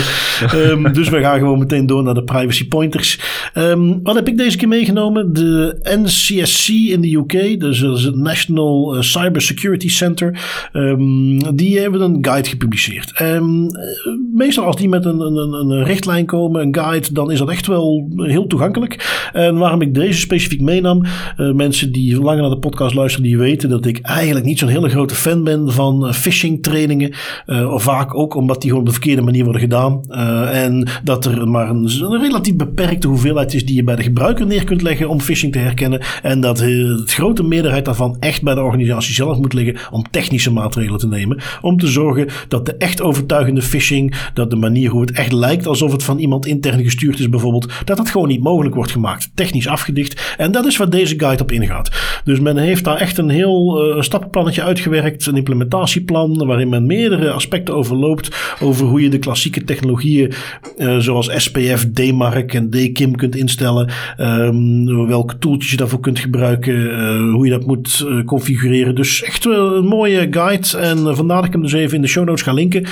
[0.54, 3.20] Um, dus we gaan gewoon meteen door naar de privacy pointers.
[3.54, 5.32] Um, wat heb ik deze keer meegenomen?
[5.32, 10.40] De NCSC in de UK, dus dat is het National eh, Cyber Security Center.
[10.72, 13.22] Um, die hebben een guide gepubliceerd.
[14.32, 17.66] meestal als die met een, een, een richtlijn komen, een guide, dan is dat echt
[17.66, 18.55] wel heel toegankelijk.
[19.32, 23.38] En waarom ik deze specifiek meenam, uh, mensen die langer naar de podcast luisteren, die
[23.38, 27.14] weten dat ik eigenlijk niet zo'n hele grote fan ben van uh, phishing trainingen.
[27.46, 30.00] Uh, of vaak ook omdat die gewoon op de verkeerde manier worden gedaan.
[30.50, 34.46] en dat er maar een, een, relatief beperkte hoeveelheid is die je bij de gebruiker
[34.46, 36.00] neer kunt leggen om phishing te herkennen.
[36.22, 40.52] En dat de grote meerderheid daarvan echt bij de organisatie zelf moet liggen om technische
[40.52, 41.40] maatregelen te nemen.
[41.60, 45.66] Om te zorgen dat de echt overtuigende phishing, dat de manier hoe het echt lijkt
[45.66, 49.30] alsof het van iemand intern gestuurd is bijvoorbeeld, dat dat gewoon niet mogelijk wordt gemaakt.
[49.34, 50.34] Technisch afgedicht.
[50.36, 51.90] En dat is waar deze guide op ingaat.
[52.24, 55.26] Dus men heeft daar echt een heel uh, stappenplannetje uitgewerkt.
[55.26, 58.56] Een implementatieplan waarin men meerdere aspecten overloopt.
[58.60, 60.32] Over hoe je de klassieke technologieën
[60.78, 63.90] uh, zoals SPF, DMARC en DKIM kunt instellen.
[64.20, 66.74] Um, welke tooltjes je daarvoor kunt gebruiken.
[66.74, 68.94] Uh, hoe je dat moet configureren.
[68.94, 70.78] Dus echt een mooie guide.
[70.78, 72.86] En vandaar dat ik hem dus even in de show notes ga linken.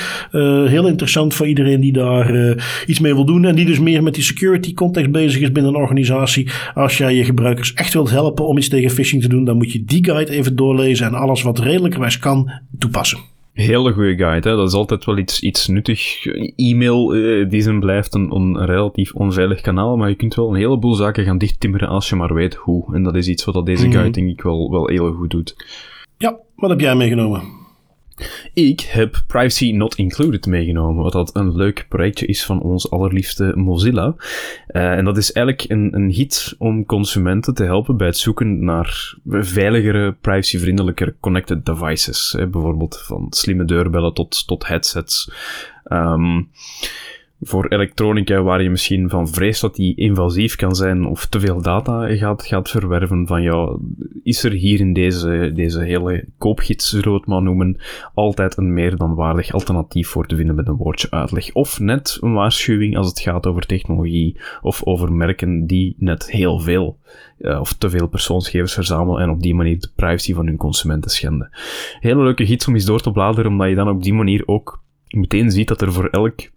[0.67, 2.55] heel interessant voor iedereen die daar
[2.85, 3.45] iets mee wil doen.
[3.45, 6.49] En die dus meer met die security context bezig bezig is binnen een organisatie.
[6.73, 9.71] Als jij je gebruikers echt wilt helpen om iets tegen phishing te doen, dan moet
[9.71, 13.19] je die guide even doorlezen en alles wat redelijkerwijs kan toepassen.
[13.53, 14.55] Hele goede guide, hè?
[14.55, 16.25] dat is altijd wel iets, iets nuttig.
[16.55, 20.55] E-mail, uh, die zijn blijft een, een, relatief onveilig kanaal, maar je kunt wel een
[20.55, 22.95] heleboel zaken gaan dichttimmeren als je maar weet hoe.
[22.95, 23.95] En dat is iets wat deze mhm.
[23.95, 25.55] guide denk ik wel, wel heel goed doet.
[26.17, 27.41] Ja, wat heb jij meegenomen?
[28.53, 33.51] Ik heb Privacy Not Included meegenomen, wat dat een leuk projectje is van ons allerliefste
[33.55, 34.15] Mozilla.
[34.67, 38.65] Uh, en dat is eigenlijk een, een hit om consumenten te helpen bij het zoeken
[38.65, 42.35] naar veiligere, privacyvriendelijker connected devices.
[42.37, 45.31] bijvoorbeeld van slimme deurbellen tot, tot headsets.
[45.91, 46.49] Um,
[47.41, 51.61] voor elektronica waar je misschien van vreest dat die invasief kan zijn of te veel
[51.61, 53.77] data gaat, gaat verwerven van ja,
[54.23, 57.77] is er hier in deze, deze hele koopgids, zullen maar noemen,
[58.13, 61.53] altijd een meer dan waardig alternatief voor te vinden met een woordje uitleg.
[61.53, 66.59] Of net een waarschuwing als het gaat over technologie of over merken die net heel
[66.59, 66.97] veel
[67.39, 71.11] uh, of te veel persoonsgegevens verzamelen en op die manier de privacy van hun consumenten
[71.11, 71.49] schenden.
[71.99, 74.83] Hele leuke gids om eens door te bladeren, omdat je dan op die manier ook
[75.07, 76.53] meteen ziet dat er voor elk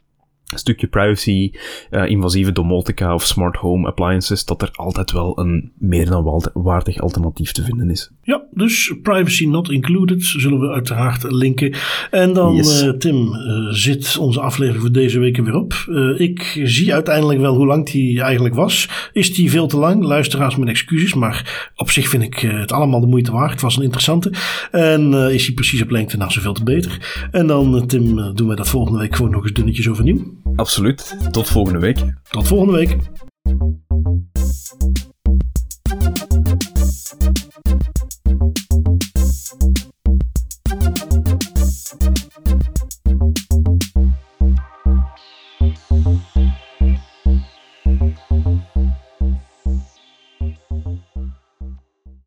[0.57, 1.53] stukje privacy,
[1.91, 6.99] uh, invasieve domotica of smart home appliances, dat er altijd wel een meer dan waardig
[6.99, 8.11] alternatief te vinden is.
[8.23, 11.75] Ja, dus privacy not included zullen we uiteraard linken.
[12.11, 12.83] En dan, yes.
[12.83, 15.75] uh, Tim, uh, zit onze aflevering voor deze week weer op.
[16.16, 18.89] ik zie uiteindelijk wel hoe lang die eigenlijk was.
[19.12, 20.05] Is die veel te lang?
[20.05, 23.51] Luisteraars met excuses, maar op zich vind ik het allemaal de moeite waard.
[23.51, 24.33] Het was een interessante.
[24.70, 27.27] En is hij precies op lengte, nou zoveel te beter.
[27.31, 30.37] En dan, Tim, doen we dat volgende week gewoon nog eens dunnetjes overnieuw.
[30.57, 31.16] Absoluut.
[31.31, 32.05] Tot volgende week.
[32.31, 32.97] Tot volgende week.